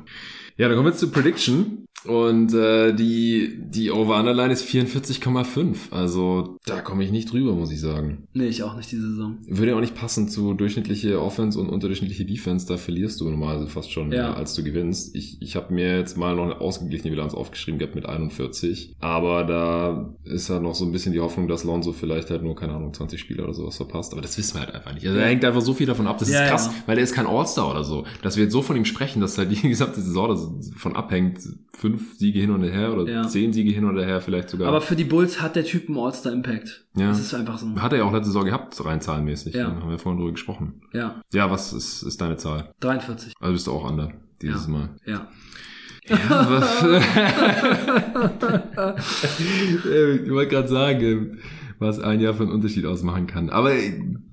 Ja, 0.59 0.69
dann 0.69 0.77
kommen 0.77 0.87
wir 0.87 0.91
jetzt 0.91 1.01
zur 1.01 1.13
Prediction. 1.13 1.85
Und 2.05 2.55
äh, 2.55 2.95
die, 2.95 3.59
die 3.61 3.91
Over-Underline 3.91 4.53
ist 4.53 4.65
44,5. 4.69 5.91
Also 5.91 6.57
da 6.65 6.81
komme 6.81 7.03
ich 7.03 7.11
nicht 7.11 7.33
drüber, 7.33 7.55
muss 7.55 7.73
ich 7.73 7.81
sagen. 7.81 8.29
Nee, 8.35 8.47
ich 8.47 8.63
auch 8.63 8.77
nicht 8.77 8.91
diese 8.93 9.11
Saison. 9.11 9.39
Würde 9.49 9.73
ja 9.73 9.77
auch 9.77 9.81
nicht 9.81 9.97
passen 9.97 10.29
zu 10.29 10.55
durchschnittliche 10.55 11.21
Offense 11.21 11.59
und 11.59 11.69
unterdurchschnittliche 11.69 12.25
Defense. 12.25 12.67
Da 12.69 12.77
verlierst 12.77 13.21
du 13.21 13.29
normalerweise 13.29 13.67
fast 13.69 13.91
schon, 13.91 14.13
Ja. 14.13 14.29
mehr, 14.29 14.37
als 14.37 14.55
du 14.55 14.63
gewinnst. 14.63 15.15
Ich, 15.17 15.39
ich 15.43 15.57
habe 15.57 15.75
mir 15.75 15.99
jetzt 15.99 16.17
mal 16.17 16.37
noch 16.37 16.45
eine 16.45 16.61
ausgeglichene 16.61 17.11
Bilanz 17.11 17.35
aufgeschrieben 17.35 17.79
gehabt 17.81 17.97
mit 17.97 18.07
41. 18.07 18.95
Aber 19.01 19.43
da 19.43 20.15
ist 20.25 20.51
halt 20.51 20.63
noch 20.63 20.77
so 20.77 20.85
ein 20.85 20.93
bisschen 20.93 21.13
die 21.13 21.21
Hoffnung, 21.21 21.49
dass 21.49 21.65
Lonzo 21.65 21.93
vielleicht 21.93 22.31
halt 22.31 22.45
nur, 22.45 22.55
keine 22.55 22.75
Ahnung, 22.75 22.95
20 22.95 23.19
Spiele 23.19 23.43
oder 23.43 23.55
sowas 23.55 23.77
verpasst. 23.77 24.13
Aber 24.13 24.23
das 24.23 24.39
wissen 24.39 24.55
wir 24.55 24.61
halt 24.61 24.75
einfach 24.75 24.95
nicht. 24.95 25.05
Also 25.07 25.19
da 25.19 25.25
hängt 25.27 25.45
einfach 25.45 25.63
so 25.63 25.75
viel 25.75 25.87
davon 25.89 26.07
ab. 26.07 26.19
Das 26.19 26.31
Ja, 26.31 26.45
ist 26.45 26.51
krass, 26.51 26.67
ja. 26.69 26.75
weil 26.87 26.99
er 26.99 27.03
ist 27.05 27.13
kein 27.15 27.27
All-Star 27.27 27.71
oder 27.73 27.83
so. 27.83 28.05
Dass 28.23 28.37
wir 28.37 28.45
jetzt 28.45 28.53
so 28.53 28.63
von 28.63 28.77
ihm 28.77 28.85
sprechen, 28.85 29.21
dass 29.21 29.37
halt 29.37 29.51
die 29.63 29.69
gesamte 29.69 30.01
Saison 30.01 30.29
davon 30.73 30.97
abhängt. 30.97 31.39
Fünf 31.77 32.17
Siege 32.19 32.41
hin 32.41 32.51
und 32.51 32.63
her 32.65 32.93
oder 32.93 33.09
Ja. 33.11 33.23
zehn 33.29 33.53
Siege 33.53 33.71
hin 33.71 33.85
und 33.85 33.97
her 33.99 34.21
vielleicht 34.21 34.51
sogar. 34.51 34.69
Aber 34.69 34.81
für 34.81 34.97
die 34.97 35.05
Bulls 35.05 35.41
hat 35.41 35.55
der 35.57 35.65
Typ 35.65 35.89
einen 35.89 35.97
All-Star-Impact. 35.99 36.87
Ja. 36.97 37.09
Das 37.09 37.21
ist 37.21 37.33
einfach 37.35 37.59
so. 37.59 37.69
hat 37.81 37.93
er 37.93 37.99
ja 37.99 38.05
auch 38.05 38.13
letzte 38.13 38.27
Saison 38.33 38.45
gehabt, 38.45 38.85
rein 38.85 39.01
zahlenmäßig. 39.01 39.55
Ja. 39.55 39.71
Da 39.71 39.81
haben 39.81 39.91
wir 39.91 39.99
vorhin 39.99 40.19
drüber 40.19 40.33
gesprochen. 40.33 40.83
Ja, 40.93 41.21
Ja, 41.33 41.51
was 41.51 41.73
ist, 41.73 42.03
ist 42.03 42.21
deine 42.21 42.37
Zahl? 42.37 42.73
43. 42.81 43.33
Also 43.41 43.53
bist 43.53 43.67
du 43.67 43.73
auch 43.73 43.89
under 43.89 44.13
dieses 44.43 44.67
Ja. 44.67 44.73
Mal. 44.73 44.91
Ja. 45.07 45.29
Ja, 46.09 46.51
was? 46.51 46.83
ich 50.25 50.31
wollte 50.31 50.51
gerade 50.51 50.69
sagen, 50.69 51.39
was 51.79 52.01
ein 52.01 52.21
Jahr 52.21 52.35
für 52.35 52.43
einen 52.43 52.53
Unterschied 52.53 52.87
ausmachen 52.87 53.27
kann. 53.27 53.51
Aber 53.51 53.73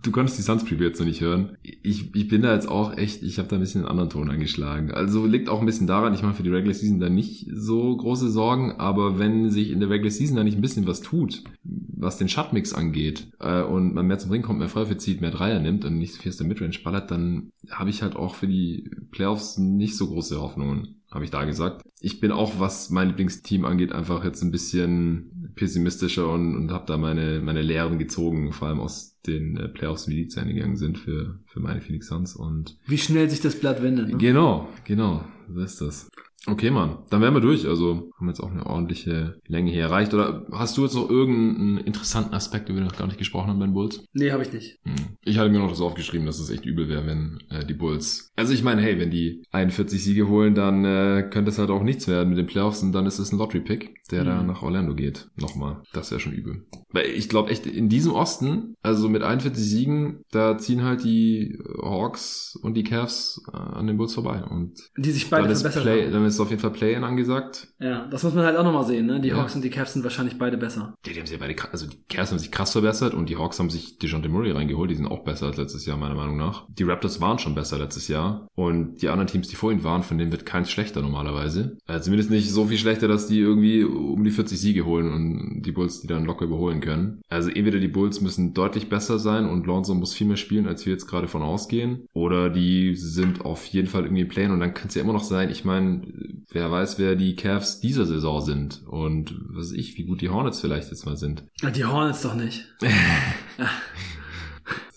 du 0.02 0.12
konntest 0.12 0.38
die 0.38 0.42
Suns 0.42 0.64
Preview 0.64 0.86
jetzt 0.86 1.00
noch 1.00 1.06
nicht 1.06 1.22
hören. 1.22 1.58
Ich, 1.62 2.16
ich 2.16 2.28
bin 2.28 2.42
da 2.42 2.54
jetzt 2.54 2.68
auch 2.68 2.98
echt, 2.98 3.24
ich 3.24 3.38
habe 3.38 3.48
da 3.48 3.56
ein 3.56 3.60
bisschen 3.60 3.82
einen 3.82 3.90
anderen 3.90 4.10
Ton 4.10 4.30
angeschlagen. 4.30 4.92
Also 4.92 5.26
liegt 5.26 5.50
auch 5.50 5.60
ein 5.60 5.66
bisschen 5.66 5.88
daran, 5.88 6.14
ich 6.14 6.24
mache 6.24 6.36
für 6.36 6.44
die 6.44 6.50
Regular 6.50 6.74
Season 6.74 7.00
da 7.00 7.10
nicht 7.10 7.48
so 7.52 7.96
große 7.96 8.30
Sorgen, 8.30 8.74
aber 8.74 9.20
wenn 9.20 9.50
sich 9.50 9.72
in 9.72 9.80
der 9.80 9.90
Regular 9.90 10.12
Season 10.12 10.36
da 10.36 10.44
nicht 10.44 10.58
ein 10.58 10.62
bisschen 10.62 10.88
was 10.88 11.02
tut, 11.02 11.44
was 11.64 12.18
den 12.18 12.30
Shotmix 12.30 12.74
angeht, 12.74 13.28
äh, 13.40 13.62
und 13.62 13.94
man 13.94 14.08
mehr 14.08 14.20
zum 14.20 14.32
Ring 14.32 14.42
kommt, 14.42 14.60
mehr 14.60 14.70
Freiwürfe 14.70 14.98
zieht, 14.98 15.22
mehr 15.22 15.32
Dreier 15.32 15.60
nimmt 15.60 15.86
und 15.86 15.98
nicht 15.98 16.14
so 16.14 16.22
viel 16.22 16.32
aus 16.32 16.38
der 16.38 16.48
Midrange 16.48 16.80
ballert, 16.84 17.12
dann 17.12 17.52
habe 17.70 17.90
ich 17.90 18.02
halt 18.02 18.16
auch 18.16 18.36
für 18.36 18.48
die 18.48 18.90
Playoffs 19.12 19.58
nicht 19.58 19.98
so 19.98 20.08
große 20.08 20.40
Hoffnungen 20.40 20.96
habe 21.16 21.24
ich 21.24 21.32
da 21.32 21.46
gesagt. 21.46 21.82
Ich 22.02 22.20
bin 22.20 22.32
auch, 22.32 22.60
was 22.60 22.90
mein 22.90 23.08
Lieblingsteam 23.08 23.64
angeht, 23.64 23.94
einfach 23.94 24.26
jetzt 24.26 24.44
ein 24.44 24.52
bisschen 24.52 25.32
pessimistischer 25.56 26.30
und, 26.30 26.56
und 26.56 26.72
habe 26.72 26.86
da 26.86 26.98
meine, 26.98 27.40
meine 27.40 27.62
Lehren 27.62 27.98
gezogen, 27.98 28.52
vor 28.52 28.68
allem 28.68 28.80
aus 28.80 29.20
den 29.26 29.58
äh, 29.58 29.68
Playoffs, 29.68 30.08
wie 30.08 30.16
die 30.16 30.28
zu 30.28 30.40
Ende 30.40 30.54
gegangen 30.54 30.78
sind 30.78 30.98
für, 30.98 31.40
für 31.46 31.60
meine 31.60 31.82
Phoenix 31.82 32.08
Suns. 32.08 32.36
Und 32.36 32.78
Wie 32.86 32.98
schnell 32.98 33.30
sich 33.30 33.42
das 33.42 33.60
Blatt 33.60 33.82
wendet. 33.82 34.10
Ne? 34.10 34.18
genau, 34.18 34.70
genau, 34.84 35.26
so 35.54 35.62
ist 35.62 35.82
das. 35.82 36.10
Okay, 36.48 36.70
Mann, 36.70 37.00
dann 37.10 37.22
wären 37.22 37.34
wir 37.34 37.42
durch. 37.42 37.68
Also 37.68 38.10
haben 38.20 38.28
jetzt 38.28 38.40
auch 38.40 38.52
eine 38.52 38.66
ordentliche 38.66 39.36
Länge 39.48 39.72
hier 39.72 39.82
erreicht. 39.84 40.14
Oder 40.14 40.46
hast 40.52 40.78
du 40.78 40.84
jetzt 40.84 40.94
noch 40.96 41.10
irgendeinen 41.10 41.78
interessanten 41.78 42.34
Aspekt, 42.36 42.70
über 42.70 42.80
den 42.80 42.86
wir 42.86 42.92
noch 42.92 42.98
gar 42.98 43.08
nicht 43.08 43.18
gesprochen 43.18 43.50
haben 43.50 43.60
bei 43.60 43.66
den 43.66 43.74
Bulls? 43.74 44.04
Nee, 44.14 44.32
habe 44.32 44.44
ich 44.44 44.54
nicht. 44.54 44.78
Hm. 44.84 44.94
Ich 45.24 45.38
hatte 45.38 45.50
mir 45.50 45.60
noch 45.60 45.70
das 45.70 45.82
aufgeschrieben, 45.82 46.26
dass 46.28 46.40
es 46.40 46.50
echt 46.50 46.66
übel 46.66 46.88
wäre, 46.88 47.06
wenn 47.08 47.40
äh, 47.50 47.66
die 47.66 47.74
Bulls. 47.74 48.32
Also 48.36 48.54
ich 48.54 48.64
meine, 48.64 48.82
hey, 48.82 49.00
wenn 49.00 49.10
die 49.12 49.44
41 49.52 50.04
Siege 50.04 50.28
holen, 50.28 50.54
dann 50.56 50.86
äh, 50.86 51.28
könnte 51.32 51.50
es 51.50 51.58
halt 51.58 51.70
auch 51.72 51.84
nichts 51.84 52.08
werden 52.08 52.30
mit 52.30 52.38
den 52.38 52.46
Playoffs 52.48 52.84
und 52.84 52.92
dann 52.92 53.06
ist 53.06 53.20
es 53.20 53.32
ein 53.32 53.38
Lottery-Pick, 53.40 54.04
der 54.12 54.24
da 54.24 54.42
Mhm. 54.42 54.48
nach 54.48 54.62
Orlando 54.62 54.94
geht. 54.94 55.28
Nochmal. 55.38 55.82
Das 55.94 56.12
wäre 56.12 56.20
schon 56.20 56.34
übel. 56.34 56.66
Weil 56.92 57.06
ich 57.08 57.28
glaube 57.28 57.50
echt, 57.50 57.66
in 57.66 57.90
diesem 57.90 58.14
Osten, 58.14 58.76
also 58.84 59.10
mit 59.10 59.24
41 59.24 59.64
Siegen, 59.64 60.22
da 60.32 60.58
ziehen 60.58 60.84
halt 60.84 61.04
die 61.04 61.58
Hawks 61.82 62.58
und 62.62 62.76
die 62.76 62.84
Cavs 62.84 63.42
äh, 63.52 63.58
an 63.58 63.88
den 63.88 63.98
Bulls 63.98 64.14
vorbei. 64.14 64.44
Und 64.44 64.74
Die 64.98 65.12
sich 65.12 65.30
beide 65.30 65.44
verbessert 65.46 65.84
Play, 65.84 66.10
ist 66.36 66.40
auf 66.40 66.50
jeden 66.50 66.62
Fall 66.62 66.72
Play-In 66.72 67.04
angesagt. 67.04 67.68
Ja, 67.80 68.08
das 68.08 68.24
muss 68.24 68.34
man 68.34 68.46
halt 68.46 68.58
auch 68.58 68.64
nochmal 68.64 68.86
sehen, 68.86 69.06
ne? 69.06 69.20
Die 69.20 69.30
ja. 69.30 69.38
Hawks 69.38 69.56
und 69.56 69.64
die 69.64 69.70
Cavs 69.70 69.94
sind 69.94 70.04
wahrscheinlich 70.04 70.38
beide 70.38 70.58
besser. 70.58 70.94
Ja, 71.06 71.14
die 71.14 71.20
haben 71.20 71.28
sich 71.28 71.40
beide, 71.40 71.56
also 71.72 71.88
die 71.88 71.98
Cavs 72.10 72.32
haben 72.32 72.40
sich 72.40 72.52
krass 72.52 72.72
verbessert 72.72 73.14
und 73.14 73.30
die 73.30 73.38
Hawks 73.38 73.60
haben 73.60 73.70
sich 73.70 73.98
DeJounte 73.98 74.30
Murray 74.30 74.52
reingeholt. 74.52 74.92
Die 74.92 74.96
sind 74.96 75.08
auch 75.08 75.24
besser 75.24 75.48
als 75.48 75.58
letztes 75.58 75.86
Jahr, 75.86 75.98
meiner 75.98 76.16
Meinung 76.16 76.38
nach. 76.38 76.66
Die 76.70 76.84
Raptors 76.84 77.22
waren 77.22 77.40
schon 77.40 77.56
besser 77.56 77.78
letztes 77.78 78.08
Jahr 78.08 78.48
und 78.56 79.02
die 79.02 79.10
anderen 79.10 79.28
Teams, 79.28 79.48
die 79.48 79.56
vor 79.56 79.72
ihnen 79.72 79.84
waren, 79.84 80.04
von 80.04 80.18
denen 80.18 80.32
wird 80.32 80.46
keins 80.46 80.70
schlechter 80.70 81.02
normalerweise. 81.02 81.78
Also 81.86 82.06
zumindest 82.06 82.30
nicht 82.30 82.52
so 82.52 82.66
viel 82.66 82.78
schlechter, 82.78 83.08
dass 83.08 83.28
die 83.28 83.40
irgendwie 83.40 83.84
um 83.84 84.24
die 84.24 84.32
40 84.32 84.60
Siege 84.60 84.86
holen 84.86 85.12
und 85.12 85.64
die 85.64 85.72
Bulls 85.72 86.02
die 86.02 86.08
dann 86.08 86.26
locker 86.26 86.46
überholen 86.46 86.82
können. 86.82 87.22
Also 87.30 87.50
entweder 87.50 87.80
die 87.80 87.88
Bulls 87.88 88.22
müssen 88.22 88.54
deutlich 88.54 88.90
besser 88.90 89.20
sein 89.20 89.48
und 89.48 89.66
Lonzo 89.66 89.94
muss 89.94 90.14
viel 90.14 90.28
mehr 90.28 90.38
spielen, 90.38 90.68
als 90.68 90.86
wir 90.86 90.94
jetzt 90.94 91.08
gerade 91.08 91.28
von 91.28 91.42
ausgehen, 91.42 92.08
oder 92.14 92.50
die 92.50 92.96
sind 92.96 93.46
auf 93.46 93.66
jeden 93.66 93.88
Fall 93.88 94.04
irgendwie 94.04 94.26
Plänen 94.26 94.52
und 94.52 94.60
dann 94.60 94.74
könnte 94.74 94.90
es 94.90 94.96
ja 94.96 95.02
immer 95.02 95.14
noch 95.14 95.24
sein, 95.24 95.50
ich 95.50 95.66
meine, 95.66 96.02
wer 96.50 96.72
weiß, 96.72 97.00
wer 97.00 97.16
die 97.16 97.36
Cavs 97.36 97.80
dieser 97.80 98.06
Saison 98.06 98.42
sind 98.42 98.84
und 98.88 99.36
was 99.50 99.68
weiß 99.68 99.72
ich, 99.74 99.98
wie 99.98 100.06
gut 100.06 100.22
die 100.22 100.30
Hornets 100.30 100.62
vielleicht 100.62 100.90
jetzt 100.90 101.06
mal 101.06 101.18
sind. 101.18 101.44
Die 101.76 101.86
Hornets 101.86 102.22
doch 102.22 102.36
nicht. 102.36 102.66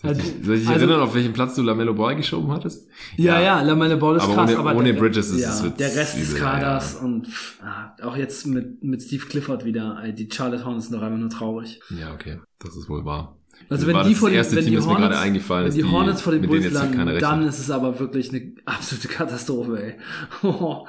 Soll 0.01 0.11
ich, 0.11 0.45
soll 0.45 0.55
ich 0.55 0.61
dich 0.61 0.69
also, 0.69 0.85
erinnern, 0.85 1.01
auf 1.01 1.13
welchen 1.13 1.33
Platz 1.33 1.55
du 1.55 1.61
Lamello 1.61 1.93
Ball 1.93 2.15
geschoben 2.15 2.51
hattest? 2.51 2.87
Ja, 3.17 3.33
ja, 3.33 3.41
ja 3.41 3.61
Lamello 3.61 3.97
Ball 3.97 4.15
ist 4.15 4.23
aber 4.23 4.33
krass. 4.33 4.51
Ohne, 4.51 4.59
aber 4.59 4.75
ohne 4.75 4.93
der, 4.93 4.99
Bridges 4.99 5.29
ist 5.29 5.41
ja, 5.41 5.49
es 5.49 5.75
Der 5.75 5.93
Rest 5.93 6.17
des 6.17 6.35
Kaders 6.35 6.93
ja. 6.93 7.05
und 7.05 7.27
ah, 7.61 7.93
auch 8.03 8.15
jetzt 8.15 8.47
mit, 8.47 8.81
mit 8.81 9.03
Steve 9.03 9.25
Clifford 9.25 9.65
wieder. 9.65 10.01
Die 10.13 10.29
Charlotte 10.31 10.63
Hornets 10.63 10.87
sind 10.87 10.95
doch 10.95 11.01
einfach 11.01 11.19
nur 11.19 11.29
traurig. 11.29 11.81
Ja, 11.89 12.13
okay. 12.13 12.39
Das 12.59 12.77
ist 12.77 12.87
wohl 12.87 13.03
wahr. 13.03 13.38
Also 13.67 13.87
wenn 13.87 14.07
die 14.07 14.15
vor 14.15 14.29
den, 14.29 14.39
wenn 14.39 14.63
Team, 14.63 14.65
die 14.65 14.79
Hornets, 14.79 15.49
wenn 15.49 15.71
die 15.73 15.83
Hornets 15.83 16.21
vor 16.21 16.33
den 16.33 16.47
Bulls 16.47 16.71
landen, 16.71 17.19
dann 17.19 17.47
ist 17.47 17.59
es 17.59 17.69
aber 17.69 17.99
wirklich 17.99 18.29
eine 18.29 18.53
absolute 18.65 19.07
Katastrophe, 19.07 19.83
ey. 19.83 19.95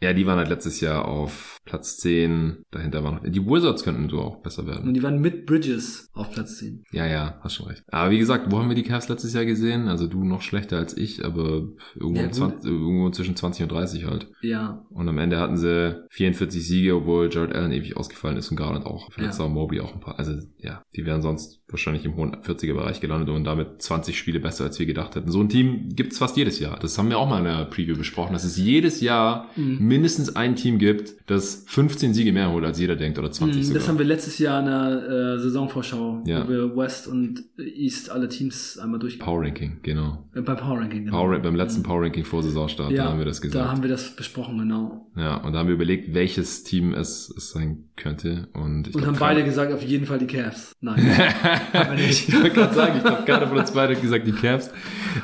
Ja, 0.00 0.12
die 0.12 0.26
waren 0.26 0.38
halt 0.38 0.48
letztes 0.48 0.80
Jahr 0.80 1.06
auf 1.06 1.58
Platz 1.64 1.96
10. 1.98 2.64
Dahinter 2.70 3.02
waren 3.02 3.16
noch, 3.16 3.22
die 3.24 3.44
Wizards 3.44 3.82
könnten 3.82 4.08
so 4.08 4.20
auch 4.20 4.42
besser 4.42 4.64
werden. 4.66 4.86
Und 4.86 4.94
die 4.94 5.02
waren 5.02 5.20
mit 5.20 5.44
Bridges 5.44 6.08
auf 6.12 6.30
Platz 6.30 6.58
10. 6.58 6.84
Ja, 6.92 7.06
ja, 7.06 7.40
hast 7.42 7.54
schon 7.54 7.66
recht. 7.66 7.82
Aber 7.88 8.10
wie 8.10 8.18
gesagt, 8.18 8.52
wo 8.52 8.58
haben 8.58 8.68
wir 8.68 8.76
die 8.76 8.84
Cavs 8.84 9.08
letztes 9.08 9.34
Jahr 9.34 9.44
gesehen? 9.44 9.88
Also 9.88 10.06
du 10.06 10.22
noch 10.22 10.42
schlechter 10.42 10.76
als 10.76 10.96
ich, 10.96 11.24
aber 11.24 11.68
irgendwo, 11.96 12.20
ja, 12.20 12.30
20, 12.30 12.70
irgendwo 12.70 13.10
zwischen 13.10 13.34
20 13.34 13.64
und 13.64 13.72
30 13.72 14.04
halt. 14.04 14.30
Ja. 14.40 14.86
Und 14.90 15.08
am 15.08 15.18
Ende 15.18 15.40
hatten 15.40 15.56
sie 15.56 16.00
44 16.10 16.64
Siege, 16.64 16.94
obwohl 16.94 17.28
Jared 17.32 17.54
Allen 17.54 17.72
ewig 17.72 17.96
ausgefallen 17.96 18.36
ist 18.36 18.50
und 18.50 18.56
Garland 18.56 18.86
auch. 18.86 19.10
Verletzt 19.12 19.40
ja. 19.40 19.48
Mobley 19.48 19.80
auch 19.80 19.94
ein 19.94 20.00
paar. 20.00 20.18
Also 20.18 20.34
ja, 20.58 20.82
die 20.94 21.04
wären 21.04 21.22
sonst 21.22 21.57
wahrscheinlich 21.70 22.04
im 22.04 22.16
hohen 22.16 22.36
40er 22.36 22.74
Bereich 22.74 23.00
gelandet 23.00 23.28
und 23.30 23.44
damit 23.44 23.82
20 23.82 24.18
Spiele 24.18 24.40
besser, 24.40 24.64
als 24.64 24.78
wir 24.78 24.86
gedacht 24.86 25.16
hätten. 25.16 25.30
So 25.30 25.40
ein 25.40 25.48
Team 25.48 25.94
gibt's 25.94 26.18
fast 26.18 26.36
jedes 26.36 26.58
Jahr. 26.60 26.78
Das 26.78 26.96
haben 26.98 27.08
wir 27.08 27.18
auch 27.18 27.28
mal 27.28 27.38
in 27.38 27.44
der 27.44 27.64
Preview 27.64 27.96
besprochen, 27.96 28.32
dass 28.32 28.44
es 28.44 28.56
jedes 28.56 29.00
Jahr 29.00 29.48
mhm 29.56 29.88
mindestens 29.88 30.36
ein 30.36 30.54
Team 30.54 30.78
gibt, 30.78 31.14
das 31.26 31.64
15 31.66 32.14
Siege 32.14 32.32
mehr 32.32 32.50
holt, 32.50 32.64
als 32.64 32.78
jeder 32.78 32.96
denkt, 32.96 33.18
oder 33.18 33.30
20 33.30 33.60
mm, 33.60 33.64
sogar. 33.64 33.78
Das 33.80 33.88
haben 33.88 33.98
wir 33.98 34.04
letztes 34.04 34.38
Jahr 34.38 34.60
in 34.60 34.66
der 34.66 35.36
äh, 35.36 35.38
Saisonvorschau, 35.38 36.22
ja. 36.26 36.44
wo 36.44 36.50
wir 36.50 36.76
West 36.76 37.08
und 37.08 37.44
East 37.58 38.10
alle 38.10 38.28
Teams 38.28 38.78
einmal 38.78 39.00
durch. 39.00 39.18
Power 39.18 39.42
Ranking, 39.42 39.78
genau. 39.82 40.28
Äh, 40.34 40.42
bei 40.42 40.54
Power 40.54 40.78
Ranking, 40.78 41.06
genau. 41.06 41.16
Power, 41.16 41.38
beim 41.38 41.56
letzten 41.56 41.80
mhm. 41.80 41.84
Power 41.84 42.02
Ranking 42.02 42.24
vor 42.24 42.42
Saisonstart, 42.42 42.90
ja, 42.90 43.04
da 43.04 43.10
haben 43.10 43.18
wir 43.18 43.26
das 43.26 43.40
gesagt. 43.40 43.64
Da 43.64 43.70
haben 43.70 43.82
wir 43.82 43.88
das 43.88 44.14
besprochen, 44.14 44.58
genau. 44.58 45.10
Ja, 45.16 45.36
und 45.36 45.52
da 45.52 45.60
haben 45.60 45.68
wir 45.68 45.74
überlegt, 45.74 46.14
welches 46.14 46.64
Team 46.64 46.94
es, 46.94 47.32
es 47.36 47.50
sein 47.50 47.88
könnte. 47.96 48.48
Und, 48.54 48.88
ich 48.88 48.94
und 48.94 49.02
glaub, 49.02 49.14
haben 49.14 49.18
beide 49.18 49.44
gesagt, 49.44 49.72
auf 49.72 49.82
jeden 49.82 50.06
Fall 50.06 50.18
die 50.18 50.26
Cavs. 50.26 50.72
Nein, 50.80 50.98
nicht. 51.96 52.28
ich 52.28 52.34
wollte 52.34 52.50
gerade 52.50 52.74
sagen, 52.74 52.96
ich 52.96 53.04
glaube, 53.04 53.24
keiner 53.24 53.46
von 53.48 53.58
uns 53.58 53.72
beide 53.72 53.94
hat 53.94 54.02
gesagt 54.02 54.26
die 54.26 54.32
Cavs. 54.32 54.70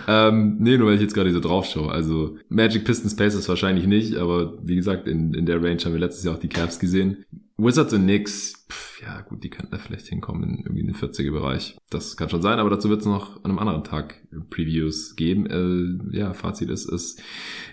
Ähm, 0.09 0.57
nee, 0.59 0.77
nur 0.77 0.89
weil 0.89 0.97
ich 0.97 1.01
jetzt 1.01 1.15
gerade 1.15 1.33
so 1.33 1.41
drauf 1.41 1.67
schaue. 1.67 1.91
Also 1.91 2.37
Magic 2.49 2.85
Pistons 2.85 3.17
Pacers 3.17 3.49
wahrscheinlich 3.49 3.87
nicht, 3.87 4.17
aber 4.17 4.55
wie 4.63 4.77
gesagt, 4.77 5.09
in, 5.09 5.35
in 5.35 5.47
der 5.47 5.63
Range 5.63 5.79
haben 5.85 5.93
wir 5.93 6.01
letztes 6.01 6.25
Jahr 6.25 6.35
auch 6.35 6.41
die 6.41 6.49
Cavs 6.49 6.79
gesehen. 6.79 7.25
Wizards 7.57 7.93
und 7.93 8.03
Knicks, 8.03 8.67
pff, 8.69 9.01
ja 9.03 9.21
gut, 9.21 9.45
die 9.45 9.51
könnten 9.51 9.71
da 9.71 9.79
vielleicht 9.79 10.09
hinkommen 10.09 10.43
in 10.43 10.59
irgendwie 10.65 10.83
den 10.83 10.95
40er 10.95 11.31
Bereich. 11.31 11.77
Das 11.89 12.17
kann 12.17 12.29
schon 12.29 12.43
sein, 12.43 12.59
aber 12.59 12.71
dazu 12.71 12.89
wird 12.91 13.01
es 13.01 13.07
noch 13.07 13.37
an 13.45 13.51
einem 13.51 13.59
anderen 13.61 13.85
Tag 13.85 14.27
Previews 14.51 15.15
geben. 15.15 15.47
Äh, 15.47 16.17
ja, 16.17 16.33
Fazit 16.33 16.69
ist, 16.71 16.91
es 16.91 17.17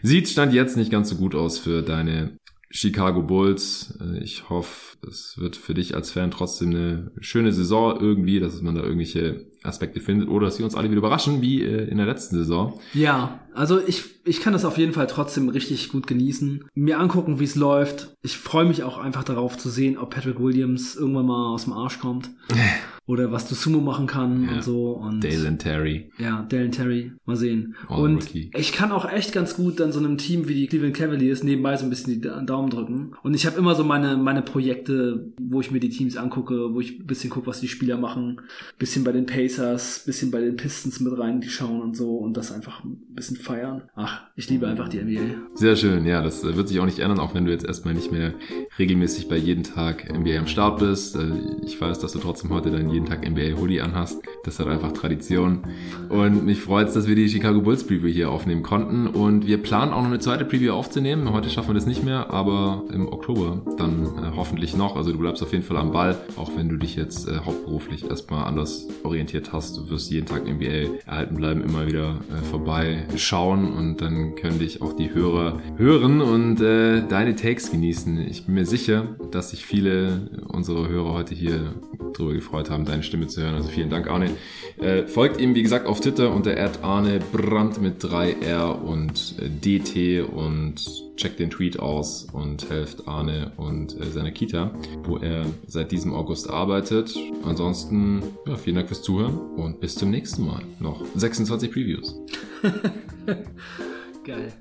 sieht 0.03 0.29
Stand 0.29 0.53
jetzt 0.53 0.77
nicht 0.77 0.91
ganz 0.91 1.09
so 1.09 1.15
gut 1.15 1.33
aus 1.33 1.57
für 1.57 1.81
deine 1.81 2.37
Chicago 2.71 3.21
Bulls. 3.21 3.97
Äh, 4.01 4.23
ich 4.23 4.49
hoffe, 4.49 4.97
es 5.07 5.37
wird 5.37 5.55
für 5.55 5.73
dich 5.73 5.95
als 5.95 6.11
Fan 6.11 6.31
trotzdem 6.31 6.69
eine 6.69 7.11
schöne 7.19 7.53
Saison 7.53 7.99
irgendwie, 7.99 8.39
dass 8.39 8.61
man 8.61 8.75
da 8.75 8.81
irgendwelche 8.81 9.45
Aspekte 9.63 9.99
findet 9.99 10.29
oder 10.29 10.45
dass 10.45 10.55
sie 10.55 10.63
uns 10.63 10.75
alle 10.75 10.89
wieder 10.89 10.99
überraschen, 10.99 11.41
wie 11.41 11.61
äh, 11.61 11.87
in 11.87 11.97
der 11.97 12.05
letzten 12.05 12.35
Saison. 12.35 12.79
Ja, 12.93 13.39
also 13.53 13.79
ich, 13.85 14.03
ich 14.25 14.41
kann 14.41 14.53
das 14.53 14.65
auf 14.65 14.77
jeden 14.77 14.93
Fall 14.93 15.07
trotzdem 15.07 15.49
richtig 15.49 15.89
gut 15.89 16.07
genießen. 16.07 16.65
Mir 16.73 16.99
angucken, 16.99 17.39
wie 17.39 17.43
es 17.43 17.55
läuft. 17.55 18.13
Ich 18.21 18.37
freue 18.37 18.65
mich 18.65 18.83
auch 18.83 18.97
einfach 18.97 19.23
darauf 19.23 19.57
zu 19.57 19.69
sehen, 19.69 19.97
ob 19.97 20.11
Patrick 20.11 20.39
Williams 20.39 20.95
irgendwann 20.95 21.27
mal 21.27 21.53
aus 21.53 21.65
dem 21.65 21.73
Arsch 21.73 21.99
kommt. 21.99 22.29
oder 23.07 23.31
was 23.31 23.47
du 23.47 23.55
Sumo 23.55 23.81
machen 23.81 24.07
kann 24.07 24.45
ja. 24.45 24.51
und 24.51 24.63
so. 24.63 24.91
Und 24.91 25.23
Dalen 25.23 25.57
Terry. 25.57 26.11
Ja, 26.17 26.45
Dalen 26.47 26.71
Terry. 26.71 27.11
Mal 27.25 27.35
sehen. 27.35 27.75
All 27.87 28.01
und 28.01 28.17
rookie. 28.17 28.51
ich 28.55 28.71
kann 28.71 28.91
auch 28.91 29.11
echt 29.11 29.33
ganz 29.33 29.55
gut 29.55 29.79
dann 29.79 29.91
so 29.91 29.99
einem 29.99 30.17
Team 30.17 30.47
wie 30.47 30.53
die 30.53 30.67
Cleveland 30.67 30.95
Cavaliers 30.95 31.43
nebenbei 31.43 31.75
so 31.77 31.85
ein 31.85 31.89
bisschen 31.89 32.13
die 32.13 32.45
Daumen 32.45 32.69
drücken. 32.69 33.13
Und 33.23 33.33
ich 33.33 33.45
habe 33.45 33.57
immer 33.57 33.75
so 33.75 33.83
meine, 33.83 34.17
meine 34.17 34.43
Projekte, 34.43 35.31
wo 35.39 35.61
ich 35.61 35.71
mir 35.71 35.79
die 35.79 35.89
Teams 35.89 36.15
angucke, 36.15 36.73
wo 36.73 36.79
ich 36.79 36.99
ein 36.99 37.07
bisschen 37.07 37.29
gucke, 37.29 37.47
was 37.47 37.59
die 37.59 37.67
Spieler 37.67 37.97
machen. 37.97 38.41
Bisschen 38.77 39.03
bei 39.03 39.11
den 39.11 39.25
Pacers, 39.25 40.03
bisschen 40.05 40.29
bei 40.29 40.39
den 40.39 40.55
Pistons 40.55 40.99
mit 40.99 41.17
reinschauen 41.17 41.81
und 41.81 41.97
so 41.97 42.17
und 42.17 42.37
das 42.37 42.51
einfach 42.51 42.83
ein 42.83 42.97
bisschen 43.09 43.37
feiern. 43.37 43.83
Ach, 43.95 44.21
ich 44.35 44.49
liebe 44.49 44.67
einfach 44.67 44.89
die 44.89 45.01
NBA. 45.01 45.55
Sehr 45.55 45.75
schön, 45.75 46.05
ja, 46.05 46.21
das 46.21 46.43
wird 46.43 46.67
sich 46.67 46.79
auch 46.79 46.85
nicht 46.85 46.99
ändern, 46.99 47.19
auch 47.19 47.33
wenn 47.33 47.45
du 47.45 47.51
jetzt 47.51 47.65
erstmal 47.65 47.93
nicht 47.93 48.11
mehr 48.11 48.33
regelmäßig 48.77 49.27
bei 49.27 49.37
jedem 49.37 49.63
Tag 49.63 50.07
NBA 50.11 50.37
am 50.37 50.47
Start 50.47 50.79
bist. 50.79 51.15
Äh, 51.15 51.31
ich 51.65 51.79
weiß, 51.79 51.99
dass 51.99 52.13
du 52.13 52.19
trotzdem 52.19 52.51
heute 52.51 52.71
deinen 52.71 52.90
jeden 52.91 53.05
Tag 53.05 53.29
NBA 53.29 53.59
Hoodie 53.59 53.81
anhast. 53.81 54.21
Das 54.43 54.59
hat 54.59 54.67
einfach 54.67 54.91
Tradition. 54.91 55.63
Und 56.09 56.45
mich 56.45 56.59
freut 56.61 56.87
es, 56.87 56.93
dass 56.93 57.07
wir 57.07 57.15
die 57.15 57.29
Chicago 57.29 57.61
Bulls 57.61 57.85
Preview 57.85 58.07
hier 58.09 58.29
aufnehmen 58.29 58.63
konnten. 58.63 59.07
Und 59.07 59.47
wir 59.47 59.57
planen 59.57 59.93
auch 59.93 60.01
noch 60.01 60.07
eine 60.07 60.19
zweite 60.19 60.45
Preview 60.45 60.73
aufzunehmen. 60.73 61.31
Heute 61.31 61.49
schaffen 61.49 61.69
wir 61.69 61.75
das 61.75 61.85
nicht 61.85 62.03
mehr, 62.03 62.31
aber 62.31 62.83
im 62.91 63.07
Oktober 63.07 63.61
dann 63.77 64.05
äh, 64.05 64.35
hoffentlich 64.35 64.75
noch. 64.75 64.95
Also 64.95 65.11
du 65.11 65.19
bleibst 65.19 65.43
auf 65.43 65.51
jeden 65.51 65.63
Fall 65.63 65.77
am 65.77 65.91
Ball, 65.91 66.17
auch 66.37 66.51
wenn 66.55 66.69
du 66.69 66.77
dich 66.77 66.95
jetzt 66.95 67.27
äh, 67.27 67.37
hauptberuflich 67.45 68.09
erstmal 68.09 68.45
anders 68.45 68.87
orientiert 69.03 69.53
hast. 69.53 69.77
Du 69.77 69.89
wirst 69.89 70.11
jeden 70.11 70.25
Tag 70.25 70.45
NBA 70.45 71.01
erhalten 71.05 71.35
bleiben, 71.35 71.61
immer 71.61 71.87
wieder 71.87 72.19
äh, 72.29 72.43
vorbei 72.45 73.05
schauen 73.15 73.71
und 73.71 74.01
dann 74.01 74.35
können 74.35 74.59
dich 74.59 74.81
auch 74.81 74.93
die 74.93 75.13
Hörer 75.13 75.59
hören 75.77 76.21
und 76.21 76.61
äh, 76.61 77.05
deine 77.07 77.35
Takes 77.35 77.71
genießen. 77.71 78.19
Ich 78.27 78.45
bin 78.45 78.55
mir 78.55 78.65
sicher, 78.65 79.05
dass 79.31 79.51
sich 79.51 79.65
viele 79.65 80.29
unserer 80.47 80.87
Hörer 80.87 81.13
heute 81.13 81.35
hier 81.35 81.73
drüber 82.13 82.33
gefreut 82.33 82.69
haben, 82.69 82.80
deine 82.85 83.03
Stimme 83.03 83.27
zu 83.27 83.41
hören. 83.41 83.55
Also 83.55 83.69
vielen 83.69 83.89
Dank, 83.89 84.09
Arne. 84.09 84.31
Äh, 84.79 85.07
folgt 85.07 85.39
ihm, 85.39 85.55
wie 85.55 85.63
gesagt, 85.63 85.85
auf 85.85 85.99
Twitter 85.99 86.33
unter 86.33 86.55
Arne 86.83 87.19
Brandt 87.31 87.81
mit 87.81 88.03
3R 88.03 88.71
und 88.81 89.35
äh, 89.39 89.49
DT 89.49 90.27
und 90.27 91.15
checkt 91.17 91.39
den 91.39 91.49
Tweet 91.49 91.79
aus 91.79 92.27
und 92.31 92.69
helft 92.69 93.07
Arne 93.07 93.51
und 93.57 93.99
äh, 93.99 94.05
seiner 94.09 94.31
Kita, 94.31 94.71
wo 95.03 95.17
er 95.17 95.45
seit 95.67 95.91
diesem 95.91 96.13
August 96.13 96.49
arbeitet. 96.49 97.15
Ansonsten, 97.43 98.23
ja, 98.47 98.55
vielen 98.55 98.77
Dank 98.77 98.87
fürs 98.87 99.03
Zuhören 99.03 99.37
und 99.55 99.79
bis 99.79 99.95
zum 99.95 100.09
nächsten 100.09 100.45
Mal. 100.45 100.61
Noch 100.79 101.03
26 101.15 101.71
Previews. 101.71 102.15
Geil. 104.23 104.53